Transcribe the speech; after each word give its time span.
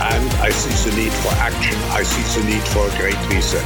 and 0.00 0.30
I 0.42 0.50
see 0.50 0.90
the 0.90 0.96
need 0.96 1.12
for 1.12 1.28
action. 1.34 1.74
I 1.90 2.02
see 2.02 2.40
the 2.40 2.46
need 2.48 2.62
for 2.68 2.86
a 2.86 2.98
great 2.98 3.18
reset. 3.28 3.64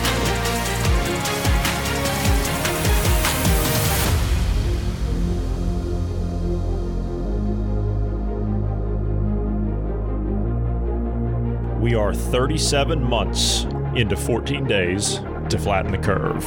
We 11.81 11.95
are 11.95 12.13
37 12.13 13.03
months 13.03 13.65
into 13.95 14.17
14 14.17 14.67
days 14.67 15.21
to 15.49 15.59
flatten 15.59 15.93
the 15.93 15.99
curve. 15.99 16.45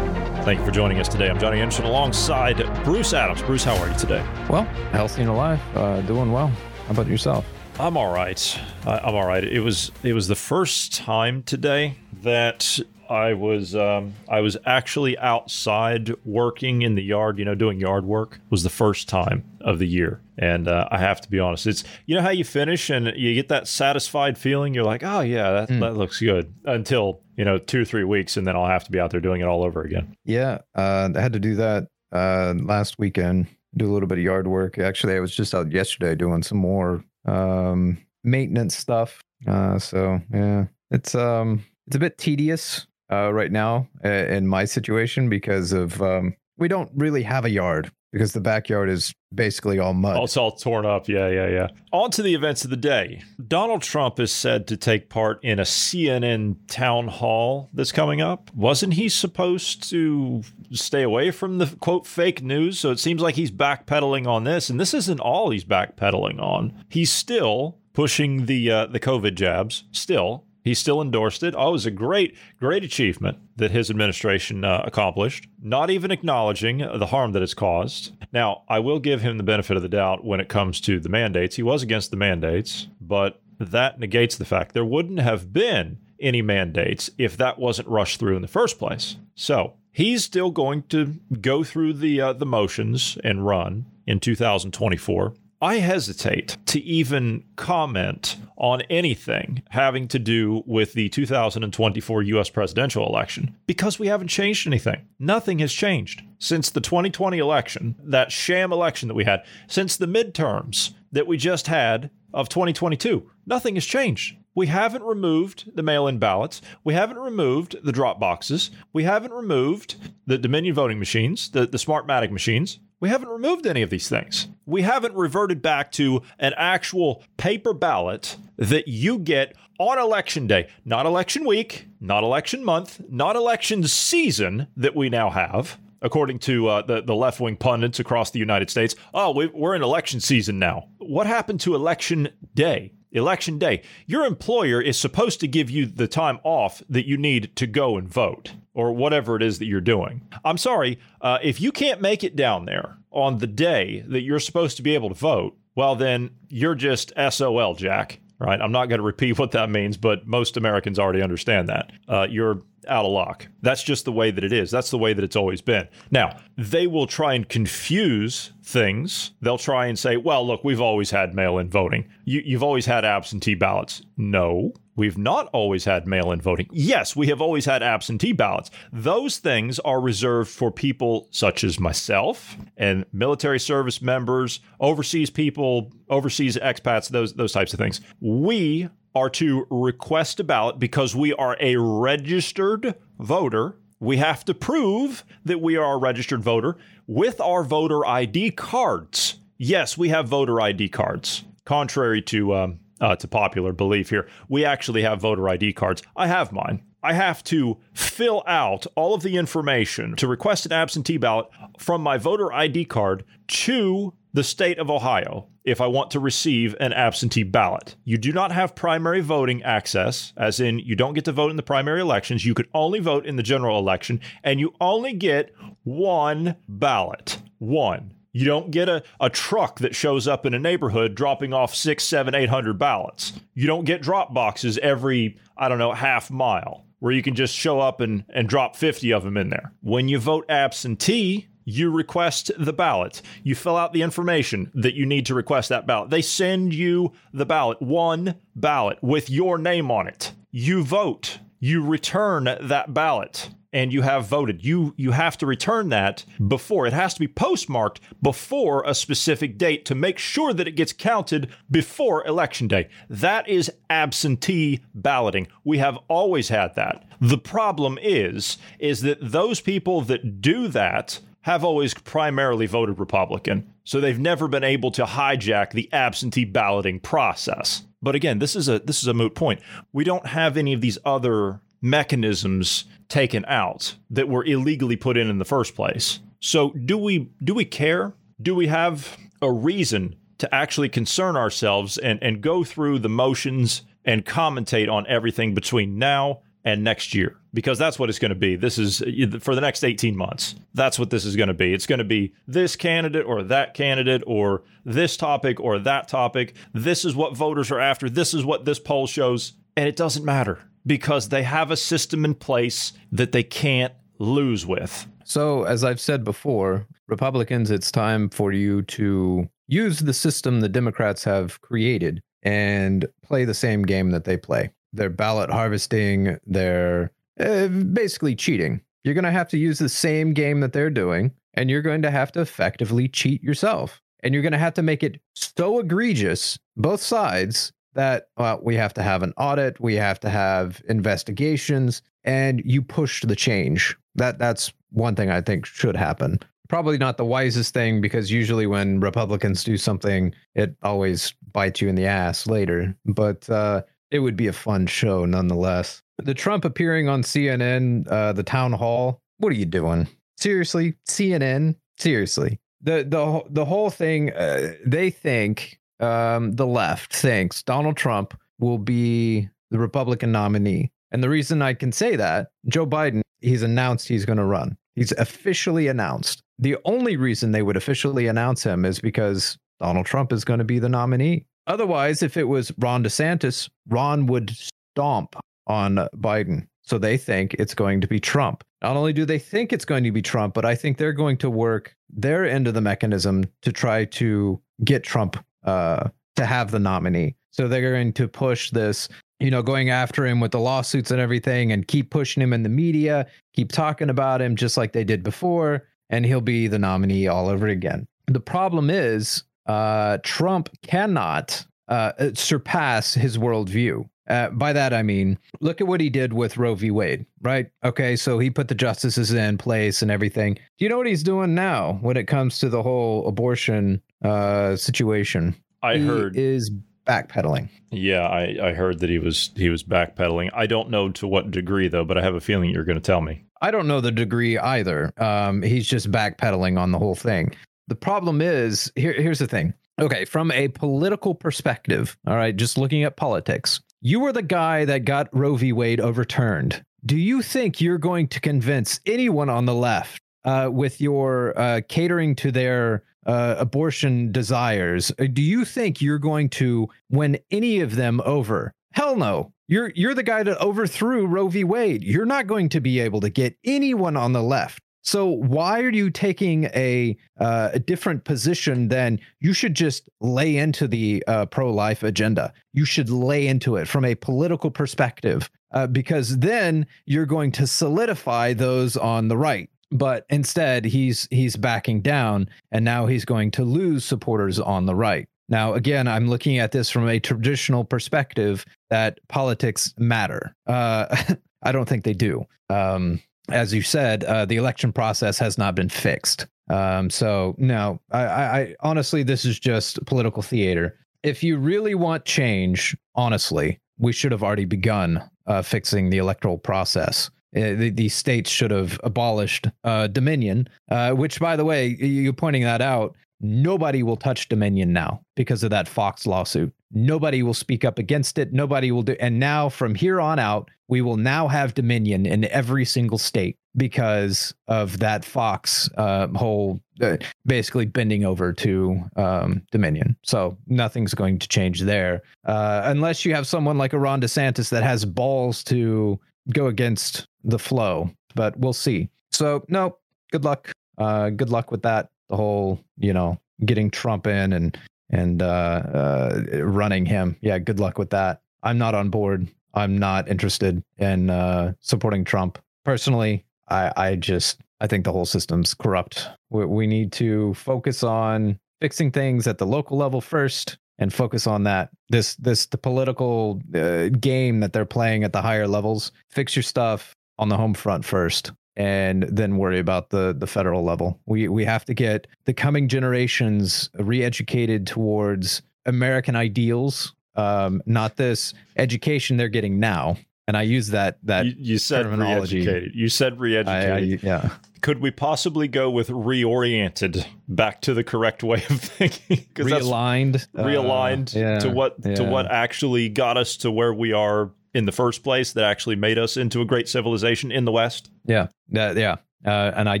Thank 0.44 0.60
you 0.60 0.64
for 0.64 0.70
joining 0.70 0.98
us 0.98 1.08
today. 1.08 1.28
I'm 1.28 1.38
Johnny 1.38 1.60
Anderson 1.60 1.84
alongside 1.84 2.56
Bruce 2.84 3.12
Adams. 3.12 3.42
Bruce, 3.42 3.64
how 3.64 3.76
are 3.76 3.88
you 3.88 3.98
today? 3.98 4.24
Well, 4.48 4.64
healthy 4.92 5.22
and 5.22 5.30
alive, 5.30 5.60
uh, 5.76 6.00
doing 6.02 6.32
well. 6.32 6.50
How 6.88 6.94
about 6.94 7.06
yourself? 7.06 7.44
I'm 7.78 7.98
all 7.98 8.10
right. 8.10 8.60
I, 8.86 8.98
I'm 9.00 9.14
all 9.14 9.26
right. 9.26 9.44
It 9.44 9.60
was 9.60 9.92
it 10.02 10.14
was 10.14 10.26
the 10.26 10.34
first 10.34 10.94
time 10.94 11.42
today 11.42 11.96
that 12.22 12.80
I 13.10 13.34
was 13.34 13.74
um, 13.76 14.14
I 14.26 14.40
was 14.40 14.56
actually 14.64 15.18
outside 15.18 16.14
working 16.24 16.80
in 16.80 16.94
the 16.94 17.02
yard. 17.02 17.38
You 17.38 17.44
know, 17.44 17.54
doing 17.54 17.78
yard 17.78 18.06
work 18.06 18.40
was 18.48 18.62
the 18.62 18.70
first 18.70 19.06
time 19.06 19.44
of 19.60 19.78
the 19.78 19.86
year, 19.86 20.22
and 20.38 20.66
uh, 20.66 20.88
I 20.90 20.96
have 20.96 21.20
to 21.20 21.30
be 21.30 21.38
honest. 21.38 21.66
It's 21.66 21.84
you 22.06 22.14
know 22.14 22.22
how 22.22 22.30
you 22.30 22.42
finish 22.42 22.88
and 22.88 23.12
you 23.14 23.34
get 23.34 23.48
that 23.48 23.68
satisfied 23.68 24.38
feeling. 24.38 24.72
You're 24.72 24.84
like, 24.84 25.02
oh 25.02 25.20
yeah, 25.20 25.50
that 25.50 25.80
that 25.80 25.94
looks 25.94 26.20
good 26.20 26.54
until 26.64 27.20
you 27.36 27.44
know 27.44 27.58
two 27.58 27.82
or 27.82 27.84
three 27.84 28.04
weeks, 28.04 28.38
and 28.38 28.46
then 28.46 28.56
I'll 28.56 28.66
have 28.66 28.84
to 28.84 28.90
be 28.90 28.98
out 28.98 29.10
there 29.10 29.20
doing 29.20 29.42
it 29.42 29.46
all 29.46 29.62
over 29.62 29.82
again. 29.82 30.16
Yeah, 30.24 30.60
uh, 30.74 31.10
I 31.14 31.20
had 31.20 31.34
to 31.34 31.38
do 31.38 31.56
that 31.56 31.88
uh, 32.12 32.54
last 32.56 32.98
weekend. 32.98 33.48
Do 33.78 33.90
a 33.90 33.92
little 33.92 34.08
bit 34.08 34.18
of 34.18 34.24
yard 34.24 34.48
work. 34.48 34.78
Actually, 34.78 35.14
I 35.14 35.20
was 35.20 35.34
just 35.34 35.54
out 35.54 35.72
yesterday 35.72 36.14
doing 36.14 36.42
some 36.42 36.58
more 36.58 37.04
um, 37.26 37.98
maintenance 38.24 38.76
stuff. 38.76 39.20
Uh, 39.46 39.78
so 39.78 40.20
yeah, 40.32 40.66
it's 40.90 41.14
um, 41.14 41.64
it's 41.86 41.96
a 41.96 42.00
bit 42.00 42.18
tedious 42.18 42.86
uh, 43.10 43.32
right 43.32 43.52
now 43.52 43.88
uh, 44.04 44.08
in 44.08 44.46
my 44.46 44.64
situation 44.64 45.28
because 45.28 45.72
of 45.72 46.02
um, 46.02 46.34
we 46.56 46.68
don't 46.68 46.90
really 46.94 47.22
have 47.22 47.44
a 47.44 47.50
yard 47.50 47.90
because 48.12 48.32
the 48.32 48.40
backyard 48.40 48.88
is 48.88 49.12
basically 49.34 49.78
all 49.78 49.92
mud. 49.92 50.16
Oh, 50.16 50.24
it's 50.24 50.36
all 50.36 50.52
torn 50.52 50.86
up. 50.86 51.08
Yeah, 51.08 51.28
yeah, 51.28 51.48
yeah. 51.48 51.68
On 51.92 52.10
to 52.12 52.22
the 52.22 52.34
events 52.34 52.64
of 52.64 52.70
the 52.70 52.76
day. 52.76 53.22
Donald 53.46 53.82
Trump 53.82 54.18
is 54.18 54.32
said 54.32 54.66
to 54.68 54.76
take 54.76 55.10
part 55.10 55.42
in 55.44 55.58
a 55.58 55.64
CNN 55.64 56.56
town 56.66 57.08
hall 57.08 57.68
that's 57.72 57.92
coming 57.92 58.20
up. 58.20 58.50
Wasn't 58.54 58.94
he 58.94 59.08
supposed 59.08 59.88
to 59.90 60.42
stay 60.72 61.02
away 61.02 61.30
from 61.30 61.58
the 61.58 61.66
quote 61.80 62.06
fake 62.06 62.42
news? 62.42 62.78
So 62.78 62.90
it 62.90 62.98
seems 62.98 63.20
like 63.20 63.34
he's 63.34 63.50
backpedaling 63.50 64.26
on 64.26 64.44
this, 64.44 64.70
and 64.70 64.80
this 64.80 64.94
isn't 64.94 65.20
all 65.20 65.50
he's 65.50 65.64
backpedaling 65.64 66.40
on. 66.40 66.84
He's 66.88 67.12
still 67.12 67.78
pushing 67.92 68.46
the 68.46 68.70
uh, 68.70 68.86
the 68.86 69.00
COVID 69.00 69.34
jabs. 69.34 69.84
Still, 69.92 70.44
he 70.62 70.74
still 70.74 71.00
endorsed 71.00 71.42
it. 71.42 71.54
Oh, 71.56 71.70
it 71.70 71.72
was 71.72 71.86
a 71.86 71.90
great, 71.90 72.36
great 72.58 72.84
achievement 72.84 73.38
that 73.56 73.70
his 73.70 73.90
administration 73.90 74.64
uh, 74.64 74.82
accomplished, 74.84 75.48
not 75.62 75.90
even 75.90 76.10
acknowledging 76.10 76.78
the 76.78 77.06
harm 77.06 77.32
that 77.32 77.42
it's 77.42 77.54
caused. 77.54 78.12
Now, 78.32 78.62
I 78.68 78.78
will 78.78 78.98
give 78.98 79.22
him 79.22 79.38
the 79.38 79.44
benefit 79.44 79.76
of 79.76 79.82
the 79.82 79.88
doubt 79.88 80.24
when 80.24 80.40
it 80.40 80.48
comes 80.48 80.80
to 80.82 81.00
the 81.00 81.08
mandates. 81.08 81.56
He 81.56 81.62
was 81.62 81.82
against 81.82 82.10
the 82.10 82.16
mandates, 82.16 82.88
but 83.00 83.40
that 83.58 83.98
negates 83.98 84.36
the 84.36 84.44
fact 84.44 84.74
there 84.74 84.84
wouldn't 84.84 85.20
have 85.20 85.52
been 85.52 85.98
any 86.20 86.42
mandates 86.42 87.10
if 87.18 87.36
that 87.36 87.58
wasn't 87.58 87.88
rushed 87.88 88.18
through 88.18 88.36
in 88.36 88.42
the 88.42 88.48
first 88.48 88.78
place. 88.78 89.16
So 89.34 89.74
he's 89.92 90.24
still 90.24 90.50
going 90.50 90.82
to 90.84 91.14
go 91.40 91.64
through 91.64 91.94
the 91.94 92.20
uh, 92.20 92.32
the 92.32 92.46
motions 92.46 93.18
and 93.24 93.46
run 93.46 93.86
in 94.06 94.20
2024. 94.20 95.34
I 95.60 95.78
hesitate 95.78 96.56
to 96.66 96.80
even 96.80 97.44
comment 97.56 98.36
on 98.58 98.82
anything 98.90 99.62
having 99.70 100.08
to 100.08 100.18
do 100.18 100.62
with 100.66 100.92
the 100.92 101.08
2024 101.08 102.22
US 102.22 102.50
presidential 102.50 103.06
election 103.06 103.56
because 103.66 103.98
we 103.98 104.08
haven't 104.08 104.28
changed 104.28 104.66
anything. 104.66 105.06
Nothing 105.18 105.60
has 105.60 105.72
changed 105.72 106.22
since 106.38 106.68
the 106.68 106.80
2020 106.80 107.38
election, 107.38 107.94
that 108.04 108.32
sham 108.32 108.72
election 108.72 109.08
that 109.08 109.14
we 109.14 109.24
had, 109.24 109.44
since 109.68 109.96
the 109.96 110.06
midterms 110.06 110.92
that 111.12 111.26
we 111.26 111.36
just 111.36 111.68
had 111.68 112.10
of 112.34 112.48
2022. 112.48 113.30
Nothing 113.46 113.76
has 113.76 113.86
changed. 113.86 114.36
We 114.54 114.66
haven't 114.66 115.04
removed 115.04 115.76
the 115.76 115.84
mail 115.84 116.08
in 116.08 116.18
ballots. 116.18 116.60
We 116.82 116.94
haven't 116.94 117.18
removed 117.18 117.76
the 117.84 117.92
drop 117.92 118.18
boxes. 118.18 118.72
We 118.92 119.04
haven't 119.04 119.32
removed 119.32 119.94
the 120.26 120.36
Dominion 120.36 120.74
voting 120.74 120.98
machines, 120.98 121.50
the, 121.50 121.64
the 121.66 121.78
Smartmatic 121.78 122.32
machines. 122.32 122.80
We 123.00 123.10
haven't 123.10 123.28
removed 123.28 123.66
any 123.66 123.82
of 123.82 123.90
these 123.90 124.08
things. 124.08 124.48
We 124.66 124.82
haven't 124.82 125.14
reverted 125.14 125.62
back 125.62 125.92
to 125.92 126.22
an 126.38 126.52
actual 126.56 127.22
paper 127.36 127.72
ballot 127.72 128.36
that 128.56 128.88
you 128.88 129.20
get 129.20 129.54
on 129.78 129.98
election 129.98 130.48
day, 130.48 130.68
not 130.84 131.06
election 131.06 131.46
week, 131.46 131.86
not 132.00 132.24
election 132.24 132.64
month, 132.64 133.00
not 133.08 133.36
election 133.36 133.84
season 133.84 134.66
that 134.76 134.96
we 134.96 135.08
now 135.08 135.30
have. 135.30 135.78
According 136.00 136.40
to 136.40 136.68
uh, 136.68 136.82
the, 136.82 137.02
the 137.02 137.14
left 137.14 137.40
wing 137.40 137.56
pundits 137.56 137.98
across 138.00 138.30
the 138.30 138.38
United 138.38 138.70
States, 138.70 138.94
oh, 139.14 139.32
we, 139.32 139.46
we're 139.48 139.74
in 139.74 139.82
election 139.82 140.20
season 140.20 140.58
now. 140.58 140.88
What 140.98 141.26
happened 141.26 141.60
to 141.60 141.74
election 141.74 142.28
day? 142.54 142.92
Election 143.12 143.58
day. 143.58 143.82
Your 144.06 144.24
employer 144.24 144.80
is 144.80 144.98
supposed 144.98 145.40
to 145.40 145.48
give 145.48 145.70
you 145.70 145.86
the 145.86 146.08
time 146.08 146.38
off 146.44 146.82
that 146.88 147.06
you 147.06 147.16
need 147.16 147.54
to 147.56 147.66
go 147.66 147.96
and 147.96 148.08
vote 148.08 148.52
or 148.74 148.92
whatever 148.92 149.34
it 149.36 149.42
is 149.42 149.58
that 149.58 149.66
you're 149.66 149.80
doing. 149.80 150.22
I'm 150.44 150.58
sorry, 150.58 150.98
uh, 151.20 151.38
if 151.42 151.60
you 151.60 151.72
can't 151.72 152.00
make 152.00 152.22
it 152.22 152.36
down 152.36 152.64
there 152.64 152.98
on 153.10 153.38
the 153.38 153.46
day 153.46 154.04
that 154.06 154.22
you're 154.22 154.38
supposed 154.38 154.76
to 154.76 154.82
be 154.82 154.94
able 154.94 155.08
to 155.08 155.14
vote, 155.14 155.56
well, 155.74 155.96
then 155.96 156.30
you're 156.48 156.74
just 156.74 157.12
SOL, 157.30 157.74
Jack. 157.74 158.20
Right? 158.38 158.60
I'm 158.60 158.70
not 158.70 158.86
going 158.86 158.98
to 159.00 159.04
repeat 159.04 159.38
what 159.38 159.50
that 159.52 159.68
means, 159.70 159.96
but 159.96 160.26
most 160.26 160.56
Americans 160.56 160.98
already 160.98 161.22
understand 161.22 161.68
that. 161.70 161.90
Uh, 162.06 162.26
you're 162.30 162.62
out 162.88 163.04
of 163.04 163.12
luck. 163.12 163.48
That's 163.62 163.82
just 163.82 164.04
the 164.04 164.12
way 164.12 164.30
that 164.30 164.44
it 164.44 164.52
is. 164.52 164.70
That's 164.70 164.90
the 164.90 164.98
way 164.98 165.12
that 165.12 165.24
it's 165.24 165.36
always 165.36 165.60
been. 165.60 165.88
Now, 166.10 166.38
they 166.56 166.86
will 166.86 167.06
try 167.06 167.34
and 167.34 167.48
confuse 167.48 168.52
things. 168.62 169.32
They'll 169.40 169.58
try 169.58 169.86
and 169.86 169.98
say, 169.98 170.16
well, 170.16 170.46
look, 170.46 170.64
we've 170.64 170.80
always 170.80 171.10
had 171.10 171.34
mail 171.34 171.58
in 171.58 171.70
voting. 171.70 172.08
You, 172.24 172.42
you've 172.44 172.62
always 172.62 172.86
had 172.86 173.04
absentee 173.04 173.54
ballots. 173.54 174.02
No, 174.16 174.72
We've 174.98 175.16
not 175.16 175.48
always 175.52 175.84
had 175.84 176.08
mail 176.08 176.32
in 176.32 176.40
voting. 176.40 176.66
Yes, 176.72 177.14
we 177.14 177.28
have 177.28 177.40
always 177.40 177.66
had 177.66 177.84
absentee 177.84 178.32
ballots. 178.32 178.72
Those 178.92 179.38
things 179.38 179.78
are 179.78 180.00
reserved 180.00 180.50
for 180.50 180.72
people 180.72 181.28
such 181.30 181.62
as 181.62 181.78
myself 181.78 182.56
and 182.76 183.04
military 183.12 183.60
service 183.60 184.02
members, 184.02 184.58
overseas 184.80 185.30
people, 185.30 185.92
overseas 186.10 186.56
expats, 186.56 187.10
those, 187.10 187.34
those 187.34 187.52
types 187.52 187.72
of 187.72 187.78
things. 187.78 188.00
We 188.20 188.88
are 189.14 189.30
to 189.30 189.66
request 189.70 190.40
a 190.40 190.44
ballot 190.44 190.78
because 190.78 191.14
we 191.14 191.32
are 191.34 191.56
a 191.60 191.76
registered 191.76 192.94
voter. 193.18 193.76
We 194.00 194.18
have 194.18 194.44
to 194.44 194.54
prove 194.54 195.24
that 195.44 195.60
we 195.60 195.76
are 195.76 195.94
a 195.94 195.98
registered 195.98 196.42
voter 196.42 196.76
with 197.06 197.40
our 197.40 197.64
voter 197.64 198.06
ID 198.06 198.52
cards. 198.52 199.36
Yes, 199.56 199.98
we 199.98 200.10
have 200.10 200.28
voter 200.28 200.60
ID 200.60 200.88
cards, 200.90 201.44
contrary 201.64 202.22
to 202.22 202.54
um, 202.54 202.80
uh, 203.00 203.16
to 203.16 203.28
popular 203.28 203.72
belief 203.72 204.10
here. 204.10 204.28
We 204.48 204.64
actually 204.64 205.02
have 205.02 205.20
voter 205.20 205.48
ID 205.48 205.72
cards. 205.72 206.02
I 206.16 206.26
have 206.28 206.52
mine. 206.52 206.82
I 207.02 207.12
have 207.12 207.44
to 207.44 207.78
fill 207.92 208.42
out 208.46 208.86
all 208.96 209.14
of 209.14 209.22
the 209.22 209.36
information 209.36 210.16
to 210.16 210.26
request 210.26 210.66
an 210.66 210.72
absentee 210.72 211.16
ballot 211.16 211.46
from 211.78 212.02
my 212.02 212.18
voter 212.18 212.52
ID 212.52 212.86
card 212.86 213.24
to 213.48 214.14
the 214.32 214.42
state 214.44 214.78
of 214.78 214.90
Ohio 214.90 215.46
if 215.64 215.80
I 215.80 215.86
want 215.86 216.10
to 216.12 216.20
receive 216.20 216.74
an 216.80 216.92
absentee 216.92 217.42
ballot. 217.44 217.94
You 218.04 218.18
do 218.18 218.32
not 218.32 218.52
have 218.52 218.74
primary 218.74 219.20
voting 219.20 219.62
access, 219.62 220.32
as 220.36 220.60
in, 220.60 220.78
you 220.80 220.96
don't 220.96 221.14
get 221.14 221.24
to 221.26 221.32
vote 221.32 221.50
in 221.50 221.56
the 221.56 221.62
primary 221.62 222.00
elections. 222.00 222.44
You 222.44 222.54
could 222.54 222.68
only 222.74 223.00
vote 223.00 223.26
in 223.26 223.36
the 223.36 223.42
general 223.42 223.78
election, 223.78 224.20
and 224.42 224.58
you 224.58 224.74
only 224.80 225.12
get 225.12 225.54
one 225.84 226.56
ballot. 226.68 227.38
One. 227.58 228.14
You 228.32 228.44
don't 228.44 228.70
get 228.70 228.88
a, 228.88 229.02
a 229.20 229.30
truck 229.30 229.80
that 229.80 229.94
shows 229.94 230.28
up 230.28 230.46
in 230.46 230.54
a 230.54 230.58
neighborhood 230.58 231.14
dropping 231.14 231.52
off 231.52 231.74
six, 231.74 232.04
seven, 232.04 232.34
eight 232.34 232.50
hundred 232.50 232.78
ballots. 232.78 233.32
You 233.54 233.66
don't 233.66 233.84
get 233.84 234.02
drop 234.02 234.32
boxes 234.32 234.78
every, 234.78 235.38
I 235.56 235.68
don't 235.68 235.78
know, 235.78 235.92
half 235.92 236.30
mile 236.30 236.84
where 236.98 237.12
you 237.12 237.22
can 237.22 237.34
just 237.34 237.54
show 237.54 237.80
up 237.80 238.00
and, 238.00 238.24
and 238.28 238.48
drop 238.48 238.76
50 238.76 239.12
of 239.12 239.24
them 239.24 239.36
in 239.36 239.50
there. 239.50 239.72
When 239.80 240.08
you 240.08 240.18
vote 240.18 240.44
absentee, 240.48 241.48
you 241.64 241.90
request 241.90 242.50
the 242.58 242.72
ballot. 242.72 243.20
You 243.42 243.54
fill 243.54 243.76
out 243.76 243.92
the 243.92 244.02
information 244.02 244.70
that 244.74 244.94
you 244.94 245.04
need 245.04 245.26
to 245.26 245.34
request 245.34 245.68
that 245.68 245.86
ballot. 245.86 246.10
They 246.10 246.22
send 246.22 246.72
you 246.72 247.12
the 247.32 247.44
ballot, 247.44 247.82
one 247.82 248.36
ballot 248.56 248.98
with 249.02 249.28
your 249.28 249.58
name 249.58 249.90
on 249.90 250.08
it. 250.08 250.32
You 250.50 250.82
vote. 250.82 251.40
You 251.60 251.84
return 251.84 252.44
that 252.44 252.94
ballot 252.94 253.50
and 253.72 253.92
you 253.92 254.02
have 254.02 254.26
voted. 254.26 254.64
You 254.64 254.94
you 254.96 255.12
have 255.12 255.36
to 255.38 255.46
return 255.46 255.88
that 255.90 256.24
before. 256.46 256.86
It 256.86 256.92
has 256.92 257.14
to 257.14 257.20
be 257.20 257.28
postmarked 257.28 258.00
before 258.22 258.82
a 258.84 258.94
specific 258.94 259.58
date 259.58 259.84
to 259.86 259.94
make 259.94 260.18
sure 260.18 260.52
that 260.52 260.68
it 260.68 260.76
gets 260.76 260.92
counted 260.92 261.50
before 261.70 262.26
election 262.26 262.68
day. 262.68 262.88
That 263.08 263.48
is 263.48 263.70
absentee 263.90 264.80
balloting. 264.94 265.48
We 265.64 265.78
have 265.78 265.98
always 266.08 266.48
had 266.48 266.74
that. 266.76 267.04
The 267.20 267.38
problem 267.38 267.98
is 268.00 268.58
is 268.78 269.02
that 269.02 269.18
those 269.20 269.60
people 269.60 270.00
that 270.02 270.40
do 270.40 270.68
that 270.68 271.20
have 271.42 271.64
always 271.64 271.94
primarily 271.94 272.66
voted 272.66 272.98
Republican. 272.98 273.72
So 273.84 274.00
they've 274.00 274.18
never 274.18 274.48
been 274.48 274.64
able 274.64 274.90
to 274.92 275.04
hijack 275.04 275.70
the 275.70 275.90
absentee 275.92 276.44
balloting 276.44 277.00
process. 277.00 277.84
But 278.02 278.14
again, 278.14 278.38
this 278.38 278.54
is 278.54 278.68
a 278.68 278.78
this 278.78 279.02
is 279.02 279.08
a 279.08 279.14
moot 279.14 279.34
point. 279.34 279.60
We 279.92 280.04
don't 280.04 280.26
have 280.26 280.56
any 280.56 280.72
of 280.72 280.80
these 280.80 280.98
other 281.04 281.60
mechanisms 281.80 282.84
taken 283.08 283.44
out 283.46 283.96
that 284.10 284.28
were 284.28 284.44
illegally 284.44 284.96
put 284.96 285.16
in 285.16 285.28
in 285.28 285.38
the 285.38 285.44
first 285.44 285.74
place. 285.74 286.20
So 286.40 286.70
do 286.70 286.96
we 286.96 287.30
do 287.42 287.54
we 287.54 287.64
care? 287.64 288.14
Do 288.40 288.54
we 288.54 288.68
have 288.68 289.16
a 289.42 289.50
reason 289.50 290.16
to 290.38 290.54
actually 290.54 290.88
concern 290.88 291.36
ourselves 291.36 291.98
and 291.98 292.22
and 292.22 292.40
go 292.40 292.64
through 292.64 293.00
the 293.00 293.08
motions 293.08 293.82
and 294.04 294.24
commentate 294.24 294.90
on 294.90 295.06
everything 295.06 295.54
between 295.54 295.98
now 295.98 296.40
and 296.64 296.84
next 296.84 297.14
year? 297.14 297.36
Because 297.52 297.78
that's 297.78 297.98
what 297.98 298.08
it's 298.08 298.18
going 298.18 298.28
to 298.28 298.36
be. 298.36 298.56
This 298.56 298.78
is 298.78 299.02
for 299.40 299.54
the 299.54 299.60
next 299.60 299.82
18 299.82 300.16
months. 300.16 300.54
That's 300.74 300.98
what 300.98 301.10
this 301.10 301.24
is 301.24 301.34
going 301.34 301.48
to 301.48 301.54
be. 301.54 301.72
It's 301.72 301.86
going 301.86 301.98
to 301.98 302.04
be 302.04 302.34
this 302.46 302.76
candidate 302.76 303.26
or 303.26 303.42
that 303.44 303.74
candidate 303.74 304.22
or 304.26 304.62
this 304.84 305.16
topic 305.16 305.58
or 305.58 305.78
that 305.80 306.08
topic. 306.08 306.54
This 306.74 307.04
is 307.04 307.16
what 307.16 307.36
voters 307.36 307.72
are 307.72 307.80
after. 307.80 308.08
This 308.08 308.34
is 308.34 308.44
what 308.44 308.64
this 308.64 308.78
poll 308.78 309.06
shows. 309.06 309.54
And 309.76 309.88
it 309.88 309.96
doesn't 309.96 310.24
matter 310.24 310.67
because 310.88 311.28
they 311.28 311.44
have 311.44 311.70
a 311.70 311.76
system 311.76 312.24
in 312.24 312.34
place 312.34 312.92
that 313.12 313.30
they 313.30 313.44
can't 313.44 313.92
lose 314.18 314.66
with. 314.66 315.06
So, 315.24 315.64
as 315.64 315.84
I've 315.84 316.00
said 316.00 316.24
before, 316.24 316.86
Republicans, 317.06 317.70
it's 317.70 317.92
time 317.92 318.30
for 318.30 318.50
you 318.52 318.82
to 318.82 319.48
use 319.68 320.00
the 320.00 320.14
system 320.14 320.60
the 320.60 320.68
Democrats 320.68 321.22
have 321.24 321.60
created 321.60 322.22
and 322.42 323.06
play 323.22 323.44
the 323.44 323.54
same 323.54 323.82
game 323.82 324.10
that 324.10 324.24
they 324.24 324.36
play. 324.36 324.72
They're 324.92 325.10
ballot 325.10 325.50
harvesting, 325.50 326.38
they're 326.46 327.12
uh, 327.38 327.68
basically 327.68 328.34
cheating. 328.34 328.80
You're 329.04 329.14
going 329.14 329.24
to 329.24 329.30
have 329.30 329.48
to 329.50 329.58
use 329.58 329.78
the 329.78 329.88
same 329.88 330.32
game 330.32 330.60
that 330.60 330.72
they're 330.72 330.90
doing, 330.90 331.32
and 331.54 331.70
you're 331.70 331.82
going 331.82 332.02
to 332.02 332.10
have 332.10 332.32
to 332.32 332.40
effectively 332.40 333.08
cheat 333.08 333.42
yourself. 333.42 334.00
And 334.20 334.34
you're 334.34 334.42
going 334.42 334.52
to 334.52 334.58
have 334.58 334.74
to 334.74 334.82
make 334.82 335.02
it 335.02 335.20
so 335.34 335.78
egregious, 335.78 336.58
both 336.76 337.00
sides, 337.00 337.72
that 337.94 338.28
well, 338.36 338.60
we 338.62 338.74
have 338.76 338.94
to 338.94 339.02
have 339.02 339.22
an 339.22 339.32
audit, 339.36 339.80
we 339.80 339.94
have 339.94 340.20
to 340.20 340.28
have 340.28 340.82
investigations, 340.88 342.02
and 342.24 342.62
you 342.64 342.82
push 342.82 343.22
the 343.22 343.36
change. 343.36 343.96
That 344.14 344.38
that's 344.38 344.72
one 344.90 345.14
thing 345.14 345.30
I 345.30 345.40
think 345.40 345.66
should 345.66 345.96
happen. 345.96 346.38
Probably 346.68 346.98
not 346.98 347.16
the 347.16 347.24
wisest 347.24 347.72
thing 347.72 348.00
because 348.00 348.30
usually 348.30 348.66
when 348.66 349.00
Republicans 349.00 349.64
do 349.64 349.78
something, 349.78 350.34
it 350.54 350.76
always 350.82 351.32
bites 351.52 351.80
you 351.80 351.88
in 351.88 351.94
the 351.94 352.04
ass 352.04 352.46
later. 352.46 352.94
But 353.06 353.48
uh, 353.48 353.82
it 354.10 354.18
would 354.18 354.36
be 354.36 354.48
a 354.48 354.52
fun 354.52 354.86
show 354.86 355.24
nonetheless. 355.24 356.02
The 356.18 356.34
Trump 356.34 356.64
appearing 356.64 357.08
on 357.08 357.22
CNN, 357.22 358.06
uh, 358.10 358.32
the 358.32 358.42
town 358.42 358.72
hall. 358.72 359.22
What 359.38 359.50
are 359.50 359.56
you 359.56 359.66
doing? 359.66 360.08
Seriously, 360.36 360.94
CNN. 361.08 361.76
Seriously, 361.96 362.60
the 362.82 363.04
the 363.08 363.42
the 363.50 363.64
whole 363.64 363.90
thing. 363.90 364.32
Uh, 364.32 364.74
they 364.84 365.10
think 365.10 365.77
um, 366.00 366.52
the 366.52 366.66
left 366.66 367.12
thinks 367.14 367.62
Donald 367.62 367.96
Trump 367.96 368.38
will 368.58 368.78
be 368.78 369.48
the 369.70 369.78
Republican 369.78 370.32
nominee. 370.32 370.90
And 371.10 371.22
the 371.22 371.28
reason 371.28 371.62
I 371.62 371.74
can 371.74 371.92
say 371.92 372.16
that, 372.16 372.48
Joe 372.66 372.86
Biden, 372.86 373.22
he's 373.40 373.62
announced 373.62 374.08
he's 374.08 374.24
going 374.24 374.38
to 374.38 374.44
run. 374.44 374.76
He's 374.94 375.12
officially 375.12 375.88
announced. 375.88 376.42
The 376.58 376.76
only 376.84 377.16
reason 377.16 377.52
they 377.52 377.62
would 377.62 377.76
officially 377.76 378.26
announce 378.26 378.64
him 378.64 378.84
is 378.84 379.00
because 379.00 379.56
Donald 379.78 380.06
Trump 380.06 380.32
is 380.32 380.44
going 380.44 380.58
to 380.58 380.64
be 380.64 380.78
the 380.78 380.88
nominee. 380.88 381.46
Otherwise, 381.66 382.22
if 382.22 382.36
it 382.36 382.44
was 382.44 382.72
Ron 382.78 383.04
DeSantis, 383.04 383.68
Ron 383.88 384.26
would 384.26 384.56
stomp 384.56 385.36
on 385.66 386.08
Biden. 386.16 386.66
So 386.82 386.98
they 386.98 387.16
think 387.18 387.54
it's 387.54 387.74
going 387.74 388.00
to 388.00 388.06
be 388.06 388.18
Trump. 388.18 388.64
Not 388.82 388.96
only 388.96 389.12
do 389.12 389.24
they 389.24 389.38
think 389.38 389.72
it's 389.72 389.84
going 389.84 390.04
to 390.04 390.10
be 390.10 390.22
Trump, 390.22 390.54
but 390.54 390.64
I 390.64 390.74
think 390.74 390.96
they're 390.96 391.12
going 391.12 391.36
to 391.38 391.50
work 391.50 391.94
their 392.08 392.46
end 392.46 392.66
of 392.66 392.74
the 392.74 392.80
mechanism 392.80 393.44
to 393.62 393.72
try 393.72 394.06
to 394.06 394.60
get 394.84 395.02
Trump 395.02 395.36
uh, 395.64 396.08
to 396.36 396.46
have 396.46 396.70
the 396.70 396.78
nominee. 396.78 397.34
So 397.50 397.66
they're 397.66 397.92
going 397.92 398.12
to 398.14 398.28
push 398.28 398.70
this, 398.70 399.08
you 399.40 399.50
know, 399.50 399.62
going 399.62 399.90
after 399.90 400.26
him 400.26 400.40
with 400.40 400.52
the 400.52 400.60
lawsuits 400.60 401.10
and 401.10 401.20
everything 401.20 401.72
and 401.72 401.86
keep 401.88 402.10
pushing 402.10 402.42
him 402.42 402.52
in 402.52 402.62
the 402.62 402.68
media, 402.68 403.26
keep 403.54 403.72
talking 403.72 404.10
about 404.10 404.40
him 404.40 404.54
just 404.54 404.76
like 404.76 404.92
they 404.92 405.04
did 405.04 405.22
before, 405.22 405.88
and 406.10 406.24
he'll 406.24 406.40
be 406.40 406.68
the 406.68 406.78
nominee 406.78 407.26
all 407.26 407.48
over 407.48 407.66
again. 407.66 408.06
The 408.26 408.40
problem 408.40 408.90
is 408.90 409.42
uh, 409.66 410.18
Trump 410.22 410.68
cannot 410.82 411.64
uh, 411.88 412.12
surpass 412.34 413.14
his 413.14 413.38
worldview. 413.38 414.08
Uh, 414.28 414.50
by 414.50 414.74
that 414.74 414.92
I 414.92 415.02
mean, 415.02 415.38
look 415.60 415.80
at 415.80 415.86
what 415.86 416.02
he 416.02 416.10
did 416.10 416.34
with 416.34 416.58
Roe 416.58 416.74
v. 416.74 416.90
Wade, 416.90 417.24
right? 417.40 417.70
Okay, 417.82 418.14
so 418.14 418.38
he 418.38 418.50
put 418.50 418.68
the 418.68 418.74
justices 418.74 419.32
in 419.32 419.56
place 419.56 420.02
and 420.02 420.10
everything. 420.10 420.54
Do 420.54 420.84
you 420.84 420.90
know 420.90 420.98
what 420.98 421.06
he's 421.06 421.22
doing 421.22 421.54
now 421.54 421.98
when 422.02 422.18
it 422.18 422.28
comes 422.28 422.58
to 422.58 422.68
the 422.68 422.82
whole 422.82 423.26
abortion 423.26 424.02
uh, 424.22 424.76
situation? 424.76 425.54
I 425.82 425.96
he 425.96 426.06
heard 426.06 426.36
is 426.36 426.70
backpedaling. 427.06 427.68
Yeah, 427.90 428.26
I, 428.26 428.68
I 428.68 428.72
heard 428.72 429.00
that 429.00 429.10
he 429.10 429.18
was 429.18 429.50
he 429.56 429.70
was 429.70 429.82
backpedaling. 429.82 430.50
I 430.54 430.66
don't 430.66 430.90
know 430.90 431.08
to 431.10 431.26
what 431.26 431.50
degree 431.50 431.88
though, 431.88 432.04
but 432.04 432.18
I 432.18 432.22
have 432.22 432.34
a 432.34 432.40
feeling 432.40 432.70
you're 432.70 432.84
going 432.84 432.98
to 432.98 433.02
tell 433.02 433.20
me. 433.20 433.44
I 433.60 433.70
don't 433.70 433.88
know 433.88 434.00
the 434.00 434.12
degree 434.12 434.58
either. 434.58 435.12
Um, 435.16 435.62
he's 435.62 435.86
just 435.86 436.12
backpedaling 436.12 436.78
on 436.78 436.92
the 436.92 436.98
whole 436.98 437.14
thing. 437.14 437.54
The 437.88 437.96
problem 437.96 438.40
is 438.40 438.92
here. 438.94 439.14
Here's 439.14 439.38
the 439.38 439.46
thing. 439.46 439.74
Okay, 440.00 440.24
from 440.24 440.52
a 440.52 440.68
political 440.68 441.34
perspective, 441.34 442.16
all 442.26 442.36
right, 442.36 442.54
just 442.54 442.78
looking 442.78 443.02
at 443.02 443.16
politics, 443.16 443.80
you 444.00 444.20
were 444.20 444.32
the 444.32 444.42
guy 444.42 444.84
that 444.84 445.04
got 445.04 445.28
Roe 445.32 445.56
v. 445.56 445.72
Wade 445.72 446.00
overturned. 446.00 446.84
Do 447.04 447.16
you 447.16 447.42
think 447.42 447.80
you're 447.80 447.98
going 447.98 448.28
to 448.28 448.40
convince 448.40 449.00
anyone 449.06 449.48
on 449.48 449.66
the 449.66 449.74
left 449.74 450.22
uh, 450.44 450.68
with 450.72 451.00
your 451.00 451.58
uh, 451.58 451.80
catering 451.88 452.36
to 452.36 452.52
their 452.52 453.02
uh, 453.28 453.54
abortion 453.58 454.32
desires? 454.32 455.12
Uh, 455.18 455.26
Do 455.32 455.42
you 455.42 455.64
think 455.64 456.02
you're 456.02 456.18
going 456.18 456.48
to 456.50 456.88
win 457.10 457.38
any 457.50 457.78
of 457.78 457.94
them 457.94 458.20
over? 458.24 458.72
Hell 458.92 459.14
no. 459.14 459.52
You're 459.68 459.92
you're 459.94 460.14
the 460.14 460.22
guy 460.22 460.42
that 460.42 460.58
overthrew 460.60 461.26
Roe 461.26 461.48
v. 461.48 461.62
Wade. 461.62 462.02
You're 462.02 462.24
not 462.24 462.46
going 462.46 462.70
to 462.70 462.80
be 462.80 462.98
able 463.00 463.20
to 463.20 463.28
get 463.28 463.56
anyone 463.64 464.16
on 464.16 464.32
the 464.32 464.42
left. 464.42 464.82
So 465.02 465.26
why 465.26 465.80
are 465.80 465.90
you 465.90 466.10
taking 466.10 466.64
a 466.74 467.16
uh, 467.38 467.70
a 467.74 467.78
different 467.78 468.24
position 468.24 468.88
than 468.88 469.20
you 469.40 469.52
should 469.52 469.74
just 469.74 470.08
lay 470.20 470.56
into 470.56 470.88
the 470.88 471.22
uh, 471.26 471.46
pro 471.46 471.72
life 471.72 472.02
agenda? 472.02 472.52
You 472.72 472.84
should 472.84 473.08
lay 473.10 473.46
into 473.46 473.76
it 473.76 473.88
from 473.88 474.04
a 474.04 474.14
political 474.14 474.70
perspective, 474.70 475.50
uh, 475.72 475.86
because 475.86 476.38
then 476.38 476.86
you're 477.06 477.26
going 477.26 477.52
to 477.52 477.66
solidify 477.66 478.54
those 478.54 478.96
on 478.96 479.28
the 479.28 479.36
right. 479.36 479.70
But 479.90 480.26
instead, 480.28 480.84
he's 480.84 481.26
he's 481.30 481.56
backing 481.56 482.02
down, 482.02 482.48
and 482.72 482.84
now 482.84 483.06
he's 483.06 483.24
going 483.24 483.50
to 483.52 483.64
lose 483.64 484.04
supporters 484.04 484.60
on 484.60 484.86
the 484.86 484.94
right. 484.94 485.28
Now, 485.48 485.74
again, 485.74 486.06
I'm 486.06 486.28
looking 486.28 486.58
at 486.58 486.72
this 486.72 486.90
from 486.90 487.08
a 487.08 487.18
traditional 487.18 487.84
perspective 487.84 488.66
that 488.90 489.18
politics 489.28 489.94
matter. 489.98 490.54
Uh, 490.66 491.16
I 491.62 491.72
don't 491.72 491.88
think 491.88 492.04
they 492.04 492.12
do. 492.12 492.44
Um, 492.68 493.20
as 493.50 493.72
you 493.72 493.82
said, 493.82 494.24
uh, 494.24 494.44
the 494.44 494.56
election 494.56 494.92
process 494.92 495.38
has 495.38 495.56
not 495.56 495.74
been 495.74 495.88
fixed. 495.88 496.46
Um, 496.70 497.08
so 497.08 497.54
no, 497.58 498.00
I, 498.10 498.24
I, 498.24 498.58
I 498.60 498.74
honestly, 498.80 499.22
this 499.22 499.44
is 499.44 499.58
just 499.58 500.04
political 500.04 500.42
theater. 500.42 500.98
If 501.22 501.42
you 501.42 501.56
really 501.56 501.94
want 501.94 502.26
change, 502.26 502.96
honestly, 503.14 503.80
we 503.98 504.12
should 504.12 504.32
have 504.32 504.42
already 504.42 504.66
begun 504.66 505.28
uh, 505.46 505.62
fixing 505.62 506.10
the 506.10 506.18
electoral 506.18 506.58
process. 506.58 507.30
Uh, 507.56 507.74
the, 507.74 507.90
the 507.90 508.08
states 508.08 508.50
should 508.50 508.70
have 508.70 509.00
abolished 509.02 509.68
uh, 509.84 510.06
Dominion, 510.06 510.68
uh, 510.90 511.12
which, 511.12 511.40
by 511.40 511.56
the 511.56 511.64
way, 511.64 511.96
you're 511.98 512.32
pointing 512.32 512.62
that 512.62 512.82
out, 512.82 513.16
nobody 513.40 514.02
will 514.02 514.16
touch 514.16 514.48
Dominion 514.48 514.92
now 514.92 515.22
because 515.34 515.62
of 515.62 515.70
that 515.70 515.88
Fox 515.88 516.26
lawsuit. 516.26 516.72
Nobody 516.92 517.42
will 517.42 517.54
speak 517.54 517.84
up 517.84 517.98
against 517.98 518.38
it. 518.38 518.52
Nobody 518.52 518.90
will 518.90 519.02
do. 519.02 519.16
And 519.20 519.38
now, 519.38 519.68
from 519.68 519.94
here 519.94 520.20
on 520.20 520.38
out, 520.38 520.70
we 520.88 521.02
will 521.02 521.16
now 521.16 521.48
have 521.48 521.74
Dominion 521.74 522.26
in 522.26 522.44
every 522.46 522.84
single 522.84 523.18
state 523.18 523.56
because 523.76 524.54
of 524.66 524.98
that 524.98 525.24
Fox 525.24 525.88
uh, 525.96 526.26
whole 526.28 526.80
uh, 527.00 527.16
basically 527.46 527.86
bending 527.86 528.24
over 528.24 528.52
to 528.52 529.00
um, 529.16 529.62
Dominion. 529.70 530.16
So 530.24 530.56
nothing's 530.66 531.14
going 531.14 531.38
to 531.38 531.48
change 531.48 531.82
there 531.82 532.22
uh, 532.46 532.82
unless 532.84 533.24
you 533.24 533.34
have 533.34 533.46
someone 533.46 533.78
like 533.78 533.92
a 533.92 533.98
Ron 533.98 534.20
DeSantis 534.20 534.70
that 534.70 534.82
has 534.82 535.04
balls 535.04 535.62
to 535.64 536.18
go 536.52 536.66
against 536.66 537.26
the 537.44 537.58
flow. 537.58 538.10
But 538.34 538.58
we'll 538.58 538.72
see. 538.72 539.08
So 539.30 539.64
no, 539.68 539.98
good 540.32 540.44
luck. 540.44 540.72
Uh, 540.96 541.30
good 541.30 541.50
luck 541.50 541.70
with 541.70 541.82
that. 541.82 542.08
The 542.28 542.36
whole, 542.36 542.80
you 542.98 543.12
know, 543.12 543.38
getting 543.64 543.90
Trump 543.90 544.26
in 544.26 544.52
and 544.52 544.78
and 545.10 545.42
uh, 545.42 545.46
uh, 545.94 546.42
running 546.62 547.06
him. 547.06 547.36
Yeah, 547.40 547.58
good 547.58 547.80
luck 547.80 547.98
with 547.98 548.10
that. 548.10 548.42
I'm 548.62 548.78
not 548.78 548.94
on 548.94 549.08
board. 549.08 549.48
I'm 549.74 549.96
not 549.96 550.28
interested 550.28 550.82
in 550.98 551.30
uh, 551.30 551.72
supporting 551.80 552.24
Trump 552.24 552.58
personally. 552.84 553.44
I, 553.68 553.92
I 553.96 554.16
just 554.16 554.60
I 554.80 554.86
think 554.86 555.04
the 555.04 555.12
whole 555.12 555.26
system's 555.26 555.74
corrupt. 555.74 556.28
We, 556.50 556.66
we 556.66 556.86
need 556.86 557.12
to 557.12 557.54
focus 557.54 558.02
on 558.02 558.58
fixing 558.80 559.10
things 559.10 559.46
at 559.46 559.58
the 559.58 559.66
local 559.66 559.96
level 559.96 560.20
first 560.20 560.78
and 560.98 561.12
focus 561.12 561.46
on 561.46 561.64
that. 561.64 561.90
This 562.08 562.34
this 562.36 562.66
the 562.66 562.78
political 562.78 563.60
uh, 563.74 564.08
game 564.08 564.60
that 564.60 564.72
they're 564.72 564.84
playing 564.84 565.24
at 565.24 565.32
the 565.32 565.42
higher 565.42 565.68
levels. 565.68 566.12
Fix 566.30 566.56
your 566.56 566.62
stuff 566.62 567.14
on 567.38 567.48
the 567.48 567.56
home 567.56 567.74
front 567.74 568.04
first 568.04 568.52
and 568.76 569.24
then 569.24 569.56
worry 569.58 569.78
about 569.78 570.10
the 570.10 570.34
the 570.36 570.46
federal 570.46 570.82
level. 570.82 571.20
We 571.26 571.48
we 571.48 571.64
have 571.64 571.84
to 571.86 571.94
get 571.94 572.26
the 572.44 572.54
coming 572.54 572.88
generations 572.88 573.90
re-educated 573.94 574.86
towards 574.86 575.62
American 575.86 576.36
ideals, 576.36 577.14
um, 577.34 577.82
not 577.86 578.16
this 578.16 578.54
education 578.76 579.36
they're 579.36 579.48
getting 579.48 579.80
now 579.80 580.16
and 580.48 580.56
I 580.56 580.62
use 580.62 580.88
that 580.88 581.18
that 581.24 581.46
you, 581.46 581.54
you 581.58 581.78
said 581.78 582.02
terminology. 582.04 582.66
Re-educated. 582.66 582.94
You 582.94 583.08
said 583.08 583.38
re-educated. 583.38 584.24
I, 584.24 584.28
I, 584.28 584.38
yeah. 584.40 584.50
Could 584.80 585.00
we 585.00 585.10
possibly 585.10 585.68
go 585.68 585.90
with 585.90 586.08
reoriented 586.08 587.24
back 587.48 587.82
to 587.82 587.94
the 587.94 588.02
correct 588.02 588.42
way 588.42 588.64
of 588.70 588.80
thinking? 588.80 589.44
Realigned, 589.54 590.48
realigned 590.54 591.36
uh, 591.36 591.38
yeah, 591.38 591.58
to 591.60 591.70
what 591.70 591.96
yeah. 592.04 592.14
to 592.14 592.24
what 592.24 592.50
actually 592.50 593.08
got 593.08 593.36
us 593.36 593.56
to 593.58 593.70
where 593.70 593.92
we 593.92 594.12
are 594.12 594.50
in 594.74 594.86
the 594.86 594.92
first 594.92 595.22
place. 595.22 595.52
That 595.52 595.64
actually 595.64 595.96
made 595.96 596.18
us 596.18 596.36
into 596.36 596.62
a 596.62 596.64
great 596.64 596.88
civilization 596.88 597.52
in 597.52 597.64
the 597.64 597.72
West. 597.72 598.10
Yeah, 598.24 598.48
that, 598.70 598.96
yeah. 598.96 599.16
Uh, 599.44 599.72
and 599.76 599.88
I 599.88 600.00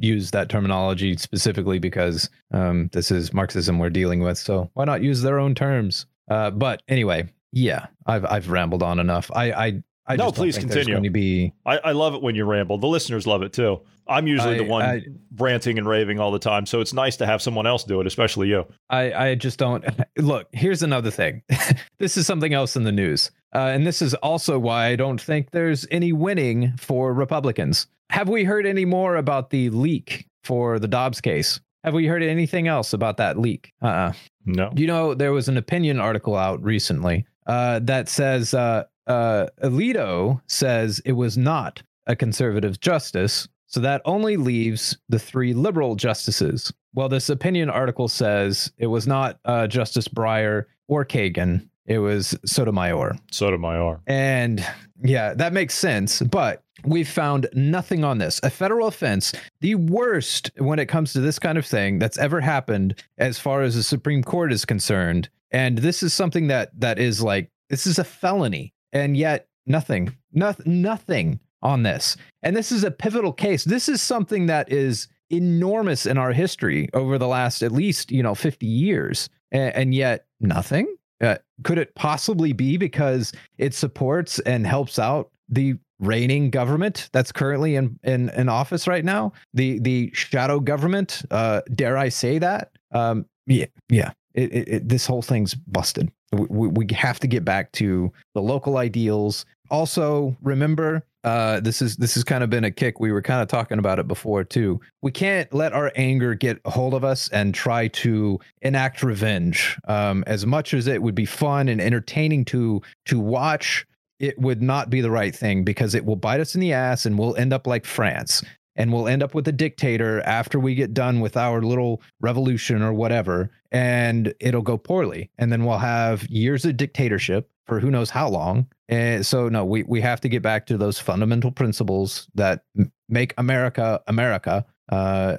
use 0.00 0.32
that 0.32 0.48
terminology 0.48 1.16
specifically 1.16 1.78
because 1.78 2.28
um, 2.52 2.90
this 2.92 3.10
is 3.10 3.32
Marxism 3.32 3.78
we're 3.78 3.88
dealing 3.88 4.20
with. 4.20 4.36
So 4.36 4.70
why 4.74 4.84
not 4.84 5.02
use 5.02 5.22
their 5.22 5.38
own 5.38 5.54
terms? 5.54 6.06
Uh, 6.30 6.50
but 6.50 6.82
anyway, 6.88 7.32
yeah, 7.52 7.86
I've 8.06 8.24
I've 8.24 8.50
rambled 8.50 8.82
on 8.82 8.98
enough. 8.98 9.30
I 9.34 9.52
I 9.52 9.82
I 10.06 10.16
no, 10.16 10.30
please 10.30 10.58
continue. 10.58 10.94
Going 10.94 11.04
to 11.04 11.10
be... 11.10 11.52
I, 11.64 11.78
I 11.78 11.92
love 11.92 12.14
it 12.14 12.22
when 12.22 12.34
you 12.34 12.44
ramble. 12.44 12.78
The 12.78 12.86
listeners 12.86 13.26
love 13.26 13.42
it 13.42 13.52
too. 13.52 13.80
I'm 14.06 14.26
usually 14.26 14.56
I, 14.56 14.58
the 14.58 14.64
one 14.64 14.82
I, 14.82 15.02
ranting 15.36 15.78
and 15.78 15.88
raving 15.88 16.20
all 16.20 16.30
the 16.30 16.38
time, 16.38 16.66
so 16.66 16.80
it's 16.80 16.92
nice 16.92 17.16
to 17.16 17.26
have 17.26 17.40
someone 17.40 17.66
else 17.66 17.84
do 17.84 18.00
it, 18.00 18.06
especially 18.06 18.48
you. 18.48 18.66
I, 18.90 19.12
I 19.12 19.34
just 19.34 19.58
don't 19.58 19.84
look. 20.18 20.48
Here's 20.52 20.82
another 20.82 21.10
thing. 21.10 21.42
this 21.98 22.18
is 22.18 22.26
something 22.26 22.52
else 22.52 22.76
in 22.76 22.84
the 22.84 22.92
news, 22.92 23.30
uh, 23.54 23.70
and 23.72 23.86
this 23.86 24.02
is 24.02 24.12
also 24.14 24.58
why 24.58 24.88
I 24.88 24.96
don't 24.96 25.20
think 25.20 25.52
there's 25.52 25.86
any 25.90 26.12
winning 26.12 26.76
for 26.76 27.14
Republicans. 27.14 27.86
Have 28.10 28.28
we 28.28 28.44
heard 28.44 28.66
any 28.66 28.84
more 28.84 29.16
about 29.16 29.48
the 29.48 29.70
leak 29.70 30.26
for 30.42 30.78
the 30.78 30.88
Dobbs 30.88 31.22
case? 31.22 31.60
Have 31.82 31.94
we 31.94 32.06
heard 32.06 32.22
anything 32.22 32.68
else 32.68 32.92
about 32.92 33.16
that 33.16 33.38
leak? 33.38 33.72
Uh. 33.82 33.86
Uh-uh. 33.86 34.12
No. 34.46 34.70
You 34.76 34.86
know, 34.86 35.14
there 35.14 35.32
was 35.32 35.48
an 35.48 35.56
opinion 35.56 35.98
article 35.98 36.36
out 36.36 36.62
recently 36.62 37.26
uh, 37.46 37.80
that 37.84 38.10
says 38.10 38.52
uh, 38.52 38.84
uh, 39.06 39.46
Alito 39.62 40.40
says 40.46 41.00
it 41.04 41.12
was 41.12 41.36
not 41.36 41.82
a 42.06 42.16
conservative 42.16 42.80
justice, 42.80 43.48
so 43.66 43.80
that 43.80 44.02
only 44.04 44.36
leaves 44.36 44.96
the 45.08 45.18
three 45.18 45.52
liberal 45.52 45.96
justices. 45.96 46.72
Well, 46.94 47.08
this 47.08 47.28
opinion 47.28 47.70
article 47.70 48.08
says 48.08 48.72
it 48.78 48.86
was 48.86 49.06
not 49.06 49.40
uh, 49.44 49.66
Justice 49.66 50.06
Breyer 50.06 50.66
or 50.86 51.04
Kagan. 51.04 51.68
It 51.86 51.98
was 51.98 52.36
Sotomayor. 52.46 53.16
Sotomayor. 53.30 54.00
And 54.06 54.64
yeah, 55.02 55.34
that 55.34 55.52
makes 55.52 55.74
sense. 55.74 56.22
But 56.22 56.62
we've 56.84 57.08
found 57.08 57.48
nothing 57.52 58.04
on 58.04 58.18
this. 58.18 58.40
A 58.42 58.50
federal 58.50 58.86
offense, 58.86 59.32
the 59.60 59.74
worst 59.74 60.50
when 60.58 60.78
it 60.78 60.86
comes 60.86 61.12
to 61.12 61.20
this 61.20 61.38
kind 61.38 61.58
of 61.58 61.66
thing 61.66 61.98
that's 61.98 62.18
ever 62.18 62.40
happened 62.40 63.02
as 63.18 63.38
far 63.38 63.62
as 63.62 63.74
the 63.74 63.82
Supreme 63.82 64.22
Court 64.22 64.52
is 64.52 64.64
concerned. 64.64 65.28
And 65.50 65.78
this 65.78 66.02
is 66.02 66.14
something 66.14 66.48
that 66.48 66.70
that 66.80 66.98
is 66.98 67.22
like 67.22 67.50
this 67.70 67.86
is 67.86 67.98
a 67.98 68.04
felony 68.04 68.73
and 68.94 69.16
yet 69.16 69.48
nothing, 69.66 70.16
nothing, 70.32 70.82
nothing 70.82 71.40
on 71.62 71.82
this. 71.82 72.16
And 72.42 72.56
this 72.56 72.72
is 72.72 72.84
a 72.84 72.90
pivotal 72.90 73.32
case. 73.32 73.64
This 73.64 73.88
is 73.88 74.00
something 74.00 74.46
that 74.46 74.70
is 74.72 75.08
enormous 75.30 76.06
in 76.06 76.18
our 76.18 76.32
history 76.32 76.88
over 76.94 77.18
the 77.18 77.26
last 77.26 77.62
at 77.62 77.72
least 77.72 78.12
you 78.12 78.22
know 78.22 78.34
50 78.34 78.66
years, 78.66 79.28
and, 79.50 79.74
and 79.74 79.94
yet 79.94 80.26
nothing. 80.40 80.94
Uh, 81.20 81.36
could 81.62 81.78
it 81.78 81.94
possibly 81.94 82.52
be 82.52 82.76
because 82.76 83.32
it 83.58 83.74
supports 83.74 84.38
and 84.40 84.66
helps 84.66 84.98
out 84.98 85.30
the 85.48 85.74
reigning 86.00 86.50
government 86.50 87.08
that's 87.12 87.32
currently 87.32 87.76
in, 87.76 87.98
in, 88.02 88.28
in 88.30 88.48
office 88.48 88.88
right 88.88 89.04
now 89.04 89.32
the 89.54 89.78
the 89.78 90.10
shadow 90.12 90.58
government 90.58 91.22
uh 91.30 91.60
dare 91.72 91.96
i 91.96 92.08
say 92.08 92.36
that 92.38 92.72
um 92.92 93.24
yeah 93.46 93.66
yeah 93.88 94.10
it, 94.34 94.52
it, 94.52 94.68
it, 94.68 94.88
this 94.88 95.06
whole 95.06 95.22
thing's 95.22 95.54
busted 95.54 96.10
we, 96.34 96.68
we 96.68 96.86
have 96.94 97.20
to 97.20 97.26
get 97.26 97.44
back 97.44 97.72
to 97.72 98.12
the 98.34 98.42
local 98.42 98.76
ideals. 98.76 99.44
Also, 99.70 100.36
remember 100.42 101.04
uh, 101.24 101.58
this 101.60 101.80
is 101.80 101.96
this 101.96 102.14
has 102.14 102.22
kind 102.22 102.44
of 102.44 102.50
been 102.50 102.64
a 102.64 102.70
kick. 102.70 103.00
We 103.00 103.10
were 103.10 103.22
kind 103.22 103.40
of 103.40 103.48
talking 103.48 103.78
about 103.78 103.98
it 103.98 104.06
before 104.06 104.44
too. 104.44 104.78
We 105.00 105.10
can't 105.10 105.52
let 105.54 105.72
our 105.72 105.90
anger 105.96 106.34
get 106.34 106.60
a 106.66 106.70
hold 106.70 106.92
of 106.92 107.02
us 107.02 107.28
and 107.28 107.54
try 107.54 107.88
to 107.88 108.38
enact 108.60 109.02
revenge. 109.02 109.78
Um, 109.88 110.22
as 110.26 110.44
much 110.44 110.74
as 110.74 110.86
it 110.86 111.02
would 111.02 111.14
be 111.14 111.24
fun 111.24 111.68
and 111.68 111.80
entertaining 111.80 112.44
to 112.46 112.82
to 113.06 113.18
watch, 113.18 113.86
it 114.18 114.38
would 114.38 114.60
not 114.60 114.90
be 114.90 115.00
the 115.00 115.10
right 115.10 115.34
thing 115.34 115.64
because 115.64 115.94
it 115.94 116.04
will 116.04 116.16
bite 116.16 116.40
us 116.40 116.54
in 116.54 116.60
the 116.60 116.74
ass 116.74 117.06
and 117.06 117.18
we'll 117.18 117.36
end 117.36 117.54
up 117.54 117.66
like 117.66 117.86
France 117.86 118.42
and 118.76 118.92
we'll 118.92 119.08
end 119.08 119.22
up 119.22 119.34
with 119.34 119.46
a 119.48 119.52
dictator 119.52 120.20
after 120.22 120.58
we 120.58 120.74
get 120.74 120.94
done 120.94 121.20
with 121.20 121.36
our 121.36 121.62
little 121.62 122.02
revolution 122.20 122.82
or 122.82 122.92
whatever 122.92 123.50
and 123.72 124.32
it'll 124.38 124.62
go 124.62 124.78
poorly. 124.78 125.30
And 125.36 125.50
then 125.50 125.64
we'll 125.64 125.78
have 125.78 126.24
years 126.28 126.64
of 126.64 126.76
dictatorship 126.76 127.50
for 127.66 127.80
who 127.80 127.90
knows 127.90 128.10
how 128.10 128.28
long. 128.28 128.66
And 128.88 129.24
so 129.26 129.48
no 129.48 129.64
we, 129.64 129.82
we 129.84 130.00
have 130.00 130.20
to 130.20 130.28
get 130.28 130.42
back 130.42 130.66
to 130.66 130.76
those 130.76 130.98
fundamental 130.98 131.50
principles 131.50 132.28
that 132.34 132.64
make 133.08 133.34
america 133.38 134.00
america 134.06 134.64
uh, 134.90 135.38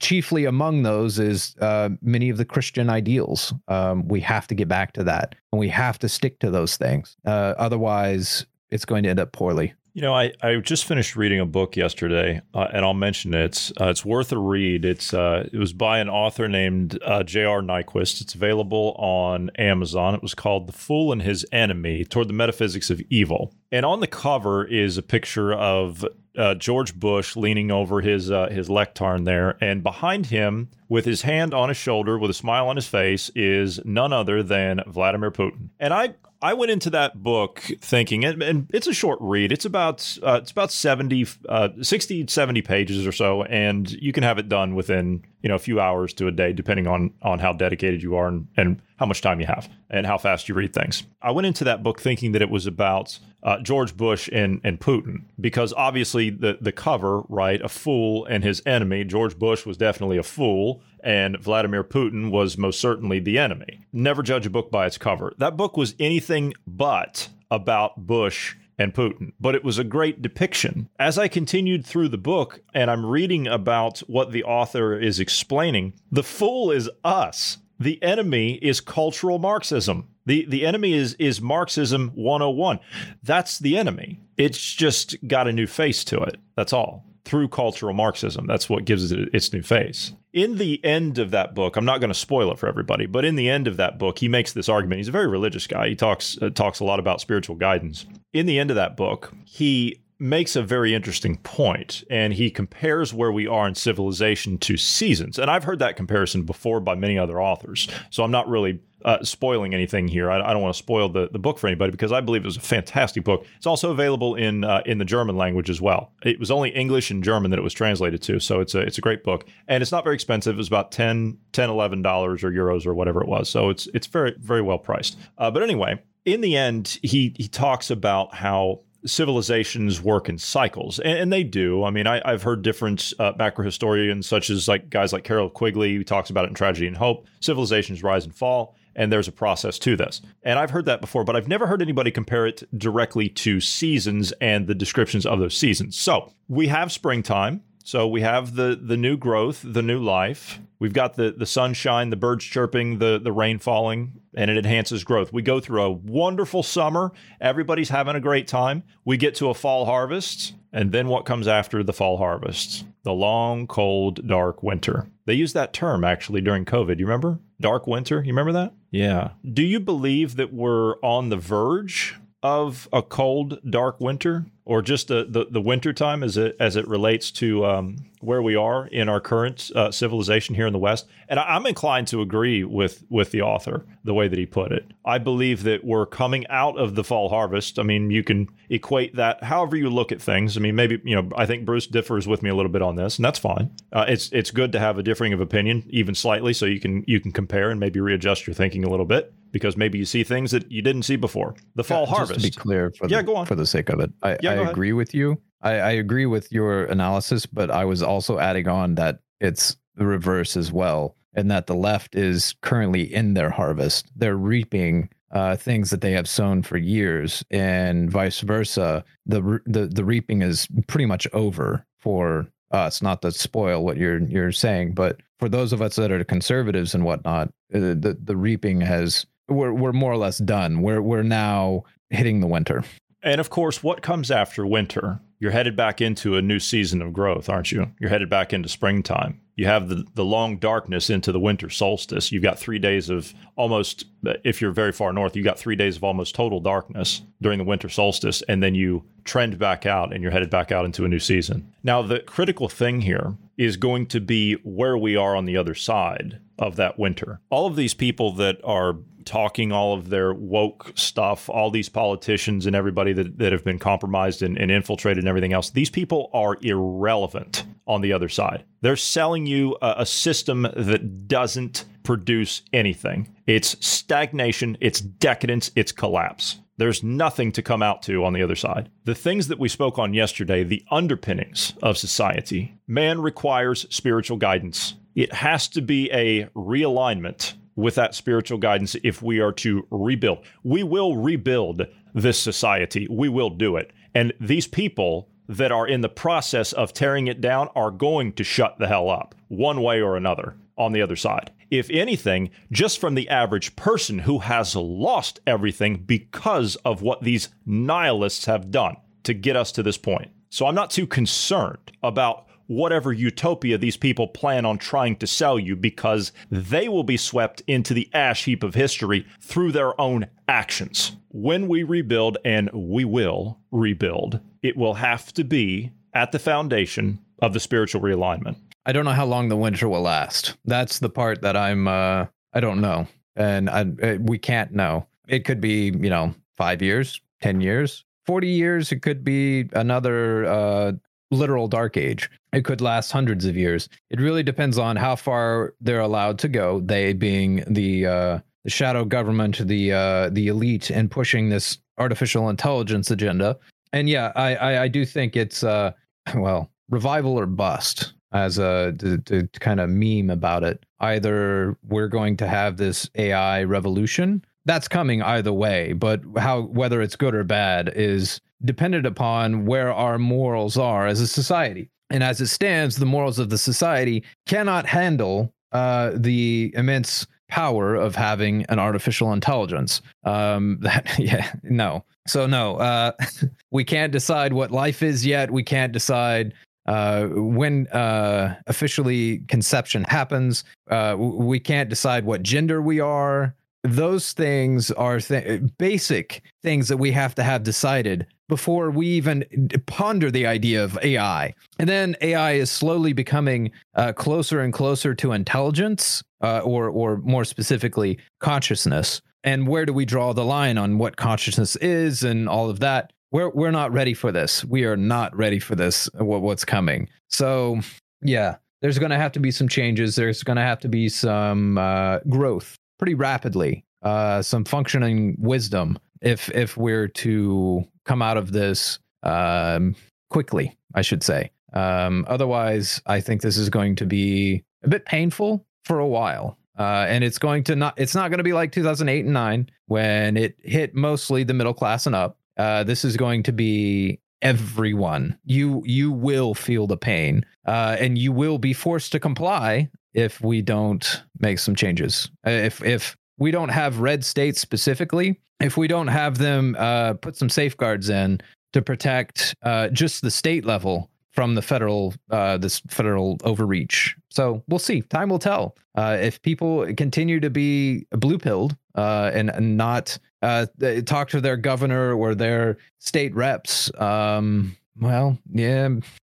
chiefly 0.00 0.44
among 0.44 0.82
those 0.82 1.18
is 1.18 1.56
uh, 1.60 1.88
many 2.02 2.28
of 2.28 2.36
the 2.36 2.44
christian 2.44 2.90
ideals. 2.90 3.54
Um, 3.68 4.06
we 4.06 4.20
have 4.20 4.46
to 4.48 4.54
get 4.54 4.68
back 4.68 4.92
to 4.92 5.04
that 5.04 5.34
and 5.50 5.58
we 5.58 5.68
have 5.70 5.98
to 6.00 6.10
stick 6.10 6.38
to 6.40 6.50
those 6.50 6.76
things. 6.76 7.16
Uh, 7.24 7.54
otherwise 7.56 8.44
it's 8.70 8.84
going 8.84 9.02
to 9.04 9.08
end 9.08 9.20
up 9.20 9.32
poorly 9.32 9.72
you 9.94 10.00
know, 10.00 10.14
I, 10.14 10.32
I 10.40 10.56
just 10.56 10.86
finished 10.86 11.16
reading 11.16 11.38
a 11.38 11.44
book 11.44 11.76
yesterday, 11.76 12.40
uh, 12.54 12.68
and 12.72 12.84
I'll 12.84 12.94
mention 12.94 13.34
it. 13.34 13.44
It's, 13.44 13.72
uh, 13.78 13.88
it's 13.88 14.04
worth 14.04 14.32
a 14.32 14.38
read. 14.38 14.86
It's 14.86 15.12
uh, 15.12 15.48
it 15.52 15.58
was 15.58 15.74
by 15.74 15.98
an 15.98 16.08
author 16.08 16.48
named 16.48 16.98
uh, 17.04 17.22
J.R. 17.22 17.60
Nyquist. 17.60 18.22
It's 18.22 18.34
available 18.34 18.94
on 18.98 19.50
Amazon. 19.58 20.14
It 20.14 20.22
was 20.22 20.34
called 20.34 20.66
"The 20.66 20.72
Fool 20.72 21.12
and 21.12 21.20
His 21.20 21.44
Enemy: 21.52 22.06
Toward 22.06 22.28
the 22.28 22.34
Metaphysics 22.34 22.88
of 22.88 23.02
Evil." 23.10 23.52
And 23.70 23.84
on 23.84 24.00
the 24.00 24.06
cover 24.06 24.64
is 24.64 24.96
a 24.96 25.02
picture 25.02 25.52
of 25.52 26.06
uh, 26.36 26.54
George 26.54 26.94
Bush 26.94 27.36
leaning 27.36 27.70
over 27.70 28.00
his 28.00 28.30
uh, 28.30 28.48
his 28.48 28.70
lectern 28.70 29.24
there, 29.24 29.56
and 29.60 29.82
behind 29.82 30.26
him, 30.26 30.68
with 30.88 31.04
his 31.04 31.22
hand 31.22 31.52
on 31.54 31.68
his 31.68 31.76
shoulder, 31.76 32.18
with 32.18 32.30
a 32.30 32.34
smile 32.34 32.68
on 32.68 32.76
his 32.76 32.86
face, 32.86 33.30
is 33.34 33.80
none 33.84 34.12
other 34.12 34.42
than 34.42 34.80
Vladimir 34.86 35.30
Putin. 35.30 35.68
And 35.78 35.92
I 35.92 36.14
I 36.40 36.54
went 36.54 36.72
into 36.72 36.90
that 36.90 37.22
book 37.22 37.62
thinking, 37.80 38.24
and 38.24 38.42
and 38.42 38.70
it's 38.72 38.86
a 38.88 38.92
short 38.92 39.18
read. 39.20 39.52
It's 39.52 39.64
about 39.64 40.18
uh, 40.22 40.40
it's 40.42 40.50
about 40.50 40.72
70, 40.72 41.26
uh, 41.48 41.68
60, 41.80 42.26
70 42.26 42.62
pages 42.62 43.06
or 43.06 43.12
so, 43.12 43.44
and 43.44 43.90
you 43.92 44.12
can 44.12 44.24
have 44.24 44.38
it 44.38 44.48
done 44.48 44.74
within 44.74 45.24
you 45.42 45.48
know 45.48 45.56
a 45.56 45.60
few 45.60 45.80
hours 45.80 46.12
to 46.14 46.28
a 46.28 46.32
day, 46.32 46.52
depending 46.52 46.86
on 46.86 47.12
on 47.22 47.38
how 47.38 47.52
dedicated 47.52 48.02
you 48.02 48.14
are 48.14 48.28
and, 48.28 48.48
and 48.56 48.80
how 48.96 49.06
much 49.06 49.20
time 49.20 49.40
you 49.40 49.46
have 49.46 49.68
and 49.90 50.06
how 50.06 50.16
fast 50.16 50.48
you 50.48 50.54
read 50.54 50.72
things. 50.72 51.02
I 51.20 51.32
went 51.32 51.46
into 51.46 51.64
that 51.64 51.82
book 51.82 52.00
thinking 52.00 52.32
that 52.32 52.42
it 52.42 52.50
was 52.50 52.66
about 52.66 53.18
uh, 53.42 53.58
George 53.58 53.96
Bush 53.96 54.28
and 54.32 54.60
and 54.64 54.80
Putin 54.80 55.24
because 55.40 55.72
obviously 55.72 56.30
the 56.30 56.58
the 56.60 56.72
cover 56.72 57.22
right, 57.28 57.60
a 57.60 57.68
fool 57.68 58.24
and 58.26 58.44
his 58.44 58.62
enemy. 58.64 59.04
George 59.04 59.38
Bush 59.38 59.66
was 59.66 59.76
definitely 59.76 60.16
a 60.16 60.22
fool 60.22 60.80
and 61.02 61.38
Vladimir 61.40 61.82
Putin 61.82 62.30
was 62.30 62.56
most 62.56 62.80
certainly 62.80 63.18
the 63.18 63.38
enemy. 63.38 63.80
Never 63.92 64.22
judge 64.22 64.46
a 64.46 64.50
book 64.50 64.70
by 64.70 64.86
its 64.86 64.98
cover. 64.98 65.34
That 65.38 65.56
book 65.56 65.76
was 65.76 65.94
anything 65.98 66.54
but 66.66 67.28
about 67.50 68.06
Bush 68.06 68.54
and 68.82 68.92
Putin, 68.92 69.32
but 69.40 69.54
it 69.54 69.64
was 69.64 69.78
a 69.78 69.84
great 69.84 70.20
depiction. 70.20 70.88
As 70.98 71.16
I 71.16 71.28
continued 71.28 71.86
through 71.86 72.08
the 72.08 72.18
book 72.18 72.60
and 72.74 72.90
I'm 72.90 73.06
reading 73.06 73.46
about 73.46 74.00
what 74.00 74.32
the 74.32 74.44
author 74.44 74.98
is 74.98 75.20
explaining, 75.20 75.94
the 76.10 76.22
fool 76.22 76.70
is 76.70 76.90
us. 77.04 77.58
The 77.78 78.02
enemy 78.02 78.54
is 78.54 78.80
cultural 78.80 79.38
Marxism. 79.38 80.08
The 80.26 80.44
the 80.46 80.64
enemy 80.66 80.92
is 80.92 81.14
is 81.14 81.40
Marxism 81.40 82.10
101. 82.14 82.78
That's 83.22 83.58
the 83.58 83.76
enemy. 83.76 84.20
It's 84.36 84.72
just 84.72 85.16
got 85.26 85.48
a 85.48 85.52
new 85.52 85.66
face 85.66 86.04
to 86.04 86.20
it. 86.22 86.36
That's 86.56 86.72
all. 86.72 87.04
Through 87.24 87.48
cultural 87.48 87.94
Marxism. 87.94 88.46
That's 88.46 88.68
what 88.68 88.84
gives 88.84 89.12
it 89.12 89.28
its 89.32 89.52
new 89.52 89.62
face. 89.62 90.12
In 90.32 90.56
the 90.56 90.84
end 90.84 91.18
of 91.18 91.30
that 91.30 91.54
book, 91.54 91.76
I'm 91.76 91.84
not 91.84 92.00
going 92.00 92.10
to 92.10 92.14
spoil 92.14 92.50
it 92.50 92.58
for 92.58 92.68
everybody, 92.68 93.06
but 93.06 93.24
in 93.24 93.36
the 93.36 93.48
end 93.48 93.68
of 93.68 93.76
that 93.76 93.98
book, 93.98 94.18
he 94.18 94.28
makes 94.28 94.52
this 94.52 94.68
argument. 94.68 94.98
He's 94.98 95.08
a 95.08 95.12
very 95.12 95.28
religious 95.28 95.66
guy. 95.66 95.88
He 95.88 95.94
talks 95.94 96.36
uh, 96.42 96.50
talks 96.50 96.80
a 96.80 96.84
lot 96.84 96.98
about 96.98 97.20
spiritual 97.20 97.56
guidance. 97.56 98.06
In 98.32 98.46
the 98.46 98.58
end 98.58 98.70
of 98.70 98.76
that 98.76 98.96
book, 98.96 99.32
he 99.44 100.01
makes 100.22 100.54
a 100.54 100.62
very 100.62 100.94
interesting 100.94 101.36
point 101.38 102.04
and 102.08 102.32
he 102.32 102.48
compares 102.48 103.12
where 103.12 103.32
we 103.32 103.46
are 103.46 103.66
in 103.66 103.74
civilization 103.74 104.56
to 104.56 104.76
seasons. 104.76 105.36
And 105.36 105.50
I've 105.50 105.64
heard 105.64 105.80
that 105.80 105.96
comparison 105.96 106.44
before 106.44 106.78
by 106.78 106.94
many 106.94 107.18
other 107.18 107.42
authors. 107.42 107.88
So 108.10 108.22
I'm 108.22 108.30
not 108.30 108.48
really 108.48 108.80
uh, 109.04 109.24
spoiling 109.24 109.74
anything 109.74 110.06
here. 110.06 110.30
I, 110.30 110.40
I, 110.40 110.52
don't 110.52 110.62
want 110.62 110.74
to 110.74 110.78
spoil 110.78 111.08
the, 111.08 111.28
the 111.28 111.40
book 111.40 111.58
for 111.58 111.66
anybody 111.66 111.90
because 111.90 112.12
I 112.12 112.20
believe 112.20 112.42
it 112.42 112.46
was 112.46 112.56
a 112.56 112.60
fantastic 112.60 113.24
book. 113.24 113.44
It's 113.56 113.66
also 113.66 113.90
available 113.90 114.36
in 114.36 114.62
uh, 114.62 114.82
in 114.86 114.98
the 114.98 115.04
German 115.04 115.36
language 115.36 115.68
as 115.68 115.80
well. 115.80 116.12
It 116.22 116.38
was 116.38 116.52
only 116.52 116.70
English 116.70 117.10
and 117.10 117.24
German 117.24 117.50
that 117.50 117.58
it 117.58 117.62
was 117.62 117.72
translated 117.74 118.22
to, 118.22 118.38
so 118.38 118.60
it's 118.60 118.76
a 118.76 118.80
it's 118.80 118.98
a 118.98 119.00
great 119.00 119.24
book 119.24 119.44
and 119.66 119.82
it's 119.82 119.90
not 119.90 120.04
very 120.04 120.14
expensive. 120.14 120.54
It 120.54 120.58
was 120.58 120.68
about 120.68 120.92
10 120.92 121.36
10 121.50 121.68
11 121.68 122.02
dollars 122.02 122.44
or 122.44 122.52
euros 122.52 122.86
or 122.86 122.94
whatever 122.94 123.20
it 123.20 123.28
was. 123.28 123.48
So 123.48 123.70
it's 123.70 123.88
it's 123.92 124.06
very 124.06 124.36
very 124.38 124.62
well 124.62 124.78
priced. 124.78 125.18
Uh, 125.36 125.50
but 125.50 125.64
anyway, 125.64 126.00
in 126.24 126.40
the 126.40 126.56
end, 126.56 127.00
he 127.02 127.34
he 127.36 127.48
talks 127.48 127.90
about 127.90 128.34
how 128.36 128.82
civilizations 129.06 130.00
work 130.00 130.28
in 130.28 130.38
cycles, 130.38 130.98
and, 130.98 131.18
and 131.18 131.32
they 131.32 131.44
do. 131.44 131.84
I 131.84 131.90
mean, 131.90 132.06
I, 132.06 132.20
have 132.30 132.42
heard 132.42 132.62
different 132.62 133.12
uh, 133.18 133.32
macro 133.36 133.64
historians, 133.64 134.26
such 134.26 134.50
as 134.50 134.68
like 134.68 134.90
guys 134.90 135.12
like 135.12 135.24
Carroll 135.24 135.50
Quigley, 135.50 135.96
who 135.96 136.04
talks 136.04 136.30
about 136.30 136.44
it 136.44 136.48
in 136.48 136.54
Tragedy 136.54 136.86
and 136.86 136.96
Hope. 136.96 137.26
Civilizations 137.40 138.02
rise 138.02 138.24
and 138.24 138.34
fall, 138.34 138.76
and 138.94 139.12
there's 139.12 139.28
a 139.28 139.32
process 139.32 139.78
to 139.80 139.96
this. 139.96 140.20
And 140.42 140.58
I've 140.58 140.70
heard 140.70 140.86
that 140.86 141.00
before, 141.00 141.24
but 141.24 141.36
I've 141.36 141.48
never 141.48 141.66
heard 141.66 141.82
anybody 141.82 142.10
compare 142.10 142.46
it 142.46 142.62
directly 142.78 143.28
to 143.28 143.60
seasons 143.60 144.32
and 144.40 144.66
the 144.66 144.74
descriptions 144.74 145.26
of 145.26 145.38
those 145.38 145.56
seasons. 145.56 145.98
So 145.98 146.32
we 146.48 146.68
have 146.68 146.92
springtime. 146.92 147.62
So 147.84 148.06
we 148.06 148.20
have 148.22 148.54
the 148.54 148.78
the 148.80 148.96
new 148.96 149.16
growth, 149.16 149.62
the 149.64 149.82
new 149.82 149.98
life. 149.98 150.60
We've 150.78 150.92
got 150.92 151.14
the 151.14 151.32
the 151.32 151.46
sunshine, 151.46 152.10
the 152.10 152.16
birds 152.16 152.44
chirping, 152.44 152.98
the 152.98 153.20
the 153.22 153.32
rain 153.32 153.58
falling, 153.58 154.20
and 154.34 154.50
it 154.50 154.56
enhances 154.56 155.04
growth. 155.04 155.32
We 155.32 155.42
go 155.42 155.60
through 155.60 155.82
a 155.82 155.90
wonderful 155.90 156.62
summer. 156.62 157.12
Everybody's 157.40 157.88
having 157.88 158.16
a 158.16 158.20
great 158.20 158.46
time. 158.46 158.82
We 159.04 159.16
get 159.16 159.34
to 159.36 159.48
a 159.48 159.54
fall 159.54 159.84
harvest, 159.84 160.54
and 160.72 160.92
then 160.92 161.08
what 161.08 161.24
comes 161.24 161.48
after 161.48 161.82
the 161.82 161.92
fall 161.92 162.18
harvest? 162.18 162.84
The 163.04 163.12
long, 163.12 163.66
cold, 163.66 164.26
dark 164.26 164.62
winter. 164.62 165.08
They 165.26 165.34
used 165.34 165.54
that 165.54 165.72
term 165.72 166.04
actually 166.04 166.40
during 166.40 166.64
COVID. 166.64 166.98
You 166.98 167.06
remember? 167.06 167.38
Dark 167.60 167.86
winter. 167.86 168.22
You 168.22 168.32
remember 168.32 168.52
that? 168.52 168.72
Yeah. 168.90 169.30
Do 169.50 169.62
you 169.62 169.80
believe 169.80 170.36
that 170.36 170.52
we're 170.52 170.96
on 171.00 171.28
the 171.28 171.36
verge 171.36 172.16
of 172.42 172.88
a 172.92 173.02
cold, 173.02 173.60
dark 173.68 174.00
winter, 174.00 174.46
or 174.64 174.82
just 174.82 175.08
the 175.08 175.26
the, 175.28 175.46
the 175.50 175.60
winter 175.60 175.92
time 175.92 176.22
as 176.22 176.36
it 176.36 176.56
as 176.58 176.76
it 176.76 176.86
relates 176.88 177.30
to 177.30 177.64
um, 177.64 177.96
where 178.20 178.42
we 178.42 178.56
are 178.56 178.86
in 178.88 179.08
our 179.08 179.20
current 179.20 179.70
uh, 179.74 179.90
civilization 179.90 180.54
here 180.54 180.66
in 180.66 180.72
the 180.72 180.78
West. 180.78 181.06
And 181.28 181.38
I, 181.38 181.56
am 181.56 181.66
inclined 181.66 182.08
to 182.08 182.20
agree 182.20 182.64
with 182.64 183.04
with 183.08 183.30
the 183.30 183.42
author 183.42 183.86
the 184.04 184.14
way 184.14 184.26
that 184.26 184.38
he 184.38 184.46
put 184.46 184.72
it. 184.72 184.86
I 185.04 185.18
believe 185.18 185.62
that 185.64 185.84
we're 185.84 186.06
coming 186.06 186.46
out 186.48 186.78
of 186.78 186.94
the 186.96 187.04
fall 187.04 187.28
harvest. 187.28 187.78
I 187.78 187.84
mean, 187.84 188.10
you 188.10 188.24
can 188.24 188.48
equate 188.68 189.14
that 189.16 189.44
however 189.44 189.76
you 189.76 189.88
look 189.88 190.10
at 190.10 190.20
things. 190.20 190.56
I 190.56 190.60
mean, 190.60 190.74
maybe 190.74 191.00
you 191.04 191.14
know 191.14 191.28
I 191.36 191.46
think 191.46 191.64
Bruce 191.64 191.86
differs 191.86 192.26
with 192.26 192.42
me 192.42 192.50
a 192.50 192.54
little 192.54 192.72
bit 192.72 192.82
on 192.82 192.96
this, 192.96 193.18
and 193.18 193.24
that's 193.24 193.38
fine. 193.38 193.70
Uh, 193.92 194.06
it's 194.08 194.30
it's 194.32 194.50
good 194.50 194.72
to 194.72 194.80
have 194.80 194.98
a 194.98 195.02
differing 195.02 195.32
of 195.32 195.40
opinion, 195.40 195.84
even 195.90 196.14
slightly, 196.14 196.52
so 196.52 196.66
you 196.66 196.80
can 196.80 197.04
you 197.06 197.20
can 197.20 197.30
compare 197.30 197.70
and 197.70 197.78
maybe 197.78 198.00
readjust 198.00 198.46
your 198.46 198.54
thinking 198.54 198.84
a 198.84 198.90
little 198.90 199.06
bit 199.06 199.32
because 199.52 199.76
maybe 199.76 199.98
you 199.98 200.04
see 200.04 200.24
things 200.24 200.50
that 200.50 200.70
you 200.70 200.82
didn't 200.82 201.02
see 201.02 201.16
before. 201.16 201.54
The 201.74 201.84
fall 201.84 202.06
Just 202.06 202.16
harvest. 202.16 202.40
to 202.40 202.46
be 202.46 202.50
clear, 202.50 202.90
for 202.98 203.06
the, 203.06 203.14
yeah, 203.14 203.22
go 203.22 203.36
on. 203.36 203.46
for 203.46 203.54
the 203.54 203.66
sake 203.66 203.88
of 203.90 204.00
it, 204.00 204.10
I, 204.22 204.38
Yeah, 204.42 204.52
I 204.52 204.70
agree 204.70 204.92
with 204.92 205.14
you. 205.14 205.40
I, 205.60 205.74
I 205.74 205.90
agree 205.92 206.26
with 206.26 206.50
your 206.50 206.84
analysis, 206.86 207.46
but 207.46 207.70
I 207.70 207.84
was 207.84 208.02
also 208.02 208.38
adding 208.38 208.66
on 208.66 208.96
that 208.96 209.20
it's 209.40 209.76
the 209.94 210.06
reverse 210.06 210.56
as 210.56 210.72
well, 210.72 211.16
and 211.34 211.50
that 211.50 211.66
the 211.66 211.74
left 211.74 212.14
is 212.14 212.54
currently 212.62 213.02
in 213.12 213.34
their 213.34 213.50
harvest. 213.50 214.10
They're 214.16 214.36
reaping 214.36 215.10
uh, 215.30 215.56
things 215.56 215.90
that 215.90 216.00
they 216.00 216.12
have 216.12 216.28
sown 216.28 216.62
for 216.62 216.76
years, 216.76 217.44
and 217.50 218.10
vice 218.10 218.40
versa. 218.40 219.04
The 219.26 219.60
the 219.66 219.86
the 219.86 220.04
reaping 220.04 220.42
is 220.42 220.68
pretty 220.88 221.06
much 221.06 221.26
over 221.32 221.86
for 221.98 222.48
us. 222.70 223.02
Not 223.02 223.22
to 223.22 223.32
spoil 223.32 223.84
what 223.84 223.96
you're 223.96 224.20
you're 224.20 224.52
saying, 224.52 224.94
but 224.94 225.20
for 225.38 225.48
those 225.48 225.72
of 225.72 225.82
us 225.82 225.96
that 225.96 226.12
are 226.12 226.22
conservatives 226.24 226.94
and 226.94 227.04
whatnot, 227.04 227.48
uh, 227.74 227.78
the 227.78 228.18
the 228.22 228.36
reaping 228.36 228.80
has 228.80 229.26
we're 229.52 229.72
we're 229.72 229.92
more 229.92 230.12
or 230.12 230.16
less 230.16 230.38
done. 230.38 230.82
We're 230.82 231.02
we're 231.02 231.22
now 231.22 231.84
hitting 232.10 232.40
the 232.40 232.46
winter. 232.46 232.84
And 233.22 233.40
of 233.40 233.50
course, 233.50 233.82
what 233.82 234.02
comes 234.02 234.30
after 234.30 234.66
winter? 234.66 235.20
You're 235.38 235.52
headed 235.52 235.76
back 235.76 236.00
into 236.00 236.36
a 236.36 236.42
new 236.42 236.58
season 236.58 237.02
of 237.02 237.12
growth, 237.12 237.48
aren't 237.48 237.72
you? 237.72 237.90
You're 238.00 238.10
headed 238.10 238.30
back 238.30 238.52
into 238.52 238.68
springtime. 238.68 239.40
You 239.56 239.66
have 239.66 239.88
the, 239.88 240.04
the 240.14 240.24
long 240.24 240.58
darkness 240.58 241.10
into 241.10 241.30
the 241.30 241.40
winter 241.40 241.68
solstice. 241.68 242.32
You've 242.32 242.42
got 242.42 242.58
three 242.58 242.78
days 242.78 243.10
of 243.10 243.34
almost, 243.56 244.06
if 244.44 244.60
you're 244.60 244.70
very 244.72 244.92
far 244.92 245.12
north, 245.12 245.36
you've 245.36 245.44
got 245.44 245.58
three 245.58 245.76
days 245.76 245.96
of 245.96 246.04
almost 246.04 246.34
total 246.34 246.60
darkness 246.60 247.22
during 247.40 247.58
the 247.58 247.64
winter 247.64 247.88
solstice. 247.88 248.42
And 248.42 248.62
then 248.62 248.74
you 248.74 249.04
trend 249.24 249.58
back 249.58 249.84
out 249.84 250.12
and 250.12 250.22
you're 250.22 250.32
headed 250.32 250.50
back 250.50 250.72
out 250.72 250.84
into 250.84 251.04
a 251.04 251.08
new 251.08 251.18
season. 251.18 251.72
Now, 251.82 252.02
the 252.02 252.20
critical 252.20 252.68
thing 252.68 253.00
here 253.00 253.36
is 253.58 253.76
going 253.76 254.06
to 254.06 254.20
be 254.20 254.54
where 254.62 254.96
we 254.96 255.16
are 255.16 255.36
on 255.36 255.44
the 255.44 255.56
other 255.56 255.74
side 255.74 256.40
of 256.58 256.76
that 256.76 256.98
winter. 256.98 257.40
All 257.50 257.66
of 257.66 257.76
these 257.76 257.94
people 257.94 258.32
that 258.34 258.58
are 258.64 258.96
talking 259.24 259.72
all 259.72 259.94
of 259.94 260.10
their 260.10 260.32
woke 260.32 260.92
stuff, 260.94 261.48
all 261.48 261.70
these 261.70 261.88
politicians 261.88 262.66
and 262.66 262.76
everybody 262.76 263.12
that, 263.12 263.38
that 263.38 263.52
have 263.52 263.64
been 263.64 263.78
compromised 263.78 264.42
and, 264.42 264.56
and 264.56 264.70
infiltrated 264.70 265.18
and 265.22 265.28
everything 265.28 265.52
else, 265.52 265.70
these 265.70 265.90
people 265.90 266.30
are 266.32 266.58
irrelevant 266.62 267.64
on 267.86 268.00
the 268.00 268.12
other 268.12 268.28
side. 268.28 268.64
They're 268.80 268.96
selling 268.96 269.46
you 269.46 269.76
a, 269.82 269.94
a 269.98 270.06
system 270.06 270.62
that 270.76 271.28
doesn't 271.28 271.84
produce 272.02 272.62
anything. 272.72 273.34
It's 273.46 273.76
stagnation, 273.84 274.76
it's 274.80 275.00
decadence, 275.00 275.70
it's 275.76 275.92
collapse. 275.92 276.58
There's 276.78 277.02
nothing 277.02 277.52
to 277.52 277.62
come 277.62 277.82
out 277.82 278.02
to 278.02 278.24
on 278.24 278.32
the 278.32 278.42
other 278.42 278.56
side. 278.56 278.90
The 279.04 279.14
things 279.14 279.48
that 279.48 279.58
we 279.58 279.68
spoke 279.68 279.98
on 279.98 280.14
yesterday, 280.14 280.64
the 280.64 280.84
underpinnings 280.90 281.74
of 281.82 281.96
society, 281.96 282.78
man 282.86 283.20
requires 283.20 283.86
spiritual 283.90 284.38
guidance. 284.38 284.94
It 285.14 285.32
has 285.32 285.68
to 285.68 285.82
be 285.82 286.10
a 286.10 286.46
realignment 286.56 287.54
with 287.76 287.94
that 287.94 288.14
spiritual 288.14 288.58
guidance 288.58 288.96
if 289.02 289.22
we 289.22 289.40
are 289.40 289.52
to 289.52 289.86
rebuild. 289.90 290.38
We 290.62 290.82
will 290.82 291.16
rebuild 291.16 291.86
this 292.14 292.38
society. 292.38 293.06
We 293.10 293.28
will 293.28 293.50
do 293.50 293.76
it. 293.76 293.92
And 294.14 294.32
these 294.40 294.66
people 294.66 295.28
that 295.48 295.72
are 295.72 295.86
in 295.86 296.00
the 296.00 296.08
process 296.08 296.72
of 296.72 296.92
tearing 296.92 297.26
it 297.26 297.40
down 297.40 297.68
are 297.74 297.90
going 297.90 298.32
to 298.34 298.44
shut 298.44 298.78
the 298.78 298.88
hell 298.88 299.08
up 299.10 299.34
one 299.48 299.82
way 299.82 300.00
or 300.00 300.16
another 300.16 300.56
on 300.76 300.92
the 300.92 301.02
other 301.02 301.16
side. 301.16 301.50
If 301.70 301.88
anything, 301.90 302.50
just 302.70 302.98
from 302.98 303.14
the 303.14 303.28
average 303.28 303.76
person 303.76 304.20
who 304.20 304.40
has 304.40 304.76
lost 304.76 305.40
everything 305.46 305.96
because 305.96 306.76
of 306.76 307.02
what 307.02 307.22
these 307.22 307.48
nihilists 307.64 308.44
have 308.46 308.70
done 308.70 308.96
to 309.24 309.34
get 309.34 309.56
us 309.56 309.72
to 309.72 309.82
this 309.82 309.96
point. 309.96 310.30
So 310.50 310.66
I'm 310.66 310.74
not 310.74 310.90
too 310.90 311.06
concerned 311.06 311.92
about 312.02 312.46
whatever 312.72 313.12
utopia 313.12 313.78
these 313.78 313.96
people 313.96 314.26
plan 314.26 314.64
on 314.64 314.78
trying 314.78 315.16
to 315.16 315.26
sell 315.26 315.58
you 315.58 315.76
because 315.76 316.32
they 316.50 316.88
will 316.88 317.04
be 317.04 317.16
swept 317.16 317.62
into 317.66 317.94
the 317.94 318.08
ash 318.12 318.44
heap 318.44 318.62
of 318.62 318.74
history 318.74 319.26
through 319.40 319.72
their 319.72 319.98
own 320.00 320.26
actions. 320.48 321.16
When 321.28 321.68
we 321.68 321.82
rebuild, 321.82 322.38
and 322.44 322.70
we 322.72 323.04
will 323.04 323.58
rebuild, 323.70 324.40
it 324.62 324.76
will 324.76 324.94
have 324.94 325.32
to 325.34 325.44
be 325.44 325.92
at 326.14 326.32
the 326.32 326.38
foundation 326.38 327.18
of 327.40 327.52
the 327.52 327.60
spiritual 327.60 328.00
realignment. 328.00 328.56
I 328.84 328.92
don't 328.92 329.04
know 329.04 329.12
how 329.12 329.26
long 329.26 329.48
the 329.48 329.56
winter 329.56 329.88
will 329.88 330.02
last. 330.02 330.56
That's 330.64 330.98
the 330.98 331.08
part 331.08 331.42
that 331.42 331.56
I'm. 331.56 331.88
Uh, 331.88 332.26
I 332.52 332.60
don't 332.60 332.80
know, 332.80 333.06
and 333.36 333.70
I, 333.70 333.80
uh, 334.02 334.18
we 334.20 334.38
can't 334.38 334.72
know. 334.72 335.06
It 335.26 335.44
could 335.44 335.60
be, 335.60 335.86
you 335.86 336.10
know, 336.10 336.34
five 336.56 336.82
years, 336.82 337.20
ten 337.40 337.60
years, 337.60 338.04
forty 338.26 338.48
years. 338.48 338.92
It 338.92 339.00
could 339.00 339.24
be 339.24 339.68
another 339.72 340.44
uh, 340.44 340.92
literal 341.32 341.66
dark 341.66 341.96
age. 341.96 342.30
It 342.52 342.64
could 342.64 342.80
last 342.80 343.10
hundreds 343.10 343.44
of 343.44 343.56
years. 343.56 343.88
It 344.10 344.20
really 344.20 344.42
depends 344.42 344.78
on 344.78 344.96
how 344.96 345.16
far 345.16 345.74
they're 345.80 346.00
allowed 346.00 346.38
to 346.40 346.48
go. 346.48 346.80
They 346.80 347.12
being 347.12 347.64
the 347.66 348.06
uh, 348.06 348.38
the 348.64 348.70
shadow 348.70 349.04
government, 349.04 349.66
the 349.66 349.92
uh, 349.92 350.28
the 350.30 350.48
elite, 350.48 350.90
and 350.90 351.10
pushing 351.10 351.48
this 351.48 351.78
artificial 351.98 352.48
intelligence 352.48 353.10
agenda. 353.10 353.58
And 353.92 354.08
yeah, 354.08 354.32
I 354.36 354.54
I, 354.54 354.82
I 354.82 354.88
do 354.88 355.04
think 355.04 355.36
it's 355.36 355.64
uh, 355.64 355.92
well 356.34 356.70
revival 356.90 357.38
or 357.38 357.46
bust 357.46 358.12
as 358.32 358.58
a 358.58 358.94
to, 358.98 359.18
to 359.18 359.48
kind 359.60 359.80
of 359.80 359.90
meme 359.90 360.30
about 360.30 360.62
it. 360.62 360.84
Either 361.00 361.76
we're 361.88 362.08
going 362.08 362.36
to 362.36 362.46
have 362.46 362.76
this 362.76 363.10
AI 363.16 363.64
revolution 363.64 364.44
that's 364.64 364.88
coming 364.88 365.22
either 365.22 365.52
way. 365.52 365.92
But 365.92 366.20
how 366.38 366.62
whether 366.62 367.02
it's 367.02 367.16
good 367.16 367.34
or 367.34 367.44
bad 367.44 367.92
is 367.94 368.40
dependent 368.64 369.06
upon 369.06 369.66
where 369.66 369.92
our 369.92 370.18
morals 370.18 370.76
are 370.76 371.06
as 371.06 371.20
a 371.20 371.26
society. 371.26 371.90
And 372.10 372.22
as 372.22 372.40
it 372.40 372.48
stands, 372.48 372.96
the 372.96 373.06
morals 373.06 373.38
of 373.38 373.48
the 373.48 373.58
society 373.58 374.22
cannot 374.46 374.86
handle 374.86 375.52
uh, 375.72 376.12
the 376.14 376.72
immense 376.76 377.26
power 377.48 377.94
of 377.94 378.14
having 378.14 378.64
an 378.68 378.78
artificial 378.78 379.32
intelligence. 379.32 380.00
Um, 380.24 380.78
that 380.82 381.18
yeah, 381.18 381.52
no. 381.62 382.04
So 382.26 382.46
no, 382.46 382.76
uh, 382.76 383.12
we 383.70 383.84
can't 383.84 384.12
decide 384.12 384.52
what 384.52 384.70
life 384.70 385.02
is 385.02 385.24
yet. 385.24 385.50
We 385.50 385.62
can't 385.62 385.92
decide 385.92 386.54
uh, 386.86 387.26
when 387.26 387.86
uh, 387.88 388.56
officially 388.66 389.38
conception 389.48 390.04
happens. 390.04 390.64
Uh, 390.90 391.16
we 391.18 391.60
can't 391.60 391.88
decide 391.88 392.24
what 392.24 392.42
gender 392.42 392.82
we 392.82 393.00
are. 393.00 393.54
Those 393.84 394.32
things 394.32 394.90
are 394.92 395.20
th- 395.20 395.62
basic 395.78 396.42
things 396.62 396.88
that 396.88 396.98
we 396.98 397.10
have 397.12 397.34
to 397.36 397.42
have 397.42 397.64
decided 397.64 398.26
before 398.52 398.90
we 398.90 399.06
even 399.06 399.42
ponder 399.86 400.30
the 400.30 400.44
idea 400.44 400.84
of 400.84 400.98
AI. 401.02 401.54
And 401.78 401.88
then 401.88 402.14
AI 402.20 402.52
is 402.52 402.70
slowly 402.70 403.14
becoming 403.14 403.70
uh, 403.94 404.12
closer 404.12 404.60
and 404.60 404.74
closer 404.74 405.14
to 405.14 405.32
intelligence, 405.32 406.22
uh, 406.42 406.58
or 406.58 406.90
or 406.90 407.16
more 407.24 407.46
specifically, 407.46 408.18
consciousness. 408.40 409.22
And 409.42 409.66
where 409.66 409.86
do 409.86 409.94
we 409.94 410.04
draw 410.04 410.34
the 410.34 410.44
line 410.44 410.76
on 410.76 410.98
what 410.98 411.16
consciousness 411.16 411.76
is 411.76 412.24
and 412.24 412.46
all 412.46 412.68
of 412.68 412.80
that? 412.80 413.14
We're 413.30 413.48
we're 413.48 413.70
not 413.70 413.90
ready 413.90 414.12
for 414.12 414.30
this. 414.30 414.66
We 414.66 414.84
are 414.84 414.98
not 414.98 415.34
ready 415.34 415.58
for 415.58 415.74
this. 415.74 416.10
What, 416.18 416.42
what's 416.42 416.66
coming? 416.66 417.08
So 417.30 417.80
yeah, 418.20 418.56
there's 418.82 418.98
going 418.98 419.12
to 419.12 419.16
have 419.16 419.32
to 419.32 419.40
be 419.40 419.50
some 419.50 419.66
changes. 419.66 420.14
There's 420.14 420.42
going 420.42 420.58
to 420.58 420.62
have 420.62 420.80
to 420.80 420.90
be 420.90 421.08
some 421.08 421.78
uh, 421.78 422.18
growth 422.28 422.76
pretty 422.98 423.14
rapidly. 423.14 423.82
Uh, 424.02 424.42
some 424.42 424.64
functioning 424.66 425.36
wisdom 425.38 425.96
if 426.22 426.48
if 426.50 426.76
we're 426.76 427.08
to 427.08 427.84
come 428.04 428.22
out 428.22 428.36
of 428.36 428.52
this 428.52 428.98
um, 429.22 429.94
quickly, 430.30 430.76
I 430.94 431.02
should 431.02 431.22
say. 431.22 431.50
Um, 431.72 432.24
otherwise, 432.28 433.00
I 433.06 433.20
think 433.20 433.42
this 433.42 433.56
is 433.56 433.70
going 433.70 433.96
to 433.96 434.06
be 434.06 434.62
a 434.82 434.88
bit 434.88 435.04
painful 435.04 435.64
for 435.84 435.98
a 435.98 436.06
while. 436.06 436.58
Uh, 436.78 437.06
and 437.08 437.22
it's 437.22 437.38
going 437.38 437.62
to 437.64 437.76
not 437.76 437.94
it's 437.98 438.14
not 438.14 438.30
going 438.30 438.38
to 438.38 438.44
be 438.44 438.54
like 438.54 438.72
2008 438.72 439.24
and 439.26 439.34
9 439.34 439.68
when 439.86 440.38
it 440.38 440.56
hit 440.62 440.94
mostly 440.94 441.44
the 441.44 441.52
middle 441.52 441.74
class 441.74 442.06
and 442.06 442.14
up 442.14 442.38
uh, 442.56 442.82
this 442.82 443.04
is 443.04 443.14
going 443.14 443.42
to 443.42 443.52
be 443.52 444.18
everyone 444.40 445.38
you 445.44 445.82
you 445.84 446.10
will 446.10 446.54
feel 446.54 446.86
the 446.86 446.96
pain 446.96 447.44
uh, 447.66 447.94
and 448.00 448.16
you 448.16 448.32
will 448.32 448.56
be 448.56 448.72
forced 448.72 449.12
to 449.12 449.20
comply 449.20 449.86
if 450.14 450.40
we 450.40 450.62
don't 450.62 451.22
make 451.40 451.58
some 451.58 451.74
changes 451.74 452.30
uh, 452.46 452.50
if 452.50 452.82
if 452.82 453.18
we 453.36 453.50
don't 453.50 453.68
have 453.68 454.00
red 454.00 454.24
states 454.24 454.58
specifically 454.58 455.38
if 455.62 455.76
we 455.76 455.88
don't 455.88 456.08
have 456.08 456.38
them 456.38 456.76
uh, 456.78 457.14
put 457.14 457.36
some 457.36 457.48
safeguards 457.48 458.10
in 458.10 458.40
to 458.72 458.82
protect 458.82 459.54
uh, 459.62 459.88
just 459.88 460.22
the 460.22 460.30
state 460.30 460.64
level 460.64 461.10
from 461.30 461.54
the 461.54 461.62
federal 461.62 462.14
uh, 462.30 462.58
this 462.58 462.80
federal 462.88 463.38
overreach. 463.44 464.16
So 464.28 464.62
we'll 464.68 464.78
see. 464.78 465.00
Time 465.02 465.30
will 465.30 465.38
tell. 465.38 465.76
Uh, 465.94 466.18
if 466.20 466.40
people 466.42 466.92
continue 466.94 467.40
to 467.40 467.50
be 467.50 468.06
blue 468.10 468.38
pilled 468.38 468.76
uh, 468.94 469.30
and 469.32 469.76
not 469.76 470.18
uh, 470.42 470.66
talk 471.06 471.30
to 471.30 471.40
their 471.40 471.56
governor 471.56 472.14
or 472.14 472.34
their 472.34 472.76
state 472.98 473.34
reps, 473.34 473.90
um, 474.00 474.76
well, 475.00 475.38
yeah. 475.50 475.88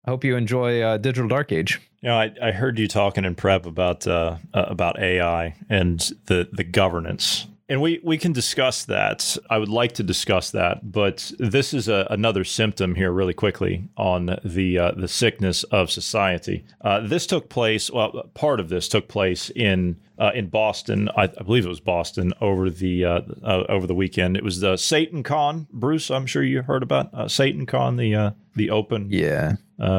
I 0.05 0.11
hope 0.11 0.23
you 0.23 0.35
enjoy 0.35 0.97
Digital 0.99 1.27
Dark 1.27 1.51
Age. 1.51 1.81
You 2.01 2.09
know, 2.09 2.19
I, 2.19 2.31
I 2.39 2.51
heard 2.51 2.77
you 2.77 2.87
talking 2.87 3.25
in 3.25 3.33
prep 3.33 3.65
about 3.65 4.05
about 4.53 4.99
AI 4.99 5.55
and 5.67 5.99
the 6.27 6.47
the 6.53 6.63
governance 6.63 7.47
and 7.67 7.81
we, 7.81 7.99
we 8.03 8.17
can 8.17 8.31
discuss 8.31 8.85
that. 8.85 9.37
I 9.49 9.57
would 9.57 9.69
like 9.69 9.93
to 9.93 10.03
discuss 10.03 10.51
that, 10.51 10.91
but 10.91 11.31
this 11.39 11.73
is 11.73 11.87
a, 11.87 12.05
another 12.11 12.43
symptom 12.43 12.93
here, 12.93 13.11
really 13.11 13.33
quickly, 13.33 13.89
on 13.97 14.37
the 14.43 14.77
uh, 14.77 14.91
the 14.91 15.07
sickness 15.07 15.63
of 15.65 15.89
society. 15.89 16.65
Uh, 16.81 16.99
this 16.99 17.25
took 17.25 17.49
place. 17.49 17.89
Well, 17.89 18.29
part 18.35 18.59
of 18.59 18.69
this 18.69 18.87
took 18.87 19.07
place 19.07 19.49
in 19.49 19.97
uh, 20.19 20.31
in 20.35 20.49
Boston. 20.49 21.09
I, 21.17 21.23
I, 21.23 21.43
believe 21.43 21.65
it 21.65 21.69
was 21.69 21.79
Boston 21.79 22.33
over 22.39 22.69
the 22.69 23.03
uh, 23.03 23.21
uh, 23.43 23.63
over 23.67 23.87
the 23.87 23.95
weekend. 23.95 24.37
It 24.37 24.43
was 24.43 24.59
the 24.59 24.77
Satan 24.77 25.23
Con. 25.23 25.67
Bruce, 25.71 26.11
I'm 26.11 26.27
sure 26.27 26.43
you 26.43 26.61
heard 26.61 26.83
about 26.83 27.11
uh, 27.15 27.27
Satan 27.27 27.65
Con, 27.65 27.97
the 27.97 28.35
the 28.53 28.69
open 28.69 29.07
yeah 29.09 29.53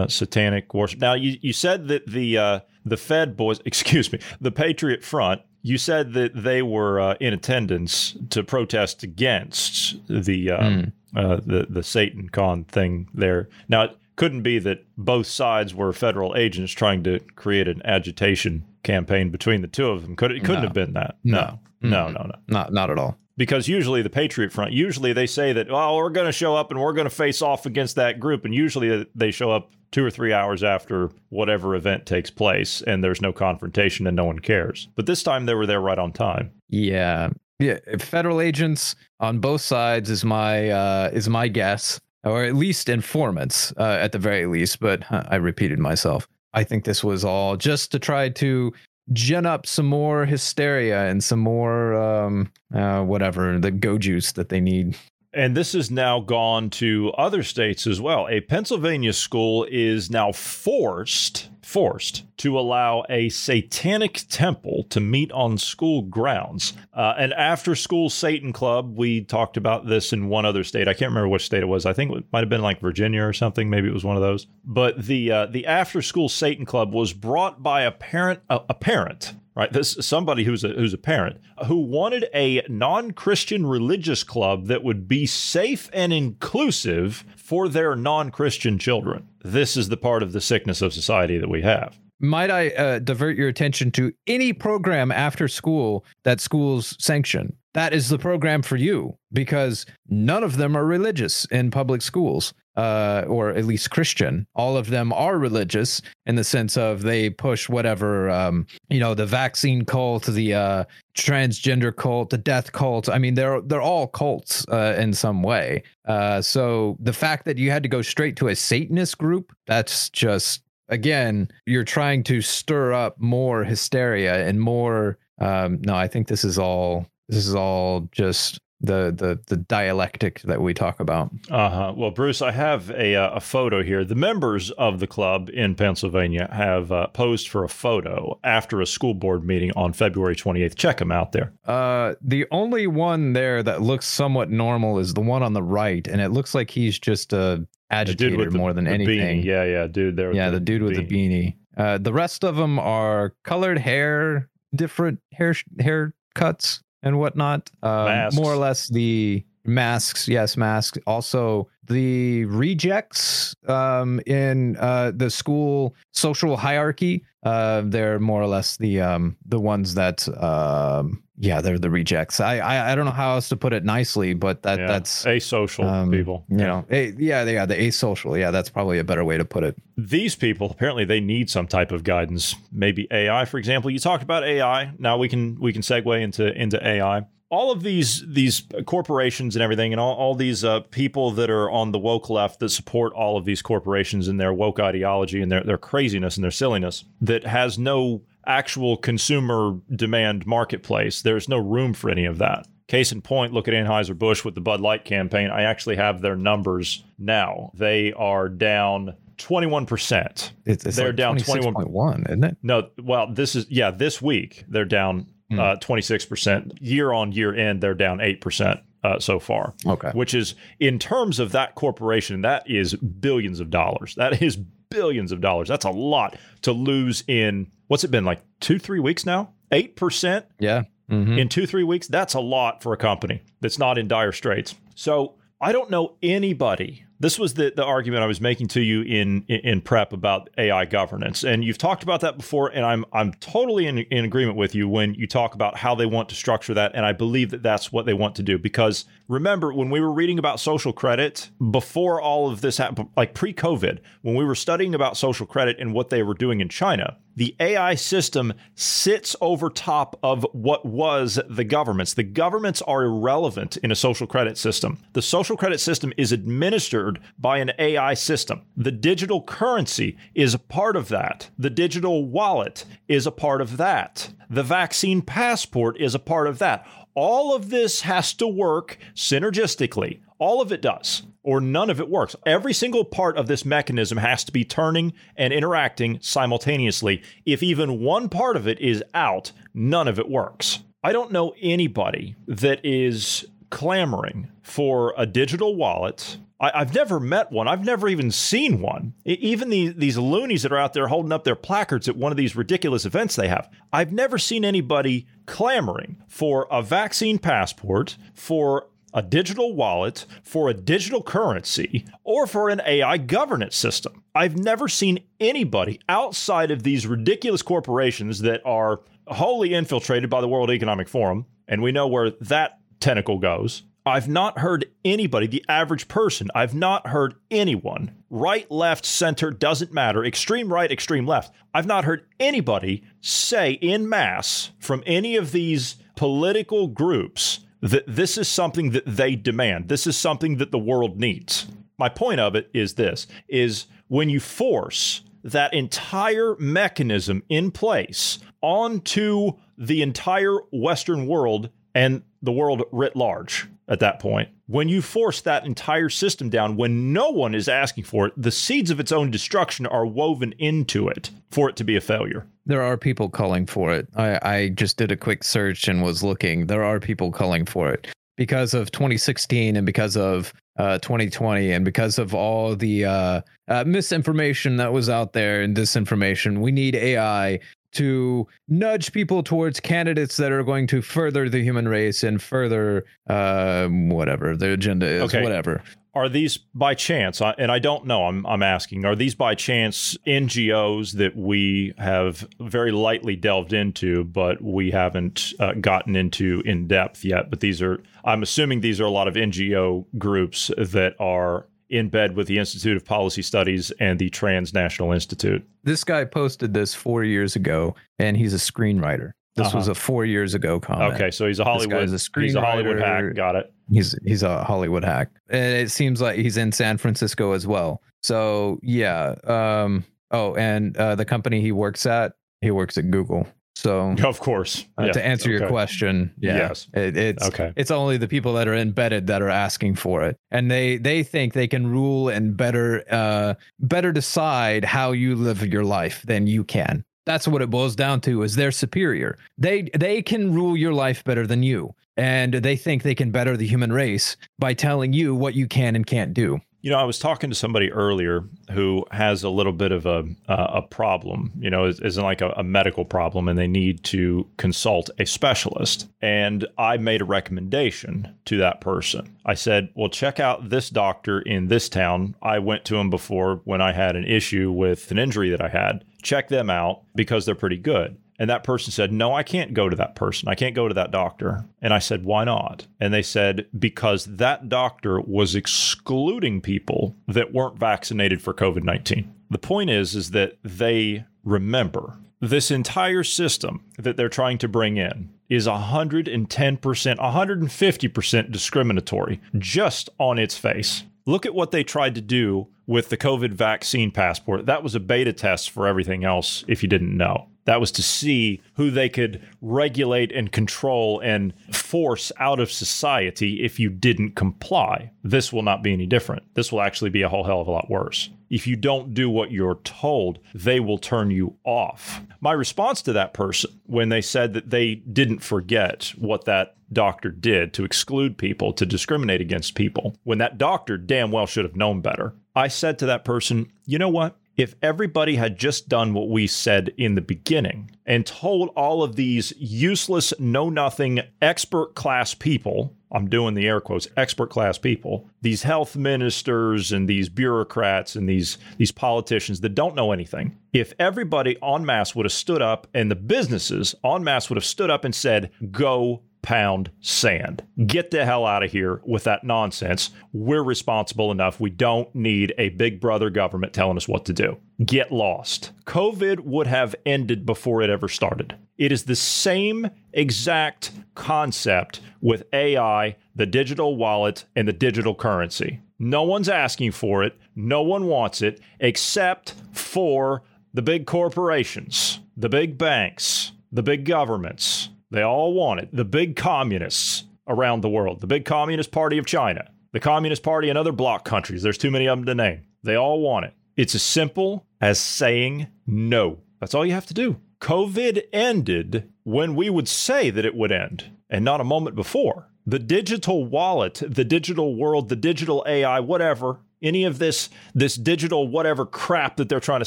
satanic 0.07 0.73
worship. 0.73 1.01
Now, 1.01 1.15
you 1.15 1.37
you 1.41 1.53
said 1.53 1.89
that 1.89 2.07
the 2.07 2.63
the 2.85 2.97
Fed 2.97 3.37
boys, 3.37 3.61
excuse 3.65 4.13
me, 4.13 4.21
the 4.41 4.53
Patriot 4.53 5.03
Front 5.03 5.43
you 5.67 5.79
said 5.79 6.13
that 6.13 6.31
they 6.33 6.63
were 6.63 7.01
uh, 7.01 7.17
in 7.19 7.35
attendance 7.35 8.17
to 8.31 8.45
protest 8.45 9.03
against 9.03 9.97
the 10.07 10.53
uh, 10.53 10.61
mm. 10.61 10.93
uh, 11.17 11.41
the 11.45 11.67
the 11.69 11.83
Satan 11.83 12.29
Con 12.29 12.63
thing 12.63 13.09
there. 13.13 13.49
Now 13.69 13.83
it 13.83 13.99
couldn't 14.15 14.43
be 14.43 14.61
that 14.61 14.85
both 14.97 15.27
sides 15.27 15.75
were 15.75 15.93
federal 15.93 16.37
agents 16.37 16.71
trying 16.71 17.03
to 17.03 17.19
create 17.35 17.67
an 17.67 17.83
agitation 17.85 18.65
campaign 18.85 19.31
between 19.31 19.61
the 19.61 19.67
two 19.67 19.89
of 19.89 20.03
them. 20.03 20.15
Could 20.15 20.31
it 20.31 20.45
couldn't 20.45 20.63
no. 20.63 20.69
have 20.69 20.73
been 20.73 20.93
that? 20.93 21.17
No, 21.25 21.59
no, 21.81 22.11
no, 22.11 22.13
no, 22.13 22.23
no, 22.27 22.35
not 22.47 22.73
not 22.73 22.91
at 22.91 22.99
all 22.99 23.19
because 23.37 23.69
usually 23.69 24.03
the 24.03 24.11
Patriot 24.11 24.53
Front, 24.53 24.73
usually 24.73 25.13
they 25.13 25.27
say 25.27 25.53
that, 25.53 25.69
oh, 25.71 25.97
we're 25.97 26.11
going 26.11 26.27
to 26.27 26.33
show 26.33 26.57
up 26.57 26.71
and 26.71 26.81
we're 26.81 26.93
going 26.93 27.09
to 27.09 27.15
face 27.15 27.43
off 27.43 27.67
against 27.67 27.97
that 27.97 28.19
group. 28.19 28.45
And 28.45 28.55
usually 28.55 29.07
they 29.15 29.31
show 29.31 29.51
up 29.51 29.71
two 29.93 30.05
or 30.05 30.11
three 30.11 30.33
hours 30.33 30.65
after 30.65 31.11
whatever 31.29 31.75
event 31.75 32.07
takes 32.07 32.31
place 32.31 32.83
and 32.83 33.05
there's 33.05 33.21
no 33.21 33.33
confrontation 33.33 34.07
and 34.07 34.17
no 34.17 34.25
one 34.25 34.39
cares. 34.39 34.89
But 34.97 35.07
this 35.07 35.23
time 35.23 35.47
they 35.47 35.55
were 35.55 35.67
there 35.67 35.81
right 35.81 35.99
on 35.99 36.13
time. 36.13 36.51
Yeah. 36.69 37.31
Yeah. 37.59 37.79
Federal 37.99 38.41
agents 38.41 38.97
on 39.21 39.39
both 39.39 39.61
sides 39.61 40.11
is 40.11 40.25
my, 40.25 40.71
uh, 40.71 41.11
is 41.13 41.29
my 41.29 41.49
guess, 41.49 42.01
or 42.25 42.45
at 42.45 42.55
least 42.55 42.89
informants 42.89 43.73
uh, 43.77 43.99
at 44.01 44.13
the 44.13 44.19
very 44.19 44.47
least. 44.47 44.81
But 44.81 45.05
huh, 45.05 45.25
I 45.29 45.37
repeated 45.37 45.79
myself. 45.79 46.27
I 46.53 46.65
think 46.65 46.85
this 46.85 47.05
was 47.05 47.23
all 47.23 47.57
just 47.57 47.93
to 47.93 47.99
try 47.99 48.31
to 48.31 48.73
gin 49.13 49.47
up 49.47 49.67
some 49.67 49.87
more 49.87 50.27
hysteria 50.27 51.07
and 51.07 51.23
some 51.23 51.39
more 51.39 51.95
um, 51.95 52.53
uh, 52.75 53.03
whatever 53.03 53.59
the 53.59 53.71
go 53.71 53.99
juice 53.99 54.33
that 54.33 54.49
they 54.49 54.61
need. 54.61 54.97
And 55.37 55.55
this 55.55 55.75
has 55.75 55.91
now 55.91 56.21
gone 56.21 56.71
to 56.71 57.13
other 57.19 57.43
states 57.43 57.87
as 57.87 58.01
well. 58.01 58.27
A 58.31 58.41
Pennsylvania 58.41 59.13
school 59.13 59.67
is 59.71 60.11
now 60.11 60.33
forced 60.33 61.51
forced 61.63 62.23
to 62.39 62.57
allow 62.59 63.05
a 63.11 63.29
satanic 63.29 64.23
temple 64.31 64.85
to 64.89 65.01
meet 65.01 65.33
on 65.33 65.59
school 65.59 66.01
grounds. 66.01 66.73
Uh, 66.95 67.13
an 67.19 67.33
after 67.33 67.75
school 67.75 68.09
Satan 68.09 68.53
club, 68.53 68.97
we 68.97 69.21
talked 69.21 69.57
about 69.57 69.85
this 69.85 70.13
in 70.13 70.29
one 70.29 70.47
other 70.47 70.63
state. 70.65 70.87
I 70.89 70.95
can't 70.95 71.11
remember 71.11 71.29
which 71.29 71.45
state 71.45 71.63
it 71.63 71.67
was. 71.67 71.85
I 71.85 71.93
think 71.93 72.13
it 72.13 72.25
might 72.33 72.41
have 72.41 72.49
been 72.49 72.63
like 72.63 72.81
Virginia 72.81 73.23
or 73.23 73.33
something. 73.33 73.69
Maybe 73.69 73.89
it 73.89 73.95
was 73.95 74.05
one 74.05 74.17
of 74.17 74.23
those. 74.23 74.47
But 74.65 75.05
the 75.05 75.31
uh, 75.31 75.47
the 75.47 75.67
after 75.67 76.01
school 76.01 76.31
Satan 76.31 76.65
club 76.65 76.95
was 76.95 77.13
brought 77.13 77.63
by 77.63 77.83
a 77.83 77.91
parent, 77.91 78.41
a, 78.49 78.61
a 78.71 78.75
parent 78.75 79.35
right? 79.57 79.73
This 79.73 79.97
somebody 80.01 80.45
who's 80.45 80.63
a 80.63 80.69
who's 80.69 80.95
a 80.95 80.99
parent 80.99 81.41
who 81.67 81.79
wanted 81.79 82.27
a 82.35 82.63
non-Christian 82.69 83.67
religious 83.67 84.23
club 84.23 84.67
that 84.67 84.85
would 84.85 85.09
be 85.09 85.27
safe 85.27 85.91
and 85.93 86.13
inclusive 86.13 87.25
for 87.37 87.69
their 87.69 87.97
non-Christian 87.97 88.79
children. 88.79 89.27
This 89.43 89.77
is 89.77 89.89
the 89.89 89.97
part 89.97 90.23
of 90.23 90.33
the 90.33 90.41
sickness 90.41 90.83
of 90.83 90.93
society 90.93 91.39
that 91.39 91.49
we 91.49 91.63
have. 91.63 91.99
Might 92.19 92.51
I 92.51 92.69
uh, 92.71 92.99
divert 92.99 93.37
your 93.37 93.49
attention 93.49 93.91
to 93.93 94.13
any 94.27 94.53
program 94.53 95.13
after 95.13 95.49
school 95.49 96.05
that 96.25 96.41
schools 96.41 96.97
sanction? 96.99 97.57
That 97.75 97.93
is 97.93 98.09
the 98.09 98.19
program 98.19 98.63
for 98.63 98.77
you 98.77 99.19
because 99.33 99.85
none 100.09 100.43
of 100.43 100.57
them 100.57 100.75
are 100.77 100.85
religious 100.87 101.45
in 101.47 101.71
public 101.71 102.01
schools 102.01 102.55
uh, 102.77 103.25
or 103.27 103.51
at 103.51 103.65
least 103.65 103.91
Christian. 103.91 104.47
All 104.55 104.77
of 104.77 104.91
them 104.91 105.13
are 105.13 105.39
religious 105.39 106.03
in 106.27 106.37
the 106.37 106.45
sense 106.45 106.77
of 106.77 107.03
they 107.03 107.31
push 107.31 107.69
whatever, 107.69 108.31
um, 108.31 108.67
you 108.89 109.01
know, 109.01 109.15
the 109.15 109.27
vaccine 109.27 109.85
cult, 109.85 110.27
the 110.27 110.55
uh, 110.55 110.85
transgender 111.17 111.95
cult, 111.95 112.31
the 112.31 112.39
death 112.39 112.73
cult. 112.73 113.09
I 113.09 113.19
mean, 113.19 113.35
they're 113.35 113.61
they're 113.61 113.81
all 113.81 114.07
cults 114.07 114.67
uh, 114.69 114.97
in 114.99 115.15
some 115.15 115.43
way. 115.43 115.83
Uh, 116.07 116.41
so 116.43 116.97
the 117.01 117.13
fact 117.13 117.45
that 117.47 117.59
you 117.59 117.71
had 117.71 117.83
to 117.83 117.89
go 117.89 118.03
straight 118.03 118.37
to 118.37 118.49
a 118.49 118.57
Satanist 118.57 119.19
group, 119.19 119.53
that's 119.67 120.11
just 120.11 120.63
again, 120.89 121.49
you're 121.67 121.85
trying 121.85 122.23
to 122.25 122.41
stir 122.41 122.93
up 122.93 123.21
more 123.21 123.65
hysteria 123.65 124.47
and 124.47 124.61
more. 124.61 125.19
Um, 125.41 125.81
no, 125.83 125.95
I 125.95 126.09
think 126.09 126.29
this 126.29 126.45
is 126.45 126.59
all. 126.59 127.07
This 127.29 127.45
is 127.45 127.57
all 127.57 128.09
just 128.13 128.61
the 128.81 129.15
the 129.17 129.41
the 129.47 129.57
dialectic 129.57 130.41
that 130.43 130.61
we 130.61 130.75
talk 130.75 131.01
about. 131.01 131.31
Uh 131.51 131.71
huh. 131.71 131.95
Well, 131.97 132.11
Bruce, 132.11 132.43
I 132.43 132.53
have 132.53 132.91
a 132.91 133.17
uh, 133.17 133.31
a 133.31 133.41
photo 133.41 133.83
here. 133.83 134.05
The 134.05 134.15
members 134.15 134.71
of 134.73 135.01
the 135.01 135.07
club 135.07 135.49
in 135.51 135.75
Pennsylvania 135.75 136.49
have 136.53 136.93
uh, 136.93 137.07
posed 137.09 137.49
for 137.49 137.65
a 137.65 137.69
photo 137.69 138.39
after 138.45 138.81
a 138.81 138.87
school 138.87 139.15
board 139.15 139.45
meeting 139.45 139.73
on 139.77 139.93
February 139.93 140.37
28th. 140.37 140.77
Check 140.77 140.99
them 140.99 141.11
out 141.11 141.33
there. 141.33 141.53
Uh, 141.65 142.15
the 142.21 142.47
only 142.51 142.87
one 142.87 143.33
there 143.33 143.63
that 143.63 143.83
looks 143.83 144.07
somewhat 144.07 144.51
normal 144.51 144.99
is 144.99 145.15
the 145.15 145.21
one 145.23 145.43
on 145.43 145.55
the 145.55 145.63
right, 145.63 146.07
and 146.07 146.21
it 146.21 146.31
looks 146.31 146.55
like 146.55 146.71
he's 146.71 146.99
just 146.99 147.33
a 147.33 147.67
agitator 147.91 148.51
more 148.51 148.73
than 148.73 148.87
anything. 148.87 149.43
Beanie. 149.43 149.45
Yeah, 149.45 149.65
yeah, 149.65 149.87
dude. 149.87 150.17
There. 150.17 150.33
Yeah, 150.35 150.51
the, 150.51 150.57
the 150.57 150.61
dude 150.61 150.83
with 150.83 150.97
beanie. 150.97 151.09
the 151.09 151.15
beanie. 151.15 151.57
Uh, 151.77 151.99
the 151.99 152.13
rest 152.13 152.45
of 152.45 152.57
them 152.57 152.79
are 152.79 153.35
colored 153.45 153.79
hair, 153.79 154.49
different 154.75 155.21
hair 155.33 155.55
hair 155.81 156.15
cuts 156.35 156.83
and 157.03 157.19
whatnot. 157.19 157.71
Um, 157.83 158.29
more 158.35 158.53
or 158.53 158.57
less 158.57 158.89
the 158.89 159.45
masks, 159.65 160.29
yes, 160.29 160.57
masks. 160.57 160.99
Also 161.07 161.69
the 161.85 162.45
rejects 162.47 163.55
um, 163.69 164.21
in 164.27 164.77
uh, 164.79 165.13
the 165.15 165.31
school 165.31 165.95
social 166.13 166.57
hierarchy. 166.57 167.25
Uh, 167.43 167.83
they're 167.85 168.19
more 168.19 168.43
or 168.43 168.47
less 168.47 168.77
the 168.77 169.01
um, 169.01 169.37
the 169.47 169.61
ones 169.61 169.95
that 169.95 170.27
um, 170.43 171.23
yeah, 171.39 171.61
they're 171.61 171.79
the 171.79 171.91
rejects. 171.91 172.41
I, 172.41 172.59
I 172.59 172.93
I 172.93 172.95
don't 172.95 173.05
know 173.05 173.11
how 173.11 173.35
else 173.35 173.49
to 173.51 173.57
put 173.57 173.73
it 173.73 173.85
nicely, 173.85 174.35
but 174.35 174.63
that 174.63 174.79
Yeah. 174.79 174.87
that's 174.87 175.25
asocial 175.25 175.85
um, 175.85 176.11
people. 176.11 176.45
You 176.49 176.57
know, 176.59 176.85
a, 176.91 177.13
yeah, 177.19 177.45
yeah, 177.45 177.67
the 177.67 177.75
asocial. 177.77 178.39
Yeah, 178.39 178.51
that's 178.51 178.71
probably 178.71 178.99
a 178.99 179.05
better 179.05 179.25
way 179.25 179.37
to 179.39 179.45
put 179.45 179.63
it. 179.65 179.77
these 179.97 180.35
people 180.37 180.71
apparently 180.71 181.05
they 181.05 181.21
need 181.21 181.49
some 181.51 181.67
type 181.67 181.91
of 181.91 182.05
guidance 182.05 182.55
maybe 182.71 183.07
ai 183.11 183.47
for 183.47 183.57
example 183.59 183.91
you 183.91 183.99
talked 183.99 184.23
about 184.23 184.45
ai 184.45 184.93
now 184.99 185.17
we 185.17 185.27
can 185.27 185.59
we 185.59 185.73
can 185.73 185.81
segue 185.81 186.21
into 186.21 186.45
into 186.61 186.77
ai 186.87 187.25
all 187.49 187.73
of 187.73 187.83
these 187.83 188.23
these 188.29 188.63
corporations 188.85 189.57
and 189.57 189.63
everything 189.63 189.93
and 189.95 190.01
all, 190.01 190.15
all 190.15 190.35
these 190.35 190.65
uh, 190.65 190.81
people 190.91 191.31
that 191.33 191.49
are 191.51 191.71
on 191.71 191.93
the 191.93 191.99
woke 191.99 192.29
left 192.29 192.61
that 192.61 192.69
support 192.71 193.13
all 193.15 193.37
of 193.39 193.45
these 193.47 193.63
corporations 193.63 194.29
and 194.29 194.39
their 194.41 194.53
woke 194.53 194.79
ideology 194.81 195.41
and 195.41 195.51
their, 195.51 195.63
their 195.65 195.79
craziness 195.79 196.37
and 196.37 196.45
their 196.45 196.51
silliness 196.51 197.05
that 197.21 197.45
has 197.47 197.79
no 197.79 198.21
actual 198.47 198.97
consumer 198.97 199.79
demand 199.95 200.47
marketplace 200.47 201.23
there's 201.23 201.49
no 201.49 201.59
room 201.59 201.93
for 201.95 202.11
any 202.11 202.25
of 202.25 202.39
that 202.39 202.67
Case 202.89 203.11
in 203.11 203.21
point, 203.21 203.53
look 203.53 203.67
at 203.67 203.75
Anheuser-Busch 203.75 204.45
with 204.45 204.55
the 204.55 204.61
Bud 204.61 204.81
Light 204.81 205.05
campaign. 205.05 205.51
I 205.51 205.63
actually 205.63 205.97
have 205.97 206.21
their 206.21 206.37
numbers 206.37 207.03
now. 207.19 207.73
They 207.75 208.13
are 208.13 208.49
down 208.49 209.15
21%. 209.39 210.53
It's, 210.65 210.87
it's 210.87 210.97
They're 210.97 211.09
like 211.09 211.17
down 211.17 211.37
21.1, 211.37 212.29
isn't 212.29 212.45
it? 212.45 212.57
No, 212.63 212.89
well, 213.03 213.33
this 213.33 213.57
is 213.57 213.67
yeah, 213.69 213.91
this 213.91 214.23
week 214.23 214.65
they're 214.69 214.85
down 214.85 215.27
Hmm. 215.51 215.61
uh, 215.61 215.77
26%. 215.77 216.77
Year 216.81 217.13
on 217.13 217.31
year 217.33 217.55
end 217.55 217.81
they're 217.81 217.95
down 217.95 218.19
8% 218.19 218.81
uh, 219.05 219.19
so 219.21 219.39
far. 219.39 219.75
Okay. 219.87 220.11
Which 220.13 220.35
is 220.35 220.55
in 220.81 220.99
terms 220.99 221.39
of 221.39 221.53
that 221.53 221.75
corporation, 221.77 222.43
that 222.43 222.69
is 222.69 222.95
billions 222.95 223.61
of 223.61 223.71
dollars. 223.71 224.15
That 224.17 224.43
is 224.43 224.57
billions 224.91 225.31
of 225.33 225.41
dollars. 225.41 225.69
That's 225.69 225.85
a 225.85 225.91
lot 225.91 226.37
to 226.63 226.73
lose 226.73 227.23
in 227.29 227.71
what's 227.89 228.05
it 228.05 228.11
been 228.11 228.25
like 228.25 228.43
2-3 228.61 229.01
weeks 229.03 229.25
now? 229.27 229.51
8%? 229.73 230.45
Yeah. 230.59 230.85
Mhm. 231.11 231.39
in 231.39 231.49
two, 231.49 231.67
three 231.67 231.85
weeks, 231.85 232.09
that's 232.09 232.35
a 232.35 232.41
lot 232.41 232.83
for 232.83 232.93
a 232.93 232.97
company 232.97 233.43
that's 233.61 233.79
not 233.79 233.97
in 233.97 234.09
dire 234.09 234.33
straits. 234.33 234.75
So 234.97 235.35
I 235.61 235.71
don't 235.71 235.89
know 235.89 236.17
anybody. 236.21 237.05
This 237.21 237.39
was 237.39 237.55
the, 237.55 237.73
the 237.75 237.85
argument 237.85 238.23
I 238.25 238.27
was 238.27 238.41
making 238.43 238.69
to 238.69 238.81
you 238.83 239.01
in, 239.03 239.45
in 239.49 239.61
in 239.61 239.81
prep 239.83 240.13
about 240.13 240.51
AI 240.59 240.85
governance, 240.85 241.45
and 241.45 241.65
you've 241.65 241.79
talked 241.79 242.03
about 242.03 242.21
that 242.21 242.37
before. 242.37 242.69
And 242.69 242.85
I'm 242.85 243.05
I'm 243.13 243.33
totally 243.35 243.87
in, 243.87 243.99
in 243.99 244.25
agreement 244.25 244.59
with 244.59 244.75
you 244.75 244.87
when 244.89 245.15
you 245.15 245.27
talk 245.29 245.55
about 245.55 245.79
how 245.79 245.95
they 245.95 246.05
want 246.05 246.29
to 246.31 246.35
structure 246.35 246.75
that, 246.75 246.91
and 246.95 247.07
I 247.07 247.13
believe 247.13 247.51
that 247.53 247.63
that's 247.63 247.91
what 247.91 248.05
they 248.05 248.13
want 248.13 248.35
to 248.35 248.43
do. 248.43 248.59
Because 248.59 249.07
remember 249.29 249.73
when 249.73 249.89
we 249.89 250.01
were 250.01 250.13
reading 250.13 250.39
about 250.39 250.61
social 250.61 250.93
credit 250.93 251.49
before 251.71 252.21
all 252.21 252.51
of 252.51 252.61
this 252.61 252.77
happened, 252.79 253.09
like 253.17 253.33
pre-COVID, 253.33 254.01
when 254.23 254.35
we 254.35 254.45
were 254.45 254.55
studying 254.57 254.95
about 254.95 255.17
social 255.17 255.47
credit 255.47 255.77
and 255.79 255.95
what 255.95 256.11
they 256.11 256.23
were 256.23 256.35
doing 256.35 256.61
in 256.61 256.69
China, 256.69 257.17
the 257.37 257.55
AI 257.61 257.95
system 257.95 258.55
sits 258.75 259.37
over 259.41 259.69
top 259.69 260.19
of 260.23 260.47
what 260.53 260.87
was 260.87 261.39
the 261.49 261.65
governments. 261.65 262.15
The 262.15 262.23
governments 262.23 262.83
are 262.83 263.05
irrelevant 263.05 263.77
in 263.79 263.93
a 263.93 263.97
social 263.97 264.27
credit 264.27 264.57
system. 264.57 264.99
The 265.13 265.23
social 265.23 265.57
credit 265.57 265.79
system 265.79 266.13
is 266.17 266.33
administered 266.33 267.21
by 267.39 267.59
an 267.59 267.73
AI 267.79 268.15
system. 268.15 268.63
The 268.77 268.93
digital 268.93 269.43
currency 269.43 270.17
is 270.35 270.55
a 270.55 270.59
part 270.59 270.97
of 270.97 271.09
that. 271.09 271.51
The 271.59 271.71
digital 271.71 272.25
wallet 272.25 272.85
is 273.07 273.27
a 273.27 273.33
part 273.33 273.61
of 273.61 273.77
that. 273.77 274.31
The 274.49 274.63
vaccine 274.63 275.23
passport 275.23 276.01
is 276.01 276.15
a 276.15 276.19
part 276.19 276.47
of 276.47 276.59
that. 276.59 276.87
All 277.15 277.55
of 277.55 277.71
this 277.71 278.03
has 278.03 278.33
to 278.35 278.47
work 278.47 278.99
synergistically. 279.15 280.21
All 280.39 280.61
of 280.61 280.71
it 280.71 280.83
does, 280.83 281.23
or 281.47 281.61
none 281.61 281.89
of 281.89 282.01
it 282.01 282.11
works. 282.11 282.35
Every 282.45 282.75
single 282.75 283.05
part 283.05 283.39
of 283.39 283.47
this 283.47 283.65
mechanism 283.65 284.19
has 284.19 284.43
to 284.45 284.53
be 284.53 284.65
turning 284.65 285.15
and 285.37 285.53
interacting 285.53 286.19
simultaneously. 286.21 287.23
If 287.47 287.63
even 287.63 288.01
one 288.01 288.29
part 288.29 288.57
of 288.57 288.67
it 288.67 288.81
is 288.81 289.03
out, 289.15 289.53
none 289.73 290.09
of 290.09 290.19
it 290.19 290.29
works. 290.29 290.81
I 291.05 291.13
don't 291.13 291.31
know 291.31 291.55
anybody 291.63 292.35
that 292.49 292.85
is 292.85 293.47
clamoring 293.71 294.49
for 294.63 295.15
a 295.17 295.25
digital 295.25 295.77
wallet. 295.77 296.39
I, 296.59 296.73
I've 296.75 296.95
never 296.95 297.21
met 297.21 297.53
one. 297.53 297.69
I've 297.69 297.85
never 297.85 298.09
even 298.09 298.33
seen 298.33 298.81
one. 298.81 299.15
Even 299.25 299.71
the, 299.71 299.91
these 299.91 300.19
loonies 300.19 300.65
that 300.65 300.73
are 300.73 300.79
out 300.79 300.95
there 300.95 301.07
holding 301.07 301.31
up 301.31 301.45
their 301.45 301.55
placards 301.55 302.09
at 302.09 302.17
one 302.17 302.33
of 302.33 302.37
these 302.37 302.57
ridiculous 302.57 303.07
events 303.07 303.37
they 303.37 303.47
have. 303.47 303.71
I've 303.93 304.13
never 304.13 304.37
seen 304.37 304.65
anybody 304.65 305.29
clamoring 305.47 306.17
for 306.27 306.67
a 306.73 306.83
vaccine 306.83 307.39
passport, 307.39 308.17
for 308.35 308.89
a 309.17 309.23
digital 309.23 309.75
wallet, 309.75 310.27
for 310.43 310.69
a 310.69 310.75
digital 310.75 311.23
currency, 311.23 312.05
or 312.23 312.47
for 312.47 312.69
an 312.69 312.83
AI 312.87 313.17
governance 313.17 313.75
system. 313.75 314.23
I've 314.35 314.59
never 314.59 314.89
seen 314.89 315.21
anybody 315.41 315.99
outside 316.07 316.71
of 316.71 316.83
these 316.83 317.07
ridiculous 317.07 317.63
corporations 317.63 318.41
that 318.43 318.61
are 318.67 319.01
wholly 319.27 319.73
infiltrated 319.73 320.29
by 320.29 320.43
the 320.43 320.49
World 320.49 320.71
Economic 320.71 321.09
Forum, 321.09 321.47
and 321.67 321.83
we 321.83 321.93
know 321.93 322.07
where 322.07 322.33
that 322.43 322.79
tentacle 323.01 323.39
goes. 323.39 323.85
I've 324.05 324.29
not 324.29 324.59
heard 324.59 324.85
anybody, 325.05 325.47
the 325.47 325.65
average 325.67 326.09
person, 326.09 326.49
I've 326.55 326.75
not 326.75 327.09
heard 327.09 327.35
anyone, 327.51 328.23
right, 328.29 328.71
left, 328.71 329.07
center, 329.07 329.51
doesn't 329.51 329.95
matter, 329.95 330.25
extreme 330.25 330.71
right, 330.71 330.93
extreme 330.93 331.27
left. 331.27 331.53
I've 331.73 331.87
not 331.87 332.05
heard 332.05 332.27
anybody 332.39 333.03
say 333.23 333.73
in 333.73 334.09
mass 334.09 334.73
from 334.79 335.03
any 335.07 335.37
of 335.37 335.53
these 335.53 335.97
political 336.15 336.87
groups 336.87 337.66
that 337.81 338.05
this 338.07 338.39
is 338.39 338.49
something 338.49 338.91
that 338.91 339.05
they 339.07 339.37
demand. 339.37 339.89
This 339.89 340.07
is 340.07 340.17
something 340.17 340.57
that 340.57 340.73
the 340.73 340.79
world 340.79 341.19
needs. 341.19 341.67
My 341.99 342.09
point 342.09 342.41
of 342.41 342.55
it 342.55 342.71
is 342.73 342.95
this 342.95 343.27
is 343.49 343.87
when 344.09 344.29
you 344.29 344.41
force 344.41 345.23
that 345.43 345.73
entire 345.73 346.57
mechanism 346.59 347.43
in 347.49 347.71
place 347.71 348.39
onto 348.61 349.53
the 349.79 350.03
entire 350.03 350.59
Western 350.73 351.27
world 351.27 351.71
and 351.95 352.23
the 352.43 352.53
world 352.53 352.83
writ 352.93 353.17
large 353.17 353.69
at 353.89 354.01
that 354.01 354.19
point. 354.19 354.49
When 354.67 354.89
you 354.89 355.01
force 355.01 355.41
that 355.43 355.65
entire 355.65 356.09
system 356.09 356.51
down, 356.51 356.77
when 356.77 357.13
no 357.13 357.31
one 357.31 357.55
is 357.55 357.69
asking 357.69 358.05
for 358.05 358.27
it, 358.27 358.35
the 358.37 358.51
seeds 358.51 358.91
of 358.91 358.99
its 358.99 359.13
own 359.13 359.31
destruction 359.31 359.87
are 359.87 360.07
woven 360.07 360.53
into 360.59 361.09
it 361.09 361.31
for 361.51 361.69
it 361.69 361.77
to 361.77 361.85
be 361.85 361.97
a 361.97 362.01
failure. 362.01 362.47
There 362.65 362.83
are 362.83 362.97
people 362.97 363.29
calling 363.29 363.67
for 363.67 363.93
it. 363.93 364.09
I, 364.17 364.39
I 364.43 364.69
just 364.71 364.97
did 364.97 365.13
a 365.13 365.17
quick 365.17 365.45
search 365.45 365.87
and 365.87 366.03
was 366.03 366.25
looking. 366.25 366.67
There 366.67 366.83
are 366.83 366.99
people 366.99 367.31
calling 367.31 367.65
for 367.65 367.93
it 367.93 368.09
because 368.37 368.75
of 368.75 368.91
2016 368.91 369.77
and 369.77 369.87
because 369.87 370.17
of 370.17 370.53
uh, 370.79 370.99
2020 370.99 371.73
and 371.73 371.85
because 371.85 372.19
of 372.19 372.35
all 372.35 372.77
the 372.77 373.05
uh, 373.05 373.41
uh, 373.69 373.85
misinformation 373.87 374.77
that 374.77 374.93
was 374.93 375.09
out 375.09 375.33
there 375.33 375.63
and 375.63 375.77
disinformation. 375.77 376.59
We 376.59 376.71
need 376.71 376.95
AI 376.95 377.61
to 377.97 378.47
nudge 378.69 379.13
people 379.13 379.43
towards 379.43 379.81
candidates 379.81 380.37
that 380.39 380.53
are 380.53 380.63
going 380.63 380.87
to 380.89 381.03
further 381.03 381.49
the 381.49 381.63
human 381.63 381.89
race 381.89 382.23
and 382.23 382.41
further 382.43 383.05
uh, 383.29 383.87
whatever 383.89 384.57
the 384.57 384.73
agenda 384.73 385.07
is, 385.07 385.23
Okay. 385.25 385.43
whatever. 385.43 385.83
Are 386.15 386.31
these 386.31 386.57
by 386.75 386.95
chance, 386.95 387.43
and 387.43 387.71
I 387.71 387.79
don't 387.79 388.07
know, 388.07 388.25
I'm, 388.25 388.47
I'm 388.47 388.63
asking, 388.63 389.05
are 389.05 389.15
these 389.15 389.35
by 389.35 389.55
chance 389.55 390.17
NGOs 390.27 391.13
that 391.19 391.37
we 391.37 391.93
have 391.99 392.49
very 392.59 392.91
lightly 392.91 393.37
delved 393.37 393.75
into, 393.75 394.25
but 394.25 394.63
we 394.63 394.91
haven't 394.91 395.53
uh, 395.61 395.75
gotten 395.75 396.17
into 396.17 396.63
in 396.65 396.87
depth 396.89 397.23
yet? 397.23 397.51
But 397.51 397.61
these 397.61 397.83
are, 397.83 398.03
I'm 398.25 398.43
assuming 398.43 398.81
these 398.81 398.99
are 398.99 399.05
a 399.05 399.11
lot 399.11 399.29
of 399.29 399.35
NGO 399.35 400.07
groups 400.17 400.71
that 400.79 401.17
are 401.21 401.67
in 401.89 402.09
bed 402.09 402.37
with 402.37 402.47
the 402.49 402.59
Institute 402.59 402.97
of 402.97 403.05
Policy 403.05 403.43
Studies 403.43 403.91
and 404.01 404.19
the 404.19 404.29
Transnational 404.31 405.13
Institute. 405.13 405.67
This 405.85 406.03
guy 406.05 406.25
posted 406.25 406.75
this 406.75 406.95
four 406.95 407.23
years 407.25 407.57
ago, 407.57 407.95
and 408.19 408.37
he's 408.37 408.53
a 408.55 408.59
screenwriter. 408.59 409.33
This 409.55 409.69
Uh-huh. 409.69 409.79
was 409.79 409.89
a 409.89 409.95
four 409.95 410.25
years 410.27 410.53
ago 410.55 410.79
comment. 410.81 411.15
Okay, 411.15 411.31
so 411.31 411.47
he's 411.47 411.59
a 411.59 411.63
This 411.65 411.67
Hollywood, 411.69 411.91
guy's 412.11 412.29
a 412.29 412.41
he's 412.41 412.55
a 412.55 412.61
Hollywood 412.61 412.99
hack. 413.01 413.35
Got 413.35 413.57
it. 413.57 413.73
He's 413.91 414.15
he's 414.25 414.43
a 414.43 414.65
Hollywood 414.65 415.05
hack, 415.05 415.31
and 415.49 415.75
it 415.77 415.91
seems 415.91 416.21
like 416.21 416.37
he's 416.37 416.57
in 416.57 416.73
San 416.73 416.99
Francisco 416.99 417.53
as 417.53 417.67
well. 417.67 418.03
So 418.23 418.79
yeah. 418.83 419.35
Um. 419.45 420.05
Oh, 420.33 420.55
and 420.57 420.97
uh, 420.97 421.15
the 421.15 421.25
company 421.25 421.61
he 421.61 421.71
works 421.73 422.05
at, 422.05 422.33
he 422.61 422.71
works 422.73 422.99
at 422.99 423.11
Google. 423.11 423.47
So 423.87 424.17
Of 424.25 424.41
course. 424.41 424.85
uh, 424.99 425.05
Yeah, 425.07 425.13
to 425.13 425.25
answer 425.25 425.49
your 425.51 425.69
question, 425.69 426.33
yeah, 426.41 426.57
Yes. 426.69 426.89
it, 426.95 427.17
it's 427.17 427.47
Okay. 427.49 427.73
it's 427.77 427.91
only 427.91 428.17
the 428.17 428.27
people 428.29 428.53
that 428.55 428.67
are 428.67 428.75
embedded 428.75 429.27
that 429.29 429.41
are 429.43 429.49
asking 429.67 429.95
for 429.97 430.25
it, 430.29 430.37
and 430.51 430.69
they 430.71 430.99
they 430.99 431.23
think 431.23 431.53
they 431.53 431.69
can 431.69 431.87
rule 431.87 432.29
and 432.29 432.57
better 432.57 433.05
uh 433.11 433.55
better 433.79 434.11
decide 434.13 434.85
how 434.85 435.13
you 435.13 435.37
live 435.37 435.65
your 435.67 435.85
life 435.85 436.23
than 436.27 436.47
you 436.49 436.65
can. 436.65 437.05
That's 437.27 437.47
what 437.49 437.63
it 437.63 437.71
boils 437.71 437.97
down 437.97 438.21
to. 438.23 438.43
Is 438.43 438.55
they're 438.57 438.73
superior. 438.73 439.39
They 439.59 439.83
they 439.99 440.23
can 440.23 440.53
rule 440.53 440.77
your 440.77 440.93
life 440.93 441.23
better 441.25 441.47
than 441.47 441.63
you, 441.63 441.95
and 442.17 442.55
they 442.55 442.77
think 442.77 443.03
they 443.03 443.15
can 443.15 443.31
better 443.31 443.57
the 443.57 443.67
human 443.67 443.93
race 443.93 444.37
by 444.59 444.75
telling 444.75 445.13
you 445.13 445.35
what 445.35 445.55
you 445.55 445.67
can 445.69 445.97
and 445.97 446.07
can't 446.07 446.33
do. 446.35 446.61
You 446.87 446.93
know, 446.93 446.99
I 446.99 447.03
was 447.05 447.19
talking 447.19 447.51
to 447.51 447.57
somebody 447.57 447.91
earlier 447.91 448.45
who 448.71 449.05
has 449.11 449.43
a 449.43 449.51
little 449.51 449.73
bit 449.73 449.91
of 449.91 450.07
a 450.07 450.25
uh, 450.49 450.67
a 450.75 450.83
problem. 450.83 451.51
You 451.59 451.69
know, 451.69 451.87
is 451.87 451.99
isn't 451.99 452.23
like 452.23 452.41
a, 452.41 452.51
a 452.51 452.63
medical 452.63 453.05
problem, 453.05 453.49
and 453.49 453.59
they 453.59 453.67
need 453.67 454.05
to 454.05 454.49
consult 454.57 455.11
a 455.19 455.27
specialist. 455.27 456.09
And 456.23 456.65
I 456.79 456.97
made 456.97 457.23
a 457.23 457.25
recommendation 457.25 458.33
to 458.45 458.59
that 458.59 458.81
person. 458.81 459.37
I 459.45 459.55
said, 459.55 459.89
"Well, 459.97 460.11
check 460.11 460.39
out 460.39 460.71
this 460.71 460.89
doctor 460.89 461.41
in 461.41 461.67
this 461.67 461.89
town. 461.89 462.37
I 462.41 462.61
went 462.61 462.85
to 462.85 462.97
him 462.99 463.11
before 463.11 463.63
when 463.65 463.81
I 463.81 463.93
had 463.93 464.15
an 464.15 464.25
issue 464.25 464.71
with 464.71 465.11
an 465.11 465.19
injury 465.19 465.51
that 465.51 465.61
I 465.61 465.71
had. 465.71 466.05
Check 466.23 466.47
them 466.47 466.71
out 466.71 467.03
because 467.17 467.47
they're 467.47 467.57
pretty 467.57 467.79
good." 467.79 468.17
And 468.39 468.51
that 468.51 468.65
person 468.65 468.93
said, 468.93 469.13
No, 469.13 469.35
I 469.35 469.43
can't 469.43 469.75
go 469.75 469.89
to 469.89 469.97
that 469.97 470.15
person. 470.15 470.49
I 470.49 470.55
can't 470.55 470.75
go 470.75 470.89
to 470.89 470.95
that 470.95 471.11
doctor. 471.11 471.65
And 471.81 471.95
I 471.95 471.99
said, 471.99 472.25
Why 472.25 472.45
not? 472.45 472.87
And 473.01 473.13
they 473.13 473.23
said, 473.23 473.67
Because 473.79 474.25
that 474.25 474.69
doctor 474.69 475.21
was 475.21 475.55
excluding 475.55 476.61
people 476.61 477.17
that 477.27 477.53
weren't 477.53 477.79
vaccinated 477.79 478.43
for 478.43 478.53
COVID 478.55 478.85
19. 478.85 479.33
The 479.51 479.59
point 479.59 479.91
is, 479.91 480.15
is 480.15 480.33
that 480.33 480.59
they 480.63 481.25
remember 481.45 482.19
this 482.41 482.71
entire 482.71 483.25
system 483.25 483.83
that 483.99 484.17
they're 484.17 484.29
trying 484.29 484.59
to 484.59 484.69
bring 484.69 484.97
in 484.97 485.31
is 485.49 485.67
110%, 485.67 486.79
150% 486.79 488.53
discriminatory 488.53 489.41
just 489.59 490.11
on 490.19 490.39
its 490.39 490.59
face. 490.59 491.05
Look 491.25 491.47
at 491.47 491.55
what 491.55 491.71
they 491.71 491.83
tried 491.83 492.15
to 492.17 492.21
do 492.21 492.69
with 492.87 493.09
the 493.09 493.17
COVID 493.17 493.53
vaccine 493.53 494.11
passport. 494.11 494.67
That 494.67 494.83
was 494.83 494.95
a 494.95 495.01
beta 495.01 495.33
test 495.33 495.71
for 495.71 495.87
everything 495.87 496.25
else, 496.25 496.65
if 496.69 496.83
you 496.83 496.89
didn't 496.89 497.17
know. 497.17 497.49
That 497.67 497.81
was 497.81 497.93
to 497.93 498.03
see 498.03 498.63
who 498.75 498.91
they 498.91 499.09
could 499.09 499.43
regulate 499.61 500.33
and 500.33 500.51
control 500.51 501.21
and 501.21 501.53
force 501.73 502.33
out 502.39 502.59
of 502.59 502.73
society 502.73 503.63
if 503.63 503.79
you 503.79 503.91
didn't 503.91 504.37
comply. 504.37 505.11
This 505.23 505.53
will 505.53 505.63
not 505.63 505.83
be 505.83 505.93
any 505.93 506.07
different. 506.07 506.43
This 506.55 506.73
will 506.73 506.81
actually 506.81 507.11
be 507.11 507.23
a 507.23 507.29
whole 507.29 507.45
hell 507.45 507.61
of 507.61 507.67
a 507.67 507.73
lot 507.73 507.91
worse. 507.91 508.31
If 508.49 508.67
you 508.67 508.77
don't 508.77 509.13
do 509.13 509.29
what 509.29 509.51
you're 509.51 509.81
told, 509.83 510.39
they 510.55 510.79
will 510.79 510.99
turn 510.99 511.33
you 511.33 511.57
off. 511.65 512.21
My 512.41 512.53
response 512.53 513.03
to 513.03 513.13
that 513.15 513.35
person 513.35 513.81
when 513.87 514.09
they 514.09 514.21
said 514.21 514.55
that 514.55 514.71
they 514.71 514.95
didn't 514.95 515.41
forget 515.41 516.13
what 516.17 516.45
that 516.45 516.77
doctor 516.93 517.31
did 517.31 517.73
to 517.75 517.85
exclude 517.85 518.39
people, 518.39 518.73
to 518.75 518.87
discriminate 518.87 519.41
against 519.41 519.75
people, 519.75 520.17
when 520.23 520.39
that 520.39 520.59
doctor 520.59 520.97
damn 520.97 521.33
well 521.33 521.47
should 521.47 521.65
have 521.65 521.75
known 521.75 522.01
better, 522.01 522.35
I 522.55 522.69
said 522.69 523.01
to 523.01 523.07
that 523.07 523.25
person, 523.25 523.73
you 523.85 523.99
know 523.99 524.09
what? 524.09 524.37
If 524.57 524.75
everybody 524.83 525.37
had 525.37 525.59
just 525.59 525.89
done 525.89 526.15
what 526.15 526.29
we 526.29 526.47
said 526.47 526.93
in 526.97 527.15
the 527.15 527.21
beginning 527.21 527.91
and 528.07 528.25
told 528.25 528.71
all 528.71 529.03
of 529.03 529.17
these 529.17 529.53
useless, 529.59 530.33
know 530.39 530.71
nothing, 530.71 531.21
expert 531.43 531.95
class 531.95 532.33
people, 532.33 532.95
I'm 533.13 533.29
doing 533.29 533.55
the 533.55 533.67
air 533.67 533.81
quotes, 533.81 534.09
expert 534.17 534.51
class 534.51 534.79
people, 534.79 535.29
these 535.43 535.63
health 535.63 535.95
ministers 535.95 536.91
and 536.91 537.09
these 537.09 537.29
bureaucrats 537.29 538.17
and 538.17 538.29
these, 538.29 538.57
these 538.79 538.93
politicians 538.93 539.61
that 539.61 539.75
don't 539.75 539.95
know 539.95 540.13
anything, 540.13 540.57
if 540.73 540.93
everybody 540.99 541.57
en 541.63 541.85
masse 541.85 542.15
would 542.15 542.27
have 542.27 542.33
stood 542.33 542.63
up 542.63 542.87
and 542.95 543.11
the 543.11 543.17
businesses 543.17 543.95
en 544.05 544.25
masse 544.25 544.49
would 544.49 544.57
have 544.57 544.65
stood 544.65 544.91
up 544.91 545.05
and 545.05 545.15
said, 545.15 545.51
go 545.71 546.23
pound 546.47 546.93
sand. 547.01 547.65
Get 547.89 548.13
the 548.13 548.25
hell 548.25 548.47
out 548.47 548.63
of 548.63 548.71
here 548.71 549.01
with 549.05 549.25
that 549.25 549.43
nonsense. 549.43 550.11
We're 550.33 550.63
responsible 550.63 551.33
enough. 551.33 551.59
We 551.59 551.71
don't 551.71 552.15
need 552.15 552.55
a 552.57 552.69
big 552.69 553.01
brother 553.01 553.31
government 553.31 553.73
telling 553.73 553.97
us 553.97 554.07
what 554.07 554.25
to 554.27 554.33
do. 554.33 554.57
Get 554.85 555.11
lost. 555.11 555.73
COVID 555.87 556.41
would 556.41 556.69
have 556.69 556.95
ended 557.05 557.47
before 557.47 557.83
it 557.83 557.91
ever 557.91 558.07
started. 558.09 558.55
It 558.79 558.93
is 558.93 559.03
the 559.03 559.17
same 559.17 559.91
exact 560.13 560.93
concept 561.17 562.01
with 562.21 562.45
AI, 562.53 563.17
the 563.35 563.47
digital 563.47 563.97
wallet, 563.97 564.45
and 564.55 564.69
the 564.69 564.73
digital 564.73 565.17
currency. 565.17 565.81
No 565.99 566.23
one's 566.23 566.49
asking 566.49 566.93
for 566.93 567.25
it, 567.25 567.37
no 567.57 567.83
one 567.83 568.07
wants 568.07 568.41
it, 568.41 568.61
except 568.79 569.55
for 569.73 570.45
the 570.73 570.83
big 570.83 571.07
corporations, 571.07 572.21
the 572.37 572.49
big 572.49 572.79
banks, 572.79 573.51
the 573.73 573.83
big 573.83 574.05
governments 574.05 574.91
they 575.11 575.23
all 575.23 575.55
want 575.55 575.81
it. 575.81 575.89
The 575.93 576.05
big 576.05 576.37
communists 576.37 577.25
around 577.47 577.81
the 577.81 577.89
world, 577.89 578.21
the 578.21 578.27
big 578.27 578.45
Communist 578.45 578.91
Party 578.91 579.19
of 579.19 579.27
China, 579.27 579.71
the 579.93 580.01
Communist 580.01 580.43
Party 580.43 580.69
in 580.69 580.77
other 580.77 580.93
bloc 580.93 581.25
countries, 581.25 581.63
there's 581.63 581.79
too 581.79 581.91
many 581.91 582.07
of 582.07 582.19
them 582.19 582.27
to 582.27 582.35
name. 582.35 582.63
They 582.83 582.97
all 582.97 583.21
want 583.21 583.47
it. 583.47 583.55
It's 583.77 583.95
as 583.95 584.03
simple 584.03 584.67
as 584.81 584.99
saying 584.99 585.69
no. 585.87 586.39
That's 586.61 586.75
all 586.75 586.87
you 586.87 586.93
have 586.93 587.07
to 587.07 587.15
do. 587.15 587.41
COVID 587.61 588.25
ended 588.33 589.11
when 589.23 589.55
we 589.55 589.71
would 589.71 589.89
say 589.89 590.31
that 590.31 590.45
it 590.45 590.55
would 590.55 590.73
end 590.73 591.05
and 591.31 591.45
not 591.45 591.61
a 591.61 591.65
moment 591.65 591.97
before. 591.97 592.49
The 592.67 592.79
digital 592.79 593.45
wallet, 593.45 594.03
the 594.07 594.25
digital 594.25 594.77
world, 594.77 595.09
the 595.09 595.17
digital 595.17 595.65
AI, 595.67 596.01
whatever, 596.01 596.61
any 596.83 597.05
of 597.05 597.19
this 597.19 597.49
this 597.75 597.97
digital 597.97 598.49
whatever 598.49 598.85
crap 598.85 599.37
that 599.37 599.49
they're 599.49 599.61
trying 599.61 599.81
to 599.81 599.87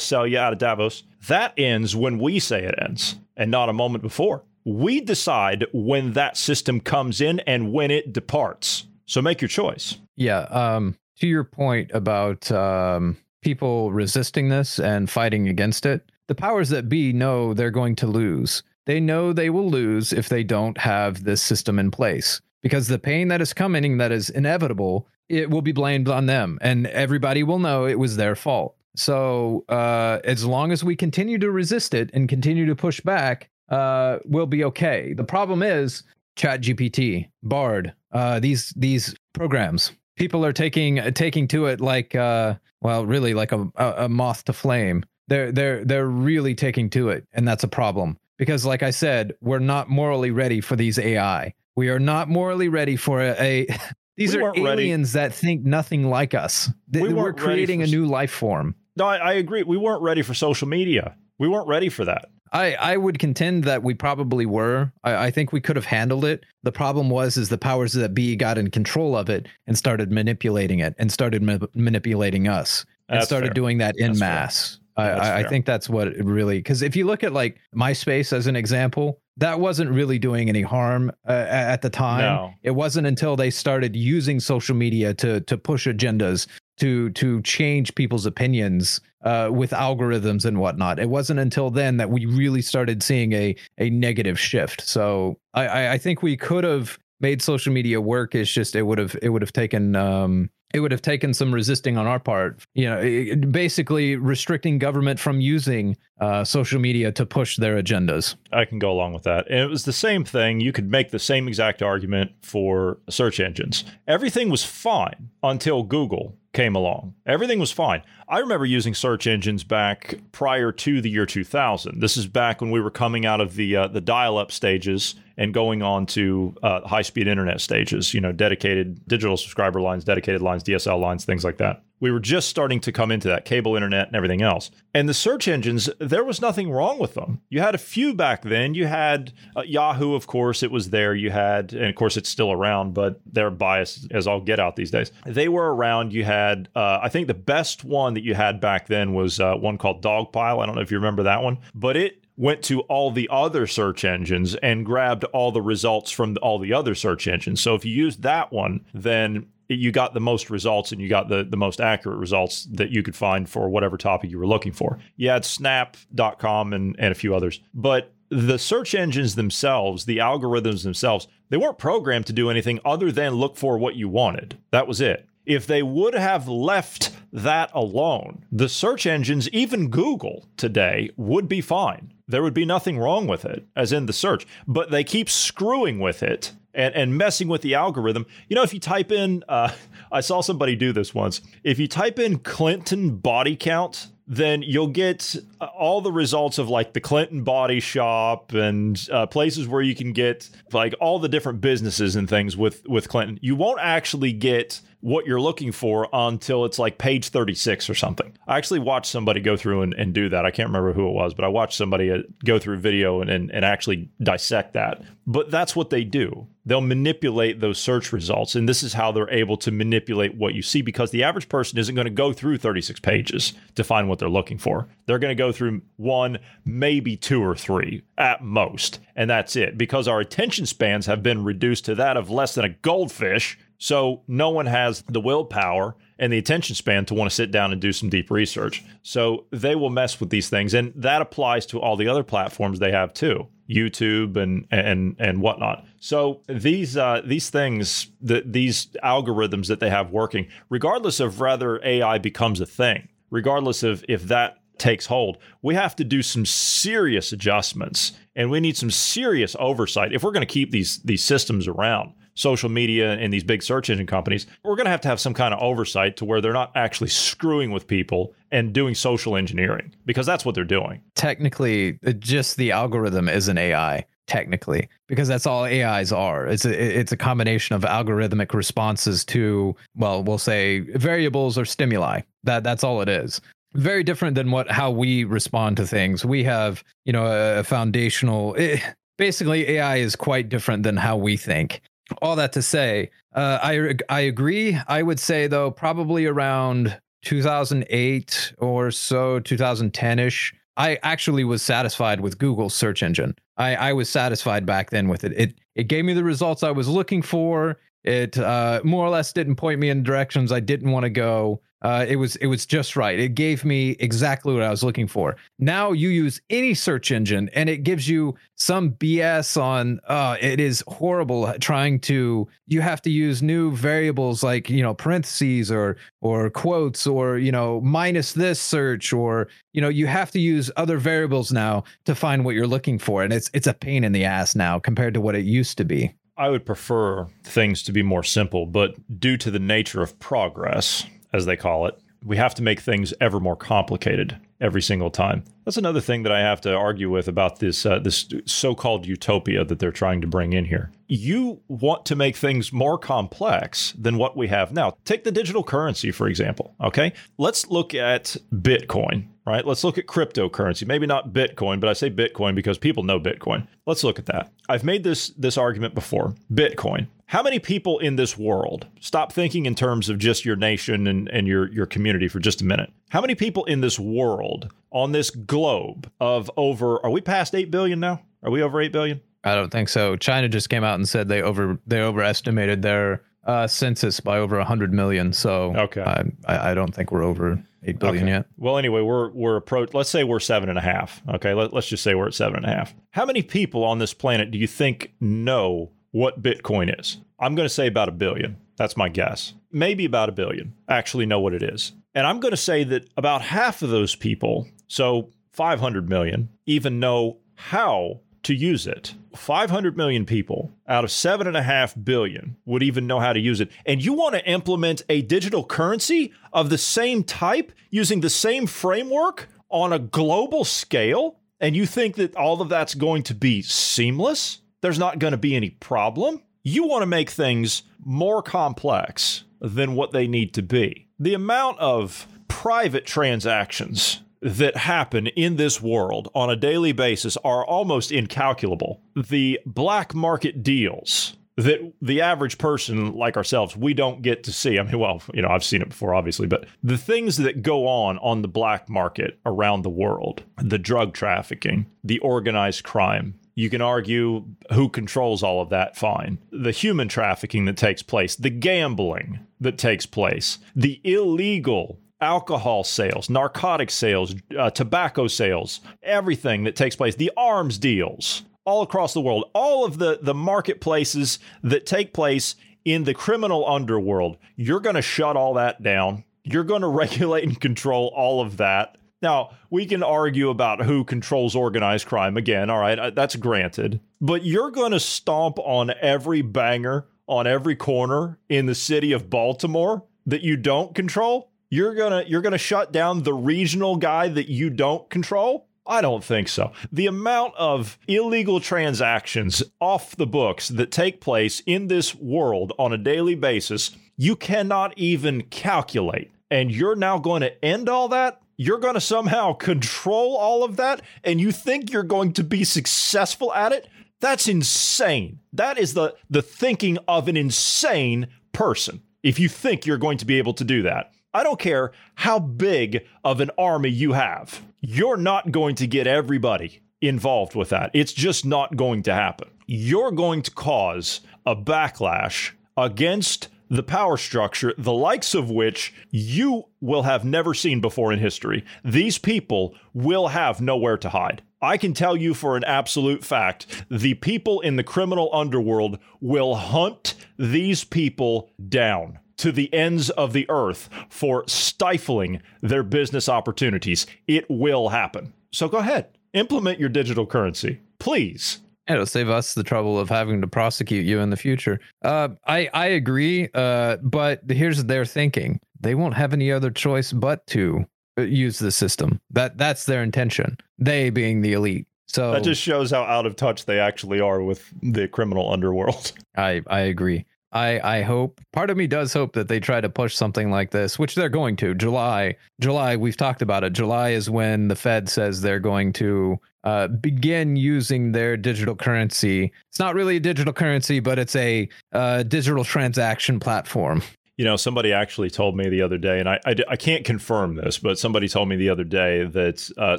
sell 0.00 0.26
you 0.26 0.38
out 0.38 0.52
of 0.52 0.58
Davos, 0.58 1.04
that 1.28 1.52
ends 1.56 1.94
when 1.94 2.18
we 2.18 2.38
say 2.38 2.64
it 2.64 2.74
ends 2.80 3.16
and 3.36 3.50
not 3.50 3.68
a 3.68 3.74
moment 3.74 4.02
before. 4.02 4.44
We 4.64 5.00
decide 5.00 5.66
when 5.72 6.12
that 6.12 6.36
system 6.36 6.80
comes 6.80 7.20
in 7.20 7.40
and 7.40 7.72
when 7.72 7.90
it 7.90 8.12
departs. 8.12 8.86
So 9.06 9.22
make 9.22 9.40
your 9.40 9.48
choice. 9.48 9.96
Yeah. 10.16 10.40
Um, 10.50 10.96
to 11.18 11.26
your 11.26 11.44
point 11.44 11.90
about 11.92 12.50
um, 12.52 13.16
people 13.42 13.92
resisting 13.92 14.48
this 14.48 14.78
and 14.78 15.10
fighting 15.10 15.48
against 15.48 15.86
it, 15.86 16.10
the 16.28 16.34
powers 16.34 16.68
that 16.68 16.88
be 16.88 17.12
know 17.12 17.54
they're 17.54 17.70
going 17.70 17.96
to 17.96 18.06
lose. 18.06 18.62
They 18.86 19.00
know 19.00 19.32
they 19.32 19.50
will 19.50 19.68
lose 19.68 20.12
if 20.12 20.28
they 20.28 20.44
don't 20.44 20.78
have 20.78 21.24
this 21.24 21.42
system 21.42 21.78
in 21.78 21.90
place 21.90 22.40
because 22.62 22.88
the 22.88 22.98
pain 22.98 23.28
that 23.28 23.40
is 23.40 23.52
coming 23.52 23.98
that 23.98 24.12
is 24.12 24.30
inevitable 24.30 25.08
it 25.28 25.50
will 25.50 25.62
be 25.62 25.72
blamed 25.72 26.08
on 26.08 26.26
them 26.26 26.58
and 26.60 26.86
everybody 26.88 27.42
will 27.42 27.58
know 27.58 27.86
it 27.86 27.98
was 27.98 28.16
their 28.16 28.34
fault 28.34 28.74
so 28.96 29.64
uh, 29.68 30.18
as 30.24 30.44
long 30.44 30.72
as 30.72 30.82
we 30.82 30.96
continue 30.96 31.38
to 31.38 31.50
resist 31.50 31.94
it 31.94 32.10
and 32.12 32.28
continue 32.28 32.66
to 32.66 32.74
push 32.74 33.00
back 33.00 33.48
uh, 33.70 34.18
will 34.24 34.46
be 34.46 34.64
okay. 34.64 35.14
The 35.14 35.24
problem 35.24 35.62
is 35.62 36.02
ChatGPT, 36.36 37.28
Bard, 37.42 37.94
uh, 38.12 38.40
these 38.40 38.72
these 38.76 39.14
programs. 39.32 39.92
People 40.16 40.44
are 40.44 40.52
taking 40.52 40.96
taking 41.12 41.48
to 41.48 41.66
it 41.66 41.80
like 41.80 42.14
uh, 42.14 42.54
well, 42.80 43.06
really 43.06 43.34
like 43.34 43.52
a, 43.52 43.68
a 43.76 44.08
moth 44.08 44.44
to 44.44 44.52
flame. 44.52 45.04
They're 45.28 45.52
they're 45.52 45.84
they're 45.84 46.06
really 46.06 46.54
taking 46.54 46.90
to 46.90 47.10
it, 47.10 47.26
and 47.32 47.46
that's 47.46 47.64
a 47.64 47.68
problem 47.68 48.18
because, 48.38 48.64
like 48.64 48.82
I 48.82 48.90
said, 48.90 49.34
we're 49.40 49.58
not 49.58 49.88
morally 49.88 50.30
ready 50.30 50.60
for 50.60 50.76
these 50.76 50.98
AI. 50.98 51.54
We 51.76 51.88
are 51.90 52.00
not 52.00 52.28
morally 52.28 52.68
ready 52.68 52.96
for 52.96 53.20
a. 53.20 53.36
a 53.38 53.66
these 54.16 54.36
we 54.36 54.42
are 54.42 54.52
aliens 54.56 55.14
ready. 55.14 55.28
that 55.28 55.34
think 55.34 55.64
nothing 55.64 56.08
like 56.08 56.34
us. 56.34 56.70
We 56.92 57.12
we're 57.12 57.32
creating 57.32 57.82
a 57.82 57.86
new 57.86 58.06
life 58.06 58.32
form. 58.32 58.74
No, 58.96 59.06
I, 59.06 59.16
I 59.16 59.32
agree. 59.34 59.62
We 59.62 59.76
weren't 59.76 60.02
ready 60.02 60.22
for 60.22 60.34
social 60.34 60.68
media. 60.68 61.16
We 61.38 61.48
weren't 61.48 61.68
ready 61.68 61.88
for 61.88 62.04
that. 62.04 62.28
I, 62.52 62.74
I 62.74 62.96
would 62.96 63.18
contend 63.18 63.64
that 63.64 63.82
we 63.82 63.94
probably 63.94 64.44
were. 64.44 64.92
I, 65.04 65.26
I 65.26 65.30
think 65.30 65.52
we 65.52 65.60
could 65.60 65.76
have 65.76 65.84
handled 65.84 66.24
it. 66.24 66.44
The 66.62 66.72
problem 66.72 67.08
was 67.08 67.36
is 67.36 67.48
the 67.48 67.58
powers 67.58 67.92
that 67.92 68.14
be 68.14 68.34
got 68.36 68.58
in 68.58 68.70
control 68.70 69.16
of 69.16 69.28
it 69.30 69.46
and 69.66 69.78
started 69.78 70.10
manipulating 70.10 70.80
it 70.80 70.94
and 70.98 71.12
started 71.12 71.42
ma- 71.42 71.58
manipulating 71.74 72.48
us 72.48 72.84
and 73.08 73.18
that's 73.18 73.26
started 73.26 73.48
fair. 73.48 73.54
doing 73.54 73.78
that 73.78 73.94
in 73.98 74.08
that's 74.08 74.20
mass. 74.20 74.80
I, 74.96 75.40
I, 75.40 75.48
think 75.48 75.64
that's 75.64 75.88
what 75.88 76.08
it 76.08 76.24
really 76.24 76.58
because 76.58 76.82
if 76.82 76.94
you 76.94 77.06
look 77.06 77.24
at 77.24 77.32
like 77.32 77.58
MySpace 77.74 78.34
as 78.34 78.46
an 78.46 78.54
example, 78.54 79.18
that 79.38 79.58
wasn't 79.58 79.90
really 79.90 80.18
doing 80.18 80.50
any 80.50 80.60
harm 80.60 81.10
uh, 81.26 81.32
at 81.32 81.80
the 81.80 81.88
time. 81.88 82.20
No. 82.20 82.52
It 82.62 82.72
wasn't 82.72 83.06
until 83.06 83.34
they 83.34 83.50
started 83.50 83.96
using 83.96 84.40
social 84.40 84.76
media 84.76 85.14
to 85.14 85.40
to 85.40 85.56
push 85.56 85.86
agendas 85.86 86.46
to 86.80 87.10
to 87.10 87.40
change 87.42 87.94
people's 87.94 88.26
opinions 88.26 89.00
uh, 89.22 89.50
with 89.52 89.70
algorithms 89.70 90.44
and 90.44 90.58
whatnot. 90.58 90.98
It 90.98 91.08
wasn't 91.08 91.40
until 91.40 91.70
then 91.70 91.98
that 91.98 92.10
we 92.10 92.26
really 92.26 92.62
started 92.62 93.02
seeing 93.02 93.32
a 93.32 93.56
a 93.78 93.90
negative 93.90 94.38
shift. 94.38 94.82
So 94.82 95.38
I, 95.54 95.90
I 95.90 95.98
think 95.98 96.22
we 96.22 96.36
could 96.36 96.64
have 96.64 96.98
made 97.20 97.42
social 97.42 97.72
media 97.72 98.00
work. 98.00 98.34
It's 98.34 98.50
just 98.50 98.74
it 98.74 98.82
would 98.82 98.98
have 98.98 99.16
it 99.22 99.28
would 99.28 99.42
have 99.42 99.52
taken 99.52 99.94
um, 99.94 100.50
it 100.72 100.80
would 100.80 100.92
have 100.92 101.02
taken 101.02 101.34
some 101.34 101.52
resisting 101.52 101.98
on 101.98 102.06
our 102.06 102.20
part. 102.20 102.64
You 102.74 102.86
know, 102.86 103.36
basically 103.50 104.16
restricting 104.16 104.78
government 104.78 105.18
from 105.18 105.40
using 105.40 105.96
uh, 106.20 106.44
social 106.44 106.80
media 106.80 107.12
to 107.12 107.26
push 107.26 107.56
their 107.56 107.80
agendas. 107.80 108.36
I 108.52 108.64
can 108.64 108.78
go 108.78 108.90
along 108.90 109.12
with 109.12 109.24
that. 109.24 109.50
And 109.50 109.58
it 109.58 109.68
was 109.68 109.84
the 109.84 109.92
same 109.92 110.24
thing. 110.24 110.60
You 110.60 110.72
could 110.72 110.90
make 110.90 111.10
the 111.10 111.18
same 111.18 111.48
exact 111.48 111.82
argument 111.82 112.32
for 112.42 112.98
search 113.08 113.40
engines. 113.40 113.84
Everything 114.06 114.48
was 114.48 114.64
fine 114.64 115.30
until 115.42 115.82
Google 115.82 116.36
came 116.52 116.74
along. 116.74 117.14
Everything 117.26 117.60
was 117.60 117.70
fine. 117.70 118.02
I 118.28 118.38
remember 118.38 118.64
using 118.64 118.94
search 118.94 119.26
engines 119.26 119.64
back 119.64 120.16
prior 120.32 120.72
to 120.72 121.00
the 121.00 121.10
year 121.10 121.26
2000. 121.26 122.00
This 122.00 122.16
is 122.16 122.26
back 122.26 122.60
when 122.60 122.70
we 122.70 122.80
were 122.80 122.90
coming 122.90 123.24
out 123.24 123.40
of 123.40 123.54
the 123.54 123.76
uh, 123.76 123.86
the 123.88 124.00
dial-up 124.00 124.50
stages 124.50 125.14
and 125.36 125.54
going 125.54 125.82
on 125.82 126.06
to 126.06 126.54
uh, 126.62 126.86
high-speed 126.86 127.28
internet 127.28 127.60
stages. 127.60 128.14
You 128.14 128.20
know, 128.20 128.32
dedicated 128.32 129.06
digital 129.06 129.36
subscriber 129.36 129.80
lines, 129.80 130.04
dedicated 130.04 130.42
lines, 130.42 130.64
DSL 130.64 131.00
lines, 131.00 131.24
things 131.24 131.44
like 131.44 131.58
that. 131.58 131.82
We 132.00 132.10
were 132.10 132.20
just 132.20 132.48
starting 132.48 132.80
to 132.80 132.92
come 132.92 133.10
into 133.10 133.28
that 133.28 133.44
cable 133.44 133.76
internet 133.76 134.08
and 134.08 134.16
everything 134.16 134.42
else. 134.42 134.70
And 134.94 135.08
the 135.08 135.14
search 135.14 135.46
engines, 135.46 135.88
there 135.98 136.24
was 136.24 136.40
nothing 136.40 136.70
wrong 136.70 136.98
with 136.98 137.14
them. 137.14 137.40
You 137.50 137.60
had 137.60 137.74
a 137.74 137.78
few 137.78 138.14
back 138.14 138.42
then. 138.42 138.74
You 138.74 138.86
had 138.86 139.32
uh, 139.54 139.62
Yahoo, 139.62 140.14
of 140.14 140.26
course, 140.26 140.62
it 140.62 140.70
was 140.70 140.90
there. 140.90 141.14
You 141.14 141.30
had, 141.30 141.72
and 141.72 141.86
of 141.86 141.94
course, 141.94 142.16
it's 142.16 142.28
still 142.28 142.50
around, 142.50 142.94
but 142.94 143.20
they're 143.26 143.50
biased 143.50 144.10
as 144.10 144.26
all 144.26 144.40
get 144.40 144.58
out 144.58 144.76
these 144.76 144.90
days. 144.90 145.12
They 145.26 145.48
were 145.48 145.74
around. 145.74 146.12
You 146.12 146.24
had, 146.24 146.68
uh, 146.74 146.98
I 147.02 147.08
think 147.08 147.26
the 147.26 147.34
best 147.34 147.84
one 147.84 148.14
that 148.14 148.24
you 148.24 148.34
had 148.34 148.60
back 148.60 148.86
then 148.86 149.12
was 149.12 149.38
uh, 149.38 149.54
one 149.54 149.78
called 149.78 150.02
Dogpile. 150.02 150.62
I 150.62 150.66
don't 150.66 150.74
know 150.74 150.80
if 150.80 150.90
you 150.90 150.96
remember 150.96 151.24
that 151.24 151.42
one, 151.42 151.58
but 151.74 151.96
it 151.96 152.24
went 152.36 152.62
to 152.62 152.80
all 152.82 153.10
the 153.10 153.28
other 153.30 153.66
search 153.66 154.02
engines 154.02 154.54
and 154.56 154.86
grabbed 154.86 155.24
all 155.24 155.52
the 155.52 155.60
results 155.60 156.10
from 156.10 156.38
all 156.40 156.58
the 156.58 156.72
other 156.72 156.94
search 156.94 157.28
engines. 157.28 157.60
So 157.60 157.74
if 157.74 157.84
you 157.84 157.92
used 157.92 158.22
that 158.22 158.50
one, 158.50 158.86
then 158.94 159.48
you 159.76 159.92
got 159.92 160.14
the 160.14 160.20
most 160.20 160.50
results 160.50 160.92
and 160.92 161.00
you 161.00 161.08
got 161.08 161.28
the, 161.28 161.44
the 161.44 161.56
most 161.56 161.80
accurate 161.80 162.18
results 162.18 162.66
that 162.72 162.90
you 162.90 163.02
could 163.02 163.16
find 163.16 163.48
for 163.48 163.68
whatever 163.68 163.96
topic 163.96 164.30
you 164.30 164.38
were 164.38 164.46
looking 164.46 164.72
for. 164.72 164.98
You 165.16 165.28
had 165.30 165.44
snap.com 165.44 166.72
and, 166.72 166.96
and 166.98 167.12
a 167.12 167.14
few 167.14 167.34
others. 167.34 167.60
But 167.72 168.12
the 168.30 168.58
search 168.58 168.94
engines 168.94 169.34
themselves, 169.34 170.04
the 170.04 170.18
algorithms 170.18 170.82
themselves, 170.82 171.28
they 171.50 171.56
weren't 171.56 171.78
programmed 171.78 172.26
to 172.26 172.32
do 172.32 172.50
anything 172.50 172.80
other 172.84 173.12
than 173.12 173.34
look 173.34 173.56
for 173.56 173.78
what 173.78 173.96
you 173.96 174.08
wanted. 174.08 174.58
That 174.70 174.86
was 174.86 175.00
it. 175.00 175.26
If 175.46 175.66
they 175.66 175.82
would 175.82 176.14
have 176.14 176.46
left 176.46 177.12
that 177.32 177.70
alone, 177.72 178.44
the 178.52 178.68
search 178.68 179.06
engines, 179.06 179.48
even 179.50 179.88
Google 179.88 180.46
today, 180.56 181.10
would 181.16 181.48
be 181.48 181.60
fine. 181.60 182.12
There 182.28 182.42
would 182.42 182.54
be 182.54 182.64
nothing 182.64 182.98
wrong 182.98 183.26
with 183.26 183.44
it, 183.44 183.66
as 183.74 183.92
in 183.92 184.06
the 184.06 184.12
search, 184.12 184.46
but 184.66 184.90
they 184.90 185.02
keep 185.02 185.28
screwing 185.28 185.98
with 185.98 186.22
it 186.22 186.52
and, 186.74 186.94
and 186.94 187.16
messing 187.16 187.48
with 187.48 187.62
the 187.62 187.74
algorithm. 187.74 188.26
You 188.48 188.56
know, 188.56 188.62
if 188.62 188.72
you 188.74 188.80
type 188.80 189.12
in, 189.12 189.44
uh, 189.48 189.72
I 190.12 190.20
saw 190.20 190.40
somebody 190.40 190.76
do 190.76 190.92
this 190.92 191.14
once. 191.14 191.40
If 191.64 191.78
you 191.78 191.88
type 191.88 192.18
in 192.18 192.38
Clinton 192.38 193.16
body 193.16 193.56
count, 193.56 194.08
then 194.26 194.62
you'll 194.62 194.86
get 194.86 195.34
uh, 195.60 195.64
all 195.66 196.00
the 196.00 196.12
results 196.12 196.58
of 196.58 196.68
like 196.68 196.92
the 196.92 197.00
Clinton 197.00 197.42
Body 197.42 197.80
Shop 197.80 198.52
and 198.52 199.08
uh, 199.10 199.26
places 199.26 199.66
where 199.66 199.82
you 199.82 199.96
can 199.96 200.12
get 200.12 200.48
like 200.72 200.94
all 201.00 201.18
the 201.18 201.28
different 201.28 201.60
businesses 201.60 202.14
and 202.14 202.28
things 202.28 202.56
with 202.56 202.86
with 202.88 203.08
Clinton. 203.08 203.40
You 203.42 203.56
won't 203.56 203.80
actually 203.80 204.32
get 204.32 204.80
what 205.00 205.26
you're 205.26 205.40
looking 205.40 205.72
for 205.72 206.08
until 206.12 206.64
it's 206.64 206.78
like 206.78 206.98
page 206.98 207.28
36 207.30 207.88
or 207.88 207.94
something. 207.94 208.36
I 208.46 208.58
actually 208.58 208.80
watched 208.80 209.10
somebody 209.10 209.40
go 209.40 209.56
through 209.56 209.82
and, 209.82 209.94
and 209.94 210.12
do 210.12 210.28
that. 210.28 210.44
I 210.44 210.50
can't 210.50 210.68
remember 210.68 210.92
who 210.92 211.08
it 211.08 211.12
was, 211.12 211.32
but 211.32 211.44
I 211.44 211.48
watched 211.48 211.76
somebody 211.76 212.10
uh, 212.10 212.18
go 212.44 212.58
through 212.58 212.78
video 212.78 213.20
and, 213.20 213.30
and, 213.30 213.50
and 213.50 213.64
actually 213.64 214.10
dissect 214.22 214.74
that. 214.74 215.02
But 215.26 215.50
that's 215.50 215.74
what 215.74 215.90
they 215.90 216.04
do. 216.04 216.48
They'll 216.66 216.80
manipulate 216.80 217.60
those 217.60 217.78
search 217.78 218.12
results. 218.12 218.54
And 218.54 218.68
this 218.68 218.82
is 218.82 218.92
how 218.92 219.12
they're 219.12 219.30
able 219.30 219.56
to 219.58 219.70
manipulate 219.70 220.34
what 220.34 220.54
you 220.54 220.60
see 220.60 220.82
because 220.82 221.10
the 221.10 221.22
average 221.22 221.48
person 221.48 221.78
isn't 221.78 221.94
going 221.94 222.06
to 222.06 222.10
go 222.10 222.32
through 222.32 222.58
36 222.58 223.00
pages 223.00 223.54
to 223.76 223.84
find 223.84 224.08
what 224.08 224.18
they're 224.18 224.28
looking 224.28 224.58
for. 224.58 224.88
They're 225.06 225.18
going 225.18 225.34
to 225.34 225.42
go 225.42 225.52
through 225.52 225.82
one, 225.96 226.38
maybe 226.64 227.16
two 227.16 227.42
or 227.42 227.56
three 227.56 228.02
at 228.18 228.42
most. 228.42 228.98
And 229.16 229.30
that's 229.30 229.56
it 229.56 229.78
because 229.78 230.08
our 230.08 230.20
attention 230.20 230.66
spans 230.66 231.06
have 231.06 231.22
been 231.22 231.44
reduced 231.44 231.86
to 231.86 231.94
that 231.94 232.16
of 232.16 232.28
less 232.28 232.54
than 232.54 232.64
a 232.64 232.70
goldfish 232.70 233.58
so 233.80 234.22
no 234.28 234.50
one 234.50 234.66
has 234.66 235.02
the 235.08 235.22
willpower 235.22 235.96
and 236.18 236.30
the 236.30 236.36
attention 236.36 236.76
span 236.76 237.06
to 237.06 237.14
want 237.14 237.30
to 237.30 237.34
sit 237.34 237.50
down 237.50 237.72
and 237.72 237.80
do 237.80 237.94
some 237.94 238.10
deep 238.10 238.30
research. 238.30 238.84
So 239.02 239.46
they 239.50 239.74
will 239.74 239.88
mess 239.88 240.20
with 240.20 240.28
these 240.28 240.50
things, 240.50 240.74
and 240.74 240.92
that 240.94 241.22
applies 241.22 241.64
to 241.66 241.80
all 241.80 241.96
the 241.96 242.06
other 242.06 242.22
platforms 242.22 242.78
they 242.78 242.92
have 242.92 243.14
too, 243.14 243.48
YouTube 243.68 244.36
and 244.36 244.66
and 244.70 245.16
and 245.18 245.40
whatnot. 245.40 245.86
So 245.98 246.42
these 246.46 246.98
uh, 246.98 247.22
these 247.24 247.48
things, 247.48 248.08
the, 248.20 248.42
these 248.44 248.88
algorithms 249.02 249.68
that 249.68 249.80
they 249.80 249.88
have 249.88 250.10
working, 250.10 250.48
regardless 250.68 251.18
of 251.18 251.40
whether 251.40 251.82
AI 251.82 252.18
becomes 252.18 252.60
a 252.60 252.66
thing, 252.66 253.08
regardless 253.30 253.82
of 253.82 254.04
if 254.10 254.24
that 254.24 254.58
takes 254.76 255.06
hold, 255.06 255.38
we 255.62 255.74
have 255.74 255.96
to 255.96 256.04
do 256.04 256.22
some 256.22 256.44
serious 256.44 257.32
adjustments, 257.32 258.12
and 258.36 258.50
we 258.50 258.60
need 258.60 258.76
some 258.76 258.90
serious 258.90 259.56
oversight 259.58 260.12
if 260.12 260.22
we're 260.22 260.32
going 260.32 260.46
to 260.46 260.52
keep 260.52 260.70
these 260.70 260.98
these 260.98 261.24
systems 261.24 261.66
around 261.66 262.12
social 262.40 262.70
media 262.70 263.12
and 263.12 263.32
these 263.32 263.44
big 263.44 263.62
search 263.62 263.90
engine 263.90 264.06
companies, 264.06 264.46
we're 264.64 264.76
going 264.76 264.86
to 264.86 264.90
have 264.90 265.02
to 265.02 265.08
have 265.08 265.20
some 265.20 265.34
kind 265.34 265.52
of 265.52 265.60
oversight 265.60 266.16
to 266.16 266.24
where 266.24 266.40
they're 266.40 266.52
not 266.52 266.72
actually 266.74 267.10
screwing 267.10 267.70
with 267.70 267.86
people 267.86 268.32
and 268.50 268.72
doing 268.72 268.94
social 268.94 269.36
engineering 269.36 269.92
because 270.06 270.26
that's 270.26 270.44
what 270.44 270.54
they're 270.54 270.64
doing. 270.64 271.02
Technically, 271.14 271.98
just 272.18 272.56
the 272.56 272.72
algorithm 272.72 273.28
is 273.28 273.48
an 273.48 273.58
AI 273.58 274.06
technically 274.26 274.88
because 275.08 275.28
that's 275.28 275.46
all 275.46 275.64
AIs 275.64 276.12
are. 276.12 276.46
It's 276.46 276.64
a 276.64 276.98
it's 276.98 277.12
a 277.12 277.16
combination 277.16 277.76
of 277.76 277.82
algorithmic 277.82 278.54
responses 278.54 279.24
to 279.26 279.76
well, 279.96 280.22
we'll 280.22 280.38
say 280.38 280.80
variables 280.80 281.58
or 281.58 281.64
stimuli. 281.64 282.22
That 282.44 282.64
that's 282.64 282.84
all 282.84 283.02
it 283.02 283.08
is. 283.08 283.40
Very 283.74 284.02
different 284.02 284.34
than 284.34 284.50
what 284.50 284.70
how 284.70 284.90
we 284.90 285.24
respond 285.24 285.76
to 285.76 285.86
things. 285.86 286.24
We 286.24 286.44
have 286.44 286.82
you 287.04 287.12
know 287.12 287.26
a, 287.58 287.64
foundational. 287.64 288.54
It, 288.54 288.80
eh, 288.82 288.92
basically, 289.18 289.68
AI 289.68 289.96
is 289.96 290.16
quite 290.16 290.48
different 290.48 290.84
than 290.84 290.96
how 290.96 291.16
we 291.16 291.36
think 291.36 291.82
all 292.22 292.36
that 292.36 292.52
to 292.52 292.62
say, 292.62 293.10
uh, 293.34 293.58
I 293.62 293.94
I 294.08 294.20
agree. 294.20 294.78
I 294.88 295.02
would 295.02 295.20
say 295.20 295.46
though, 295.46 295.70
probably 295.70 296.26
around 296.26 296.98
2008 297.22 298.54
or 298.58 298.90
so, 298.90 299.40
2010 299.40 300.18
ish. 300.18 300.54
I 300.76 300.98
actually 301.02 301.44
was 301.44 301.62
satisfied 301.62 302.20
with 302.20 302.38
Google's 302.38 302.74
search 302.74 303.02
engine. 303.02 303.34
I, 303.58 303.74
I 303.76 303.92
was 303.92 304.08
satisfied 304.08 304.64
back 304.64 304.90
then 304.90 305.08
with 305.08 305.24
it. 305.24 305.32
It 305.36 305.54
it 305.74 305.84
gave 305.84 306.04
me 306.04 306.14
the 306.14 306.24
results 306.24 306.62
I 306.62 306.70
was 306.70 306.88
looking 306.88 307.22
for. 307.22 307.78
It 308.04 308.38
uh, 308.38 308.80
more 308.82 309.04
or 309.04 309.10
less 309.10 309.32
didn't 309.32 309.56
point 309.56 309.78
me 309.78 309.90
in 309.90 310.02
directions 310.02 310.52
I 310.52 310.60
didn't 310.60 310.90
want 310.90 311.04
to 311.04 311.10
go. 311.10 311.60
Uh, 311.82 312.04
it 312.06 312.16
was 312.16 312.36
it 312.36 312.46
was 312.46 312.66
just 312.66 312.94
right. 312.94 313.18
It 313.18 313.34
gave 313.34 313.64
me 313.64 313.96
exactly 314.00 314.52
what 314.52 314.62
I 314.62 314.70
was 314.70 314.82
looking 314.82 315.06
for. 315.06 315.36
Now 315.58 315.92
you 315.92 316.10
use 316.10 316.40
any 316.50 316.74
search 316.74 317.10
engine 317.10 317.48
and 317.54 317.70
it 317.70 317.78
gives 317.78 318.08
you 318.08 318.34
some 318.56 318.92
BS 318.92 319.60
on. 319.60 320.00
Uh, 320.06 320.36
it 320.40 320.60
is 320.60 320.84
horrible 320.86 321.52
trying 321.60 321.98
to. 322.00 322.46
You 322.66 322.82
have 322.82 323.00
to 323.02 323.10
use 323.10 323.42
new 323.42 323.72
variables 323.72 324.42
like 324.42 324.68
you 324.68 324.82
know 324.82 324.92
parentheses 324.92 325.72
or 325.72 325.96
or 326.20 326.50
quotes 326.50 327.06
or 327.06 327.38
you 327.38 327.52
know 327.52 327.80
minus 327.80 328.32
this 328.34 328.60
search 328.60 329.12
or 329.12 329.48
you 329.72 329.80
know 329.80 329.88
you 329.88 330.06
have 330.06 330.30
to 330.32 330.40
use 330.40 330.70
other 330.76 330.98
variables 330.98 331.50
now 331.50 331.84
to 332.04 332.14
find 332.14 332.44
what 332.44 332.54
you're 332.54 332.66
looking 332.66 332.98
for, 332.98 333.22
and 333.22 333.32
it's 333.32 333.50
it's 333.54 333.66
a 333.66 333.74
pain 333.74 334.04
in 334.04 334.12
the 334.12 334.24
ass 334.24 334.54
now 334.54 334.78
compared 334.78 335.14
to 335.14 335.20
what 335.20 335.34
it 335.34 335.46
used 335.46 335.78
to 335.78 335.84
be. 335.84 336.14
I 336.36 336.48
would 336.48 336.64
prefer 336.64 337.26
things 337.44 337.82
to 337.82 337.92
be 337.92 338.02
more 338.02 338.22
simple, 338.22 338.64
but 338.64 338.94
due 339.20 339.36
to 339.38 339.50
the 339.50 339.58
nature 339.58 340.02
of 340.02 340.18
progress 340.18 341.04
as 341.32 341.46
they 341.46 341.56
call 341.56 341.86
it. 341.86 341.98
We 342.22 342.36
have 342.36 342.54
to 342.56 342.62
make 342.62 342.80
things 342.80 343.14
ever 343.20 343.40
more 343.40 343.56
complicated 343.56 344.38
every 344.60 344.82
single 344.82 345.10
time. 345.10 345.42
That's 345.64 345.78
another 345.78 346.02
thing 346.02 346.22
that 346.24 346.32
I 346.32 346.40
have 346.40 346.60
to 346.62 346.74
argue 346.74 347.08
with 347.08 347.28
about 347.28 347.60
this 347.60 347.86
uh, 347.86 347.98
this 347.98 348.28
so-called 348.44 349.06
utopia 349.06 349.64
that 349.64 349.78
they're 349.78 349.90
trying 349.90 350.20
to 350.20 350.26
bring 350.26 350.52
in 350.52 350.66
here. 350.66 350.90
You 351.08 351.62
want 351.68 352.04
to 352.06 352.16
make 352.16 352.36
things 352.36 352.72
more 352.72 352.98
complex 352.98 353.92
than 353.98 354.18
what 354.18 354.36
we 354.36 354.48
have 354.48 354.72
now. 354.72 354.96
Take 355.06 355.24
the 355.24 355.32
digital 355.32 355.64
currency 355.64 356.10
for 356.10 356.28
example, 356.28 356.74
okay? 356.82 357.14
Let's 357.38 357.68
look 357.68 357.94
at 357.94 358.36
Bitcoin, 358.52 359.28
right? 359.46 359.66
Let's 359.66 359.82
look 359.82 359.96
at 359.96 360.06
cryptocurrency. 360.06 360.86
Maybe 360.86 361.06
not 361.06 361.32
Bitcoin, 361.32 361.80
but 361.80 361.88
I 361.88 361.94
say 361.94 362.10
Bitcoin 362.10 362.54
because 362.54 362.76
people 362.76 363.02
know 363.02 363.18
Bitcoin. 363.18 363.66
Let's 363.86 364.04
look 364.04 364.18
at 364.18 364.26
that. 364.26 364.52
I've 364.68 364.84
made 364.84 365.04
this 365.04 365.30
this 365.30 365.56
argument 365.56 365.94
before. 365.94 366.34
Bitcoin. 366.52 367.06
How 367.30 367.44
many 367.44 367.60
people 367.60 368.00
in 368.00 368.16
this 368.16 368.36
world, 368.36 368.88
stop 368.98 369.32
thinking 369.32 369.64
in 369.64 369.76
terms 369.76 370.08
of 370.08 370.18
just 370.18 370.44
your 370.44 370.56
nation 370.56 371.06
and, 371.06 371.28
and 371.28 371.46
your, 371.46 371.70
your 371.70 371.86
community 371.86 372.26
for 372.26 372.40
just 372.40 372.60
a 372.60 372.64
minute. 372.64 372.92
How 373.10 373.20
many 373.20 373.36
people 373.36 373.64
in 373.66 373.82
this 373.82 374.00
world, 374.00 374.72
on 374.90 375.12
this 375.12 375.30
globe 375.30 376.10
of 376.18 376.50
over, 376.56 376.98
are 377.06 377.10
we 377.10 377.20
past 377.20 377.54
8 377.54 377.70
billion 377.70 378.00
now? 378.00 378.20
Are 378.42 378.50
we 378.50 378.64
over 378.64 378.80
8 378.80 378.90
billion? 378.90 379.20
I 379.44 379.54
don't 379.54 379.70
think 379.70 379.88
so. 379.88 380.16
China 380.16 380.48
just 380.48 380.70
came 380.70 380.82
out 380.82 380.96
and 380.96 381.08
said 381.08 381.28
they 381.28 381.40
over 381.40 381.78
they 381.86 382.00
overestimated 382.00 382.82
their 382.82 383.22
uh, 383.44 383.68
census 383.68 384.18
by 384.18 384.38
over 384.38 384.58
100 384.58 384.92
million. 384.92 385.32
So 385.32 385.72
okay. 385.76 386.02
I, 386.46 386.70
I 386.72 386.74
don't 386.74 386.92
think 386.92 387.12
we're 387.12 387.22
over 387.22 387.62
8 387.84 388.00
billion 388.00 388.24
okay. 388.24 388.32
yet. 388.32 388.46
Well, 388.56 388.76
anyway, 388.76 389.02
we're 389.02 389.30
we're 389.30 389.56
approach. 389.56 389.94
Let's 389.94 390.10
say 390.10 390.24
we're 390.24 390.40
seven 390.40 390.68
and 390.68 390.76
a 390.76 390.82
half. 390.82 391.22
Okay, 391.28 391.54
Let, 391.54 391.72
let's 391.72 391.86
just 391.86 392.02
say 392.02 392.16
we're 392.16 392.26
at 392.26 392.34
seven 392.34 392.56
and 392.56 392.66
a 392.66 392.74
half. 392.74 392.92
How 393.12 393.24
many 393.24 393.42
people 393.42 393.84
on 393.84 394.00
this 394.00 394.12
planet 394.12 394.50
do 394.50 394.58
you 394.58 394.66
think 394.66 395.14
know 395.20 395.92
what 396.10 396.42
Bitcoin 396.42 396.98
is. 396.98 397.18
I'm 397.38 397.54
going 397.54 397.68
to 397.68 397.74
say 397.74 397.86
about 397.86 398.08
a 398.08 398.12
billion. 398.12 398.56
That's 398.76 398.96
my 398.96 399.08
guess. 399.08 399.54
Maybe 399.72 400.04
about 400.04 400.28
a 400.28 400.32
billion 400.32 400.74
actually 400.88 401.26
know 401.26 401.40
what 401.40 401.54
it 401.54 401.62
is. 401.62 401.92
And 402.14 402.26
I'm 402.26 402.40
going 402.40 402.52
to 402.52 402.56
say 402.56 402.84
that 402.84 403.08
about 403.16 403.42
half 403.42 403.82
of 403.82 403.90
those 403.90 404.16
people, 404.16 404.66
so 404.88 405.30
500 405.52 406.08
million, 406.08 406.48
even 406.66 406.98
know 406.98 407.38
how 407.54 408.20
to 408.42 408.54
use 408.54 408.86
it. 408.86 409.14
500 409.36 409.96
million 409.96 410.26
people 410.26 410.72
out 410.88 411.04
of 411.04 411.10
7.5 411.10 412.04
billion 412.04 412.56
would 412.64 412.82
even 412.82 413.06
know 413.06 413.20
how 413.20 413.32
to 413.32 413.38
use 413.38 413.60
it. 413.60 413.70
And 413.86 414.04
you 414.04 414.12
want 414.12 414.34
to 414.34 414.50
implement 414.50 415.02
a 415.08 415.22
digital 415.22 415.64
currency 415.64 416.32
of 416.52 416.70
the 416.70 416.78
same 416.78 417.22
type 417.22 417.72
using 417.90 418.20
the 418.20 418.30
same 418.30 418.66
framework 418.66 419.48
on 419.68 419.92
a 419.92 419.98
global 419.98 420.64
scale? 420.64 421.36
And 421.60 421.76
you 421.76 421.86
think 421.86 422.16
that 422.16 422.34
all 422.34 422.60
of 422.60 422.70
that's 422.70 422.94
going 422.94 423.22
to 423.24 423.34
be 423.34 423.62
seamless? 423.62 424.62
There's 424.80 424.98
not 424.98 425.18
going 425.18 425.32
to 425.32 425.38
be 425.38 425.54
any 425.54 425.70
problem. 425.70 426.42
You 426.62 426.86
want 426.86 427.02
to 427.02 427.06
make 427.06 427.30
things 427.30 427.82
more 428.04 428.42
complex 428.42 429.44
than 429.60 429.94
what 429.94 430.12
they 430.12 430.26
need 430.26 430.54
to 430.54 430.62
be. 430.62 431.08
The 431.18 431.34
amount 431.34 431.78
of 431.78 432.26
private 432.48 433.06
transactions 433.06 434.20
that 434.42 434.76
happen 434.76 435.26
in 435.28 435.56
this 435.56 435.82
world 435.82 436.30
on 436.34 436.48
a 436.48 436.56
daily 436.56 436.92
basis 436.92 437.36
are 437.38 437.64
almost 437.64 438.10
incalculable. 438.10 439.00
The 439.14 439.60
black 439.66 440.14
market 440.14 440.62
deals 440.62 441.36
that 441.56 441.92
the 442.00 442.22
average 442.22 442.56
person 442.56 443.12
like 443.14 443.36
ourselves 443.36 443.76
we 443.76 443.92
don't 443.92 444.22
get 444.22 444.44
to 444.44 444.52
see. 444.52 444.78
I 444.78 444.82
mean, 444.82 444.98
well, 444.98 445.22
you 445.34 445.42
know, 445.42 445.48
I've 445.48 445.64
seen 445.64 445.82
it 445.82 445.90
before 445.90 446.14
obviously, 446.14 446.46
but 446.46 446.64
the 446.82 446.96
things 446.96 447.36
that 447.36 447.62
go 447.62 447.86
on 447.86 448.18
on 448.18 448.40
the 448.40 448.48
black 448.48 448.88
market 448.88 449.38
around 449.44 449.82
the 449.82 449.90
world, 449.90 450.42
the 450.56 450.78
drug 450.78 451.12
trafficking, 451.12 451.86
the 452.02 452.18
organized 452.20 452.84
crime, 452.84 453.34
you 453.60 453.68
can 453.68 453.82
argue 453.82 454.44
who 454.72 454.88
controls 454.88 455.42
all 455.42 455.60
of 455.60 455.68
that, 455.68 455.94
fine. 455.94 456.38
The 456.50 456.70
human 456.70 457.08
trafficking 457.08 457.66
that 457.66 457.76
takes 457.76 458.02
place, 458.02 458.34
the 458.34 458.48
gambling 458.48 459.40
that 459.60 459.76
takes 459.76 460.06
place, 460.06 460.58
the 460.74 460.98
illegal 461.04 461.98
alcohol 462.22 462.84
sales, 462.84 463.28
narcotic 463.28 463.90
sales, 463.90 464.34
uh, 464.58 464.70
tobacco 464.70 465.26
sales, 465.26 465.80
everything 466.02 466.64
that 466.64 466.74
takes 466.74 466.96
place, 466.96 467.16
the 467.16 467.32
arms 467.36 467.76
deals 467.76 468.44
all 468.64 468.80
across 468.80 469.12
the 469.12 469.20
world, 469.20 469.50
all 469.52 469.84
of 469.84 469.98
the, 469.98 470.18
the 470.22 470.34
marketplaces 470.34 471.38
that 471.62 471.84
take 471.84 472.14
place 472.14 472.56
in 472.86 473.04
the 473.04 473.14
criminal 473.14 473.68
underworld, 473.68 474.38
you're 474.56 474.80
going 474.80 474.96
to 474.96 475.02
shut 475.02 475.36
all 475.36 475.54
that 475.54 475.82
down. 475.82 476.24
You're 476.44 476.64
going 476.64 476.80
to 476.80 476.88
regulate 476.88 477.44
and 477.44 477.60
control 477.60 478.10
all 478.16 478.40
of 478.40 478.56
that. 478.56 478.96
Now, 479.22 479.50
we 479.68 479.86
can 479.86 480.02
argue 480.02 480.48
about 480.48 480.82
who 480.82 481.04
controls 481.04 481.54
organized 481.54 482.06
crime 482.06 482.36
again. 482.36 482.70
All 482.70 482.78
right, 482.78 482.98
uh, 482.98 483.10
that's 483.10 483.36
granted. 483.36 484.00
But 484.20 484.44
you're 484.44 484.70
going 484.70 484.92
to 484.92 485.00
stomp 485.00 485.58
on 485.58 485.92
every 486.00 486.42
banger 486.42 487.06
on 487.30 487.46
every 487.46 487.76
corner 487.76 488.38
in 488.48 488.66
the 488.66 488.74
city 488.74 489.12
of 489.12 489.30
Baltimore 489.30 490.04
that 490.26 490.42
you 490.42 490.56
don't 490.56 490.94
control? 490.94 491.50
You're 491.70 491.94
going 491.94 492.24
to 492.24 492.28
you're 492.28 492.42
going 492.42 492.52
to 492.52 492.58
shut 492.58 492.92
down 492.92 493.22
the 493.22 493.32
regional 493.32 493.96
guy 493.96 494.28
that 494.28 494.48
you 494.48 494.68
don't 494.68 495.08
control? 495.08 495.68
I 495.86 496.00
don't 496.00 496.24
think 496.24 496.48
so. 496.48 496.72
The 496.92 497.06
amount 497.06 497.54
of 497.56 497.98
illegal 498.08 498.60
transactions 498.60 499.62
off 499.80 500.16
the 500.16 500.26
books 500.26 500.68
that 500.68 500.90
take 500.90 501.20
place 501.20 501.62
in 501.66 501.86
this 501.86 502.14
world 502.14 502.72
on 502.78 502.92
a 502.92 502.98
daily 502.98 503.34
basis, 503.34 503.92
you 504.16 504.34
cannot 504.36 504.96
even 504.98 505.42
calculate. 505.42 506.30
And 506.50 506.72
you're 506.72 506.96
now 506.96 507.18
going 507.18 507.42
to 507.42 507.64
end 507.64 507.88
all 507.88 508.08
that? 508.08 508.40
You're 508.62 508.76
going 508.76 508.92
to 508.92 509.00
somehow 509.00 509.54
control 509.54 510.36
all 510.36 510.64
of 510.64 510.76
that? 510.76 511.00
And 511.24 511.40
you 511.40 511.50
think 511.50 511.90
you're 511.90 512.02
going 512.02 512.34
to 512.34 512.44
be 512.44 512.62
successful 512.62 513.54
at 513.54 513.72
it? 513.72 513.88
That's 514.20 514.48
insane. 514.48 515.38
That 515.54 515.78
is 515.78 515.94
the, 515.94 516.14
the 516.28 516.42
thinking 516.42 516.98
of 517.08 517.26
an 517.26 517.38
insane 517.38 518.26
person 518.52 519.00
if 519.22 519.38
you 519.38 519.48
think 519.48 519.86
you're 519.86 519.96
going 519.96 520.18
to 520.18 520.26
be 520.26 520.36
able 520.36 520.52
to 520.52 520.64
do 520.64 520.82
that. 520.82 521.10
I 521.32 521.42
don't 521.42 521.58
care 521.58 521.92
how 522.16 522.38
big 522.38 523.06
of 523.24 523.40
an 523.40 523.50
army 523.56 523.88
you 523.88 524.12
have, 524.12 524.60
you're 524.80 525.16
not 525.16 525.52
going 525.52 525.74
to 525.76 525.86
get 525.86 526.06
everybody 526.06 526.80
involved 527.00 527.54
with 527.54 527.70
that. 527.70 527.90
It's 527.94 528.12
just 528.12 528.44
not 528.44 528.76
going 528.76 529.04
to 529.04 529.14
happen. 529.14 529.48
You're 529.64 530.12
going 530.12 530.42
to 530.42 530.50
cause 530.50 531.22
a 531.46 531.56
backlash 531.56 532.50
against 532.76 533.48
the 533.70 533.82
power 533.82 534.16
structure, 534.16 534.74
the 534.76 534.92
likes 534.92 535.34
of 535.34 535.48
which 535.48 535.94
you 536.10 536.64
will 536.80 537.04
have 537.04 537.24
never 537.24 537.54
seen 537.54 537.80
before 537.80 538.12
in 538.12 538.18
history. 538.18 538.64
These 538.84 539.18
people 539.18 539.74
will 539.94 540.28
have 540.28 540.60
nowhere 540.60 540.98
to 540.98 541.08
hide. 541.08 541.42
I 541.62 541.76
can 541.76 541.94
tell 541.94 542.16
you 542.16 542.34
for 542.34 542.56
an 542.56 542.64
absolute 542.64 543.24
fact 543.24 543.84
the 543.90 544.14
people 544.14 544.60
in 544.60 544.76
the 544.76 544.82
criminal 544.82 545.30
underworld 545.32 545.98
will 546.20 546.54
hunt 546.56 547.14
these 547.38 547.84
people 547.84 548.50
down 548.68 549.18
to 549.36 549.52
the 549.52 549.72
ends 549.72 550.10
of 550.10 550.32
the 550.32 550.46
earth 550.50 550.88
for 551.08 551.44
stifling 551.46 552.42
their 552.60 552.82
business 552.82 553.28
opportunities. 553.28 554.06
It 554.26 554.46
will 554.50 554.88
happen. 554.88 555.32
So 555.52 555.68
go 555.68 555.78
ahead, 555.78 556.08
implement 556.32 556.80
your 556.80 556.88
digital 556.88 557.26
currency, 557.26 557.80
please. 557.98 558.60
It'll 558.90 559.06
save 559.06 559.28
us 559.28 559.54
the 559.54 559.62
trouble 559.62 559.98
of 559.98 560.08
having 560.08 560.40
to 560.40 560.46
prosecute 560.46 561.06
you 561.06 561.20
in 561.20 561.30
the 561.30 561.36
future. 561.36 561.80
Uh, 562.02 562.30
I 562.46 562.68
I 562.74 562.86
agree, 562.86 563.48
uh, 563.54 563.96
but 564.02 564.42
here's 564.48 564.84
their 564.84 565.04
thinking: 565.04 565.60
they 565.80 565.94
won't 565.94 566.14
have 566.14 566.32
any 566.32 566.50
other 566.50 566.70
choice 566.70 567.12
but 567.12 567.46
to 567.48 567.84
uh, 568.18 568.22
use 568.22 568.58
the 568.58 568.72
system. 568.72 569.20
That 569.30 569.58
that's 569.58 569.86
their 569.86 570.02
intention. 570.02 570.58
They 570.78 571.10
being 571.10 571.40
the 571.40 571.52
elite. 571.52 571.86
So 572.06 572.32
that 572.32 572.42
just 572.42 572.60
shows 572.60 572.90
how 572.90 573.02
out 573.02 573.26
of 573.26 573.36
touch 573.36 573.66
they 573.66 573.78
actually 573.78 574.20
are 574.20 574.42
with 574.42 574.68
the 574.82 575.06
criminal 575.06 575.52
underworld. 575.52 576.12
I 576.36 576.62
I 576.66 576.80
agree. 576.80 577.24
I 577.52 577.98
I 577.98 578.02
hope 578.02 578.40
part 578.52 578.70
of 578.70 578.76
me 578.76 578.86
does 578.86 579.12
hope 579.12 579.32
that 579.32 579.48
they 579.48 579.60
try 579.60 579.80
to 579.80 579.88
push 579.88 580.14
something 580.14 580.50
like 580.50 580.70
this, 580.70 580.98
which 580.98 581.14
they're 581.14 581.28
going 581.28 581.56
to. 581.56 581.74
July, 581.74 582.36
July, 582.60 582.96
we've 582.96 583.16
talked 583.16 583.42
about 583.42 583.64
it. 583.64 583.72
July 583.72 584.10
is 584.10 584.30
when 584.30 584.68
the 584.68 584.76
Fed 584.76 585.08
says 585.08 585.40
they're 585.40 585.60
going 585.60 585.92
to 585.94 586.38
uh, 586.64 586.88
begin 586.88 587.56
using 587.56 588.12
their 588.12 588.36
digital 588.36 588.76
currency. 588.76 589.52
It's 589.68 589.78
not 589.78 589.94
really 589.94 590.16
a 590.16 590.20
digital 590.20 590.52
currency, 590.52 591.00
but 591.00 591.18
it's 591.18 591.36
a 591.36 591.68
uh, 591.92 592.22
digital 592.24 592.64
transaction 592.64 593.40
platform. 593.40 594.02
You 594.36 594.44
know, 594.44 594.56
somebody 594.56 594.92
actually 594.92 595.28
told 595.28 595.54
me 595.54 595.68
the 595.68 595.82
other 595.82 595.98
day, 595.98 596.18
and 596.18 596.28
I, 596.28 596.40
I, 596.46 596.54
I 596.68 596.76
can't 596.76 597.04
confirm 597.04 597.56
this, 597.56 597.78
but 597.78 597.98
somebody 597.98 598.26
told 598.26 598.48
me 598.48 598.56
the 598.56 598.70
other 598.70 598.84
day 598.84 599.24
that 599.26 599.70
uh, 599.76 599.98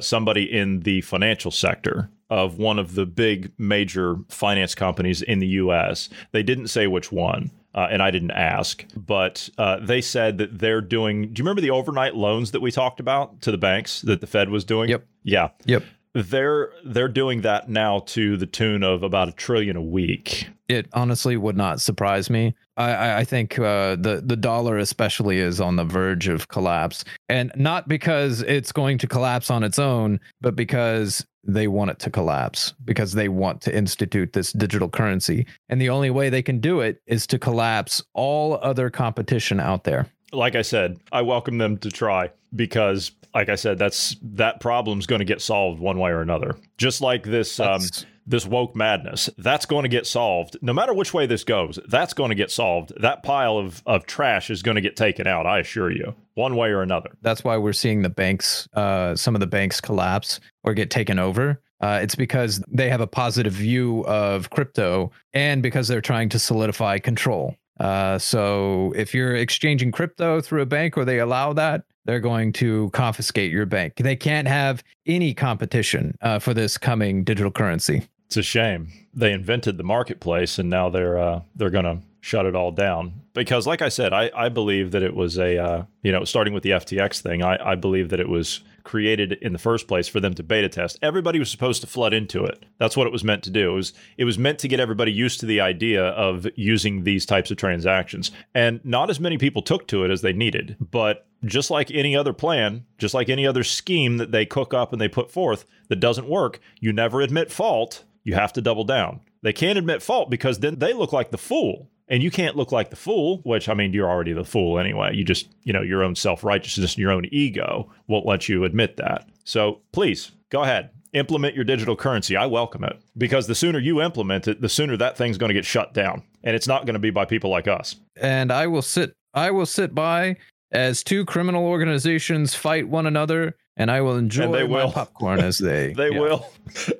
somebody 0.00 0.42
in 0.42 0.80
the 0.80 1.00
financial 1.02 1.52
sector 1.52 2.10
of 2.32 2.56
one 2.56 2.78
of 2.78 2.94
the 2.94 3.04
big 3.04 3.52
major 3.58 4.16
finance 4.30 4.74
companies 4.74 5.20
in 5.20 5.38
the 5.38 5.46
US, 5.48 6.08
they 6.32 6.42
didn't 6.42 6.68
say 6.68 6.86
which 6.86 7.12
one. 7.12 7.50
Uh, 7.74 7.88
and 7.90 8.02
I 8.02 8.10
didn't 8.10 8.32
ask, 8.32 8.84
but 8.94 9.48
uh, 9.56 9.78
they 9.80 10.02
said 10.02 10.36
that 10.38 10.58
they're 10.58 10.82
doing. 10.82 11.32
Do 11.32 11.40
you 11.40 11.44
remember 11.44 11.62
the 11.62 11.70
overnight 11.70 12.14
loans 12.14 12.50
that 12.50 12.60
we 12.60 12.70
talked 12.70 13.00
about 13.00 13.40
to 13.42 13.50
the 13.50 13.56
banks 13.56 14.02
that 14.02 14.20
the 14.20 14.26
Fed 14.26 14.50
was 14.50 14.62
doing? 14.62 14.90
Yep. 14.90 15.06
Yeah. 15.22 15.48
Yep 15.64 15.82
they're 16.14 16.70
they're 16.84 17.08
doing 17.08 17.40
that 17.42 17.68
now 17.68 18.00
to 18.00 18.36
the 18.36 18.46
tune 18.46 18.82
of 18.82 19.02
about 19.02 19.28
a 19.28 19.32
trillion 19.32 19.76
a 19.76 19.82
week. 19.82 20.48
It 20.68 20.86
honestly 20.92 21.36
would 21.36 21.56
not 21.56 21.80
surprise 21.80 22.30
me. 22.30 22.54
I, 22.76 23.20
I 23.20 23.24
think 23.24 23.58
uh, 23.58 23.96
the 23.96 24.22
the 24.24 24.36
dollar 24.36 24.78
especially 24.78 25.38
is 25.38 25.60
on 25.60 25.76
the 25.76 25.84
verge 25.84 26.28
of 26.28 26.48
collapse, 26.48 27.04
and 27.28 27.50
not 27.56 27.88
because 27.88 28.42
it's 28.42 28.72
going 28.72 28.98
to 28.98 29.06
collapse 29.06 29.50
on 29.50 29.64
its 29.64 29.78
own, 29.78 30.20
but 30.40 30.54
because 30.54 31.24
they 31.44 31.66
want 31.66 31.90
it 31.90 31.98
to 32.00 32.10
collapse 32.10 32.72
because 32.84 33.12
they 33.12 33.28
want 33.28 33.60
to 33.62 33.76
institute 33.76 34.32
this 34.32 34.52
digital 34.52 34.88
currency, 34.88 35.46
and 35.68 35.80
the 35.80 35.90
only 35.90 36.10
way 36.10 36.30
they 36.30 36.42
can 36.42 36.60
do 36.60 36.80
it 36.80 37.00
is 37.06 37.26
to 37.28 37.38
collapse 37.38 38.02
all 38.14 38.58
other 38.62 38.90
competition 38.90 39.60
out 39.60 39.84
there. 39.84 40.06
Like 40.32 40.54
I 40.54 40.62
said, 40.62 40.98
I 41.10 41.22
welcome 41.22 41.58
them 41.58 41.76
to 41.78 41.90
try 41.90 42.30
because 42.54 43.12
like 43.34 43.48
I 43.48 43.54
said, 43.54 43.78
that's 43.78 44.16
that 44.22 44.60
problem's 44.60 45.06
going 45.06 45.20
to 45.20 45.24
get 45.24 45.40
solved 45.40 45.80
one 45.80 45.98
way 45.98 46.10
or 46.10 46.20
another. 46.20 46.56
Just 46.76 47.00
like 47.00 47.24
this 47.24 47.58
um, 47.60 47.80
this 48.26 48.46
woke 48.46 48.76
madness, 48.76 49.28
that's 49.38 49.66
going 49.66 49.82
to 49.82 49.88
get 49.88 50.06
solved. 50.06 50.56
No 50.62 50.72
matter 50.72 50.94
which 50.94 51.12
way 51.12 51.26
this 51.26 51.44
goes, 51.44 51.78
that's 51.88 52.14
going 52.14 52.30
to 52.30 52.34
get 52.34 52.50
solved. 52.50 52.92
That 53.00 53.22
pile 53.22 53.58
of 53.58 53.82
of 53.86 54.06
trash 54.06 54.50
is 54.50 54.62
going 54.62 54.76
to 54.76 54.80
get 54.80 54.96
taken 54.96 55.26
out. 55.26 55.46
I 55.46 55.58
assure 55.58 55.90
you, 55.90 56.14
one 56.34 56.56
way 56.56 56.70
or 56.70 56.82
another. 56.82 57.10
That's 57.22 57.44
why 57.44 57.56
we're 57.56 57.72
seeing 57.72 58.02
the 58.02 58.10
banks, 58.10 58.68
uh, 58.74 59.16
some 59.16 59.34
of 59.34 59.40
the 59.40 59.46
banks 59.46 59.80
collapse 59.80 60.40
or 60.62 60.74
get 60.74 60.90
taken 60.90 61.18
over. 61.18 61.60
Uh, 61.80 61.98
it's 62.00 62.14
because 62.14 62.62
they 62.68 62.88
have 62.88 63.00
a 63.00 63.08
positive 63.08 63.52
view 63.52 64.04
of 64.06 64.50
crypto 64.50 65.10
and 65.34 65.62
because 65.62 65.88
they're 65.88 66.00
trying 66.00 66.28
to 66.28 66.38
solidify 66.38 66.98
control. 66.98 67.56
Uh, 67.80 68.16
so 68.18 68.92
if 68.94 69.12
you're 69.12 69.34
exchanging 69.34 69.90
crypto 69.90 70.40
through 70.40 70.62
a 70.62 70.66
bank 70.66 70.96
or 70.96 71.04
they 71.04 71.18
allow 71.18 71.52
that, 71.52 71.82
they're 72.04 72.20
going 72.20 72.52
to 72.54 72.90
confiscate 72.90 73.50
your 73.50 73.66
bank. 73.66 73.94
They 73.96 74.16
can't 74.16 74.48
have 74.48 74.82
any 75.06 75.34
competition 75.34 76.16
uh, 76.20 76.38
for 76.38 76.54
this 76.54 76.78
coming 76.78 77.24
digital 77.24 77.52
currency. 77.52 78.06
It's 78.26 78.36
a 78.36 78.42
shame. 78.42 78.88
They 79.14 79.32
invented 79.32 79.76
the 79.76 79.84
marketplace, 79.84 80.58
and 80.58 80.70
now 80.70 80.88
they're 80.88 81.18
uh, 81.18 81.42
they're 81.54 81.70
going 81.70 81.84
to 81.84 81.98
shut 82.20 82.46
it 82.46 82.56
all 82.56 82.70
down. 82.70 83.12
Because, 83.34 83.66
like 83.66 83.82
I 83.82 83.88
said, 83.88 84.12
I, 84.12 84.30
I 84.34 84.48
believe 84.48 84.90
that 84.92 85.02
it 85.02 85.14
was 85.14 85.38
a 85.38 85.58
uh, 85.58 85.84
you 86.02 86.12
know 86.12 86.24
starting 86.24 86.54
with 86.54 86.62
the 86.62 86.70
FTX 86.70 87.20
thing. 87.20 87.42
I, 87.42 87.72
I 87.72 87.74
believe 87.74 88.08
that 88.08 88.20
it 88.20 88.28
was 88.28 88.60
created 88.84 89.32
in 89.40 89.52
the 89.52 89.58
first 89.58 89.88
place 89.88 90.08
for 90.08 90.20
them 90.20 90.34
to 90.34 90.42
beta 90.42 90.68
test. 90.68 90.98
Everybody 91.02 91.38
was 91.38 91.50
supposed 91.50 91.80
to 91.82 91.86
flood 91.86 92.12
into 92.12 92.44
it. 92.44 92.64
That's 92.78 92.96
what 92.96 93.06
it 93.06 93.12
was 93.12 93.24
meant 93.24 93.42
to 93.44 93.50
do. 93.50 93.72
It 93.72 93.74
was 93.74 93.92
it 94.16 94.24
was 94.24 94.38
meant 94.38 94.58
to 94.60 94.68
get 94.68 94.80
everybody 94.80 95.12
used 95.12 95.40
to 95.40 95.46
the 95.46 95.60
idea 95.60 96.04
of 96.04 96.46
using 96.56 97.04
these 97.04 97.26
types 97.26 97.50
of 97.50 97.56
transactions. 97.56 98.30
And 98.54 98.84
not 98.84 99.10
as 99.10 99.20
many 99.20 99.38
people 99.38 99.62
took 99.62 99.86
to 99.88 100.04
it 100.04 100.10
as 100.10 100.22
they 100.22 100.32
needed. 100.32 100.76
But 100.80 101.26
just 101.44 101.70
like 101.70 101.90
any 101.90 102.16
other 102.16 102.32
plan, 102.32 102.84
just 102.98 103.14
like 103.14 103.28
any 103.28 103.46
other 103.46 103.64
scheme 103.64 104.18
that 104.18 104.32
they 104.32 104.46
cook 104.46 104.72
up 104.72 104.92
and 104.92 105.00
they 105.00 105.08
put 105.08 105.30
forth 105.30 105.64
that 105.88 105.96
doesn't 105.96 106.28
work, 106.28 106.60
you 106.80 106.92
never 106.92 107.20
admit 107.20 107.52
fault. 107.52 108.04
You 108.24 108.34
have 108.34 108.52
to 108.52 108.62
double 108.62 108.84
down. 108.84 109.20
They 109.42 109.52
can't 109.52 109.78
admit 109.78 110.02
fault 110.02 110.30
because 110.30 110.60
then 110.60 110.78
they 110.78 110.92
look 110.92 111.12
like 111.12 111.32
the 111.32 111.38
fool 111.38 111.90
and 112.12 112.22
you 112.22 112.30
can't 112.30 112.56
look 112.56 112.70
like 112.70 112.90
the 112.90 112.96
fool, 112.96 113.38
which 113.42 113.70
I 113.70 113.74
mean, 113.74 113.94
you're 113.94 114.08
already 114.08 114.34
the 114.34 114.44
fool 114.44 114.78
anyway. 114.78 115.16
You 115.16 115.24
just, 115.24 115.48
you 115.64 115.72
know, 115.72 115.80
your 115.80 116.04
own 116.04 116.14
self 116.14 116.44
righteousness 116.44 116.92
and 116.92 116.98
your 116.98 117.10
own 117.10 117.24
ego 117.32 117.90
won't 118.06 118.26
let 118.26 118.50
you 118.50 118.64
admit 118.64 118.98
that. 118.98 119.30
So 119.44 119.80
please 119.92 120.30
go 120.50 120.62
ahead, 120.62 120.90
implement 121.14 121.54
your 121.54 121.64
digital 121.64 121.96
currency. 121.96 122.36
I 122.36 122.44
welcome 122.44 122.84
it 122.84 123.00
because 123.16 123.46
the 123.46 123.54
sooner 123.54 123.78
you 123.78 124.02
implement 124.02 124.46
it, 124.46 124.60
the 124.60 124.68
sooner 124.68 124.94
that 124.98 125.16
thing's 125.16 125.38
going 125.38 125.48
to 125.48 125.54
get 125.54 125.64
shut 125.64 125.94
down. 125.94 126.22
And 126.44 126.54
it's 126.54 126.68
not 126.68 126.84
going 126.84 126.92
to 126.94 127.00
be 127.00 127.08
by 127.08 127.24
people 127.24 127.48
like 127.48 127.66
us. 127.66 127.96
And 128.20 128.52
I 128.52 128.66
will 128.66 128.82
sit 128.82 129.14
I 129.32 129.50
will 129.50 129.64
sit 129.64 129.94
by 129.94 130.36
as 130.70 131.02
two 131.02 131.24
criminal 131.24 131.64
organizations 131.64 132.54
fight 132.54 132.86
one 132.88 133.06
another, 133.06 133.56
and 133.78 133.90
I 133.90 134.02
will 134.02 134.18
enjoy 134.18 134.52
they 134.52 134.64
will. 134.64 134.92
popcorn 134.92 135.40
as 135.40 135.56
they. 135.56 135.94
They 135.96 136.10
yeah. 136.10 136.20
will. 136.20 136.46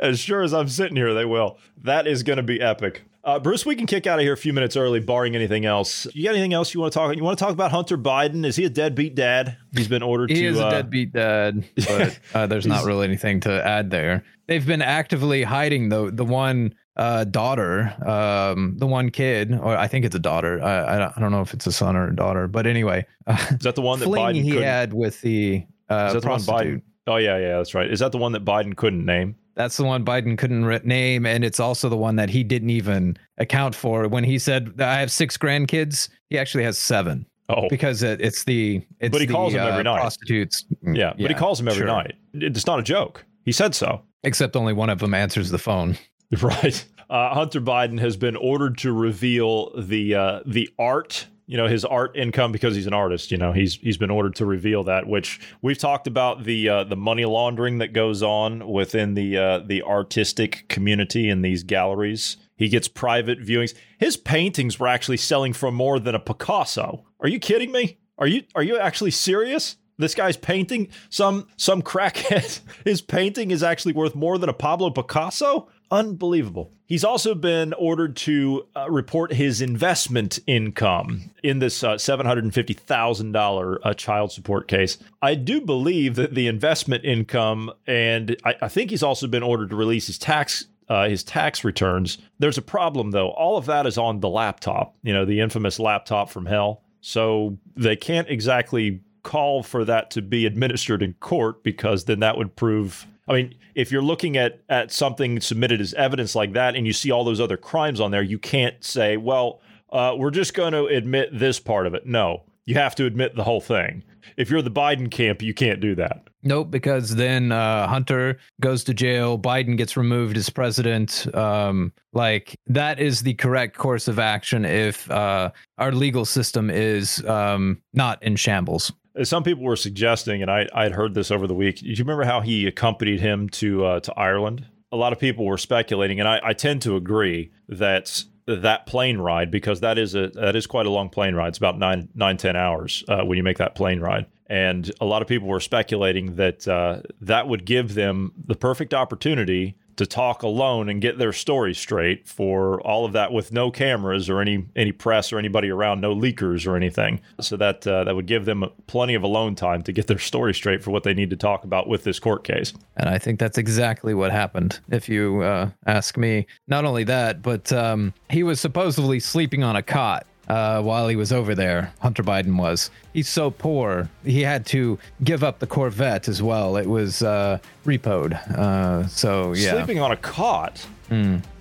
As 0.01 0.19
sure 0.19 0.43
as 0.43 0.55
I'm 0.55 0.69
sitting 0.69 0.97
here, 0.97 1.13
they 1.13 1.27
will. 1.27 1.59
That 1.83 2.07
is 2.07 2.23
going 2.23 2.39
to 2.39 2.43
be 2.43 2.63
epic. 2.63 3.03
Uh, 3.25 3.39
Bruce, 3.39 3.65
we 3.65 3.77
can 3.77 3.87
kick 3.87 4.07
out 4.09 4.19
of 4.19 4.25
here 4.25 4.33
a 4.33 4.37
few 4.37 4.53
minutes 4.53 4.77
early, 4.77 4.99
barring 4.99 5.37
anything 5.37 5.65
else. 5.65 6.09
You 6.13 6.25
got 6.25 6.31
anything 6.31 6.53
else 6.55 6.75
you 6.75 6.81
want 6.81 6.93
to 6.93 6.99
talk? 6.99 7.15
You 7.15 7.23
want 7.23 7.39
to 7.39 7.45
talk 7.45 7.53
about 7.53 7.71
Hunter 7.71 7.97
Biden? 7.97 8.45
Is 8.45 8.57
he 8.57 8.65
a 8.65 8.69
deadbeat 8.69 9.15
dad? 9.15 9.57
He's 9.77 9.87
been 9.87 10.03
ordered 10.03 10.31
He 10.31 10.41
to. 10.43 10.47
is 10.49 10.59
a 10.59 10.67
uh, 10.67 10.71
deadbeat 10.71 11.13
dad, 11.13 11.65
but 11.87 12.19
uh, 12.35 12.47
there's 12.49 12.67
not 12.67 12.85
really 12.85 13.07
anything 13.07 13.39
to 13.41 13.65
add 13.65 13.91
there. 13.91 14.25
They've 14.49 14.67
been 14.67 14.83
actively 14.83 15.45
hiding 15.45 15.89
the 15.89 16.11
the 16.11 16.25
one 16.25 16.75
uh, 16.97 17.23
daughter, 17.25 17.95
um, 18.05 18.77
the 18.79 18.89
one 18.89 19.11
kid, 19.11 19.53
or 19.53 19.77
I 19.77 19.87
think 19.87 20.05
it's 20.05 20.17
a 20.17 20.21
daughter. 20.21 20.61
I, 20.61 20.97
I, 20.97 20.99
don't, 20.99 21.17
I 21.17 21.21
don't 21.21 21.31
know 21.31 21.41
if 21.43 21.55
it's 21.55 21.67
a 21.67 21.73
son 21.73 21.95
or 21.97 22.09
a 22.09 22.17
daughter, 22.17 22.49
but 22.49 22.67
anyway, 22.67 23.07
uh, 23.29 23.37
Is 23.51 23.59
that 23.61 23.77
the 23.77 23.83
one 23.83 24.01
that 24.01 24.09
Biden 24.09 24.43
he 24.43 24.51
couldn't? 24.51 24.65
had 24.65 24.93
with 24.93 25.21
the 25.21 25.65
uh, 25.89 26.07
is 26.09 26.15
that 26.15 26.23
the 26.23 26.29
one. 26.29 26.41
Biden? 26.41 26.83
Oh 27.07 27.17
yeah, 27.17 27.39
yeah, 27.39 27.57
that's 27.59 27.75
right. 27.75 27.91
Is 27.91 28.01
that 28.01 28.11
the 28.11 28.19
one 28.19 28.33
that 28.33 28.45
Biden 28.45 28.77
couldn't 28.77 29.05
name? 29.05 29.37
That's 29.55 29.77
the 29.77 29.85
one 29.85 30.05
Biden 30.05 30.37
couldn't 30.39 30.65
re- 30.65 30.81
name, 30.85 31.27
and 31.27 31.45
it's 31.45 31.61
also 31.61 31.89
the 31.89 31.97
one 31.97 32.17
that 32.17 32.31
he 32.31 32.43
didn't 32.43 32.71
even 32.71 33.17
account 33.39 33.75
for 33.75 34.09
when 34.09 34.25
he 34.25 34.39
said, 34.39 34.81
"I 34.81 35.01
have 35.01 35.11
six 35.11 35.37
grandkids." 35.37 36.09
He 36.31 36.39
actually 36.39 36.65
has 36.65 36.79
seven 36.79 37.27
Oh, 37.49 37.69
because 37.69 38.03
it, 38.03 38.21
it's 38.21 38.45
the 38.45 38.83
it's 39.01 39.13
But 39.13 39.21
he 39.21 39.27
the, 39.27 39.33
calls 39.35 39.53
them 39.53 39.67
every 39.67 39.81
uh, 39.81 39.83
night. 39.83 40.01
prostitutes. 40.01 40.65
yeah, 40.83 41.13
but 41.19 41.31
he 41.31 41.35
calls 41.35 41.61
him 41.61 41.69
every 41.69 41.81
sure. 41.81 41.87
night. 41.87 42.15
It's 42.33 42.67
not 42.67 42.79
a 42.79 42.83
joke. 42.83 43.25
He 43.45 43.53
said 43.53 43.75
so. 43.75 44.03
Except 44.25 44.57
only 44.57 44.73
one 44.73 44.89
of 44.89 45.01
them 45.01 45.13
answers 45.15 45.51
the 45.51 45.59
phone. 45.59 45.99
Right. 46.41 46.83
Uh, 47.11 47.35
Hunter 47.35 47.61
Biden 47.61 47.99
has 48.01 48.17
been 48.17 48.37
ordered 48.37 48.79
to 48.79 48.93
reveal 48.93 49.71
the 49.79 50.15
uh, 50.15 50.41
the 50.47 50.71
art, 50.79 51.27
you 51.47 51.57
know, 51.57 51.67
his 51.67 51.85
art 51.85 52.17
income 52.17 52.53
because 52.53 52.75
he's 52.75 52.87
an 52.87 52.93
artist. 52.93 53.31
You 53.31 53.39
know, 53.39 53.53
he's 53.53 53.77
he's 53.77 53.97
been 53.97 54.11
ordered 54.11 54.35
to 54.37 54.47
reveal 54.47 54.85
that. 54.85 55.07
Which 55.07 55.41
we've 55.61 55.79
talked 55.79 56.07
about 56.07 56.45
the 56.45 56.69
uh, 56.69 56.85
the 56.85 56.97
money 56.97 57.25
laundering 57.25 57.79
that 57.79 57.93
goes 57.93 58.23
on 58.23 58.69
within 58.69 59.15
the 59.15 59.37
uh, 59.37 59.59
the 59.61 59.83
artistic 59.83 60.69
community 60.69 61.29
in 61.29 61.43
these 61.43 61.63
galleries. 61.63 62.37
He 62.57 62.69
gets 62.69 62.87
private 62.89 63.41
viewings. 63.41 63.75
His 63.99 64.17
paintings 64.17 64.79
were 64.79 64.89
actually 64.89 65.17
selling 65.17 65.53
for 65.53 65.73
more 65.73 65.99
than 65.99 66.15
a 66.15 66.21
Picasso. 66.21 67.05
Are 67.21 67.29
you 67.29 67.41
kidding 67.41 67.73
me? 67.73 67.99
Are 68.19 68.27
you 68.27 68.45
are 68.55 68.63
you 68.63 68.79
actually 68.79 69.11
serious? 69.11 69.77
This 69.99 70.15
guy's 70.15 70.37
painting 70.37 70.89
some 71.11 71.49
some 71.57 71.83
crackhead. 71.83 72.61
His 72.85 73.03
painting 73.03 73.51
is 73.51 73.63
actually 73.63 73.93
worth 73.93 74.15
more 74.15 74.39
than 74.39 74.49
a 74.49 74.55
Pablo 74.55 74.91
Picasso. 74.91 75.69
Unbelievable. 75.93 76.73
He's 76.87 77.05
also 77.05 77.35
been 77.35 77.75
ordered 77.75 78.17
to 78.17 78.67
uh, 78.75 78.91
report 78.91 79.35
his 79.35 79.61
investment 79.61 80.39
income 80.47 81.31
in 81.43 81.59
this 81.59 81.85
uh, 81.85 81.97
$750,000 81.97 83.79
uh, 83.83 83.93
child 83.93 84.33
support 84.33 84.69
case. 84.69 84.97
I 85.21 85.35
do 85.35 85.61
believe 85.61 86.15
that 86.15 86.35
the 86.35 86.47
investment 86.47 87.05
income, 87.05 87.71
and 87.87 88.35
I, 88.43 88.55
I 88.63 88.69
think 88.69 88.89
he's 88.89 89.03
also 89.03 89.27
been 89.27 89.43
ordered 89.43 89.69
to 89.69 89.77
release 89.77 90.07
his 90.07 90.19
tax 90.19 90.65
uh, 90.89 91.09
his 91.09 91.23
tax 91.23 91.63
returns. 91.63 92.19
There's 92.39 92.59
a 92.59 92.63
problem 92.63 93.13
though. 93.13 93.31
All 93.31 93.57
of 93.57 93.67
that 93.67 93.87
is 93.87 93.97
on 93.97 94.21
the 94.21 94.29
laptop, 94.29 94.95
you 95.03 95.13
know, 95.13 95.25
the 95.25 95.41
infamous 95.41 95.79
laptop 95.79 96.29
from 96.29 96.47
hell. 96.47 96.83
So 97.01 97.59
they 97.77 97.97
can't 97.97 98.29
exactly 98.29 99.01
call 99.23 99.63
for 99.63 99.85
that 99.85 100.11
to 100.13 100.23
be 100.23 100.47
administered 100.47 101.03
in 101.03 101.15
court 101.15 101.63
because 101.63 102.05
then 102.05 102.21
that 102.21 102.37
would 102.37 102.57
prove. 102.57 103.07
I 103.29 103.35
mean, 103.35 103.55
if 103.75 103.93
you're 103.93 104.03
looking 104.03 104.37
at 104.37 104.63
at 104.69 104.91
something 104.91 105.41
submitted 105.41 105.81
as 105.81 105.95
evidence 105.95 106.35
like 106.35 106.53
that, 106.55 106.75
and 106.75 106.87
you 106.87 106.93
see 106.93 107.11
all 107.11 107.25
those 107.25 107.41
other 107.41 107.57
crimes 107.57 108.01
on 108.01 108.11
there, 108.11 108.23
you 108.23 108.39
can't 108.39 108.83
say, 108.85 109.17
"Well, 109.17 109.61
uh, 109.91 110.15
we're 110.17 110.31
just 110.31 110.55
going 110.55 110.73
to 110.73 110.87
admit 110.87 111.31
this 111.33 111.61
part 111.61 111.87
of 111.87 111.95
it." 111.95 112.07
No, 112.07 112.45
you 112.65 112.75
have 112.75 112.95
to 112.97 113.07
admit 113.07 113.37
the 113.37 113.45
whole 113.45 113.61
thing. 113.61 114.03
If 114.37 114.51
you're 114.51 114.63
the 114.63 114.71
Biden 114.71 115.11
camp, 115.11 115.43
you 115.43 115.55
can't 115.55 115.81
do 115.81 115.95
that. 115.97 116.29
Nope, 116.45 116.71
because 116.71 117.15
then 117.15 117.53
uh, 117.53 117.87
Hunter 117.87 118.39
goes 118.61 118.83
to 118.85 118.95
jail. 118.95 119.39
Biden 119.39 119.77
gets 119.77 119.97
removed 119.97 120.37
as 120.37 120.51
president. 120.51 121.33
Um, 121.35 121.93
like 122.13 122.57
that 122.67 122.99
is 122.99 123.23
the 123.23 123.35
correct 123.35 123.77
course 123.77 124.09
of 124.09 124.19
action 124.19 124.65
if 124.65 125.09
uh, 125.11 125.51
our 125.79 125.93
legal 125.93 126.25
system 126.25 126.69
is 126.69 127.25
um, 127.27 127.81
not 127.93 128.23
in 128.23 128.37
shambles. 128.37 128.93
Some 129.23 129.45
people 129.45 129.63
were 129.63 129.77
suggesting, 129.77 130.43
and 130.43 130.51
I 130.51 130.67
I 130.75 130.85
had 130.85 130.93
heard 130.93 131.15
this 131.15 131.31
over 131.31 131.47
the 131.47 131.55
week. 131.55 131.77
Do 131.77 131.87
you 131.87 131.97
remember 131.99 132.25
how 132.25 132.41
he 132.41 132.67
accompanied 132.67 133.21
him 133.21 133.49
to 133.51 133.85
uh, 133.85 134.01
to 134.01 134.15
Ireland? 134.15 134.67
A 134.91 134.97
lot 134.97 135.13
of 135.13 135.19
people 135.19 135.45
were 135.45 135.59
speculating, 135.59 136.19
and 136.19 136.29
I, 136.29 136.41
I 136.43 136.53
tend 136.55 136.83
to 136.83 136.97
agree 136.97 137.51
that 137.69 138.25
that 138.47 138.87
plane 138.87 139.19
ride 139.19 139.51
because 139.51 139.81
that 139.81 139.99
is 139.99 140.15
a 140.15 140.29
that 140.29 140.57
is 140.57 140.67
quite 140.67 140.87
a 140.87 140.91
long 140.91 141.09
plane 141.09 141.35
ride. 141.35 141.49
It's 141.49 141.59
about 141.59 141.79
nine 141.79 142.09
nine 142.15 142.37
ten 142.37 142.57
hours 142.57 143.05
uh, 143.09 143.23
when 143.23 143.37
you 143.37 143.43
make 143.43 143.59
that 143.59 143.75
plane 143.75 144.01
ride, 144.01 144.27
and 144.53 144.93
a 145.01 145.07
lot 145.07 145.23
of 145.23 145.29
people 145.29 145.49
were 145.49 145.61
speculating 145.61 146.37
that 146.37 146.69
uh, 146.69 147.01
that 147.23 147.49
would 147.49 147.65
give 147.65 147.95
them 147.95 148.33
the 148.47 148.55
perfect 148.55 148.93
opportunity 148.93 149.77
to 149.97 150.05
talk 150.05 150.43
alone 150.43 150.91
and 150.91 151.01
get 151.01 151.17
their 151.17 151.33
story 151.33 151.73
straight 151.73 152.29
for 152.29 152.79
all 152.83 153.07
of 153.07 153.13
that 153.13 153.33
with 153.33 153.51
no 153.51 153.71
cameras 153.71 154.29
or 154.29 154.43
any 154.43 154.67
any 154.77 154.93
press 154.93 155.33
or 155.33 155.39
anybody 155.39 155.71
around, 155.71 156.03
no 156.03 156.15
leakers 156.15 156.67
or 156.67 156.77
anything. 156.77 157.19
So 157.41 157.57
that 157.57 157.87
uh, 157.87 158.05
that 158.05 158.15
would 158.15 158.27
give 158.27 158.45
them 158.45 158.67
plenty 158.87 159.15
of 159.15 159.23
alone 159.23 159.55
time 159.55 159.81
to 159.85 159.93
get 159.93 160.07
their 160.07 160.19
story 160.19 160.53
straight 160.53 160.83
for 160.83 160.91
what 160.91 161.03
they 161.03 161.15
need 161.15 161.31
to 161.31 161.37
talk 161.37 161.65
about 161.65 161.89
with 161.89 162.05
this 162.05 162.19
court 162.19 162.45
case. 162.45 162.75
And 162.99 163.09
I 163.09 163.17
think 163.17 163.39
that's 163.41 163.57
exactly 163.57 164.13
what 164.13 164.33
happened, 164.33 164.81
if 164.91 165.09
you 165.09 165.41
uh, 165.41 165.71
ask 165.87 166.19
me. 166.19 166.47
Not 166.69 166.85
only 166.85 167.05
that, 167.05 167.41
but 167.41 167.73
um, 167.73 168.13
he 168.29 168.43
was 168.43 168.61
supposedly 168.61 169.19
sleeping 169.19 169.65
on 169.65 169.77
a 169.77 169.83
cot 169.83 170.27
uh, 170.53 170.83
while 170.83 171.09
he 171.09 171.17
was 171.17 171.33
over 171.33 171.55
there. 171.55 171.95
Hunter 172.01 172.23
Biden 172.23 172.59
was. 172.59 172.91
He's 173.15 173.29
so 173.29 173.51
poor, 173.51 174.11
he 174.23 174.43
had 174.43 174.67
to 174.67 174.99
give 175.25 175.43
up 175.43 175.61
the 175.61 175.67
Corvette 175.67 176.29
as 176.29 176.43
well. 176.43 176.77
It 176.77 176.87
was 176.87 177.23
uh, 177.23 177.59
repoed. 177.87 178.35
Uh, 178.59 179.07
so, 179.07 179.55
yeah. 179.55 179.71
Sleeping 179.71 180.01
on 180.01 180.13
a 180.13 180.17
cot. 180.17 180.87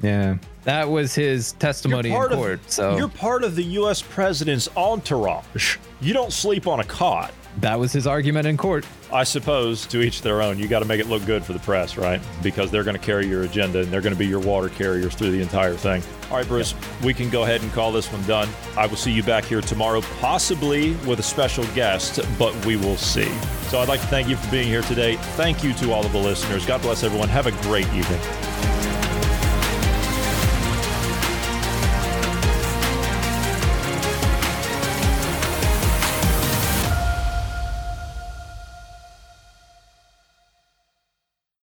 Yeah. 0.01 0.37
That 0.63 0.89
was 0.89 1.15
his 1.15 1.53
testimony 1.53 2.09
in 2.09 2.15
court. 2.15 2.59
of 2.59 2.71
so, 2.71 2.97
you're 2.97 3.07
part 3.07 3.43
of 3.43 3.55
the 3.55 3.63
U.S. 3.63 4.01
president's 4.01 4.69
entourage. 4.75 5.77
You 6.01 6.13
don't 6.13 6.33
sleep 6.33 6.67
on 6.67 6.79
a 6.81 6.83
cot. 6.83 7.33
That 7.61 7.79
was 7.79 7.93
his 7.93 8.07
argument 8.07 8.47
in 8.47 8.57
court. 8.57 8.85
I 9.13 9.23
suppose 9.23 9.85
to 9.87 10.01
each 10.01 10.21
their 10.21 10.41
own. 10.41 10.57
You 10.57 10.67
got 10.67 10.79
to 10.79 10.85
make 10.85 10.99
it 10.99 11.07
look 11.07 11.25
good 11.25 11.43
for 11.43 11.53
the 11.53 11.59
press, 11.59 11.97
right? 11.97 12.21
Because 12.41 12.71
they're 12.71 12.83
going 12.83 12.97
to 12.97 13.03
carry 13.03 13.27
your 13.27 13.43
agenda 13.43 13.81
and 13.81 13.87
they're 13.89 14.01
going 14.01 14.13
to 14.13 14.19
be 14.19 14.27
your 14.27 14.39
water 14.39 14.69
carriers 14.69 15.15
through 15.15 15.31
the 15.31 15.41
entire 15.41 15.75
thing. 15.75 16.01
All 16.29 16.37
right, 16.37 16.47
Bruce, 16.47 16.73
we 17.03 17.13
can 17.13 17.29
go 17.29 17.43
ahead 17.43 17.61
and 17.61 17.71
call 17.71 17.91
this 17.91 18.11
one 18.11 18.23
done. 18.23 18.49
I 18.77 18.87
will 18.87 18.97
see 18.97 19.11
you 19.11 19.23
back 19.23 19.45
here 19.45 19.61
tomorrow, 19.61 20.01
possibly 20.19 20.93
with 21.07 21.19
a 21.19 21.23
special 21.23 21.65
guest, 21.75 22.19
but 22.39 22.53
we 22.65 22.77
will 22.77 22.97
see. 22.97 23.29
So 23.69 23.79
I'd 23.79 23.89
like 23.89 24.01
to 24.01 24.07
thank 24.07 24.27
you 24.27 24.35
for 24.35 24.49
being 24.51 24.67
here 24.67 24.81
today. 24.83 25.17
Thank 25.35 25.63
you 25.63 25.73
to 25.73 25.91
all 25.91 26.05
of 26.05 26.11
the 26.11 26.19
listeners. 26.19 26.65
God 26.65 26.81
bless 26.81 27.03
everyone. 27.03 27.29
Have 27.29 27.47
a 27.47 27.51
great 27.63 27.87
evening. 27.93 28.90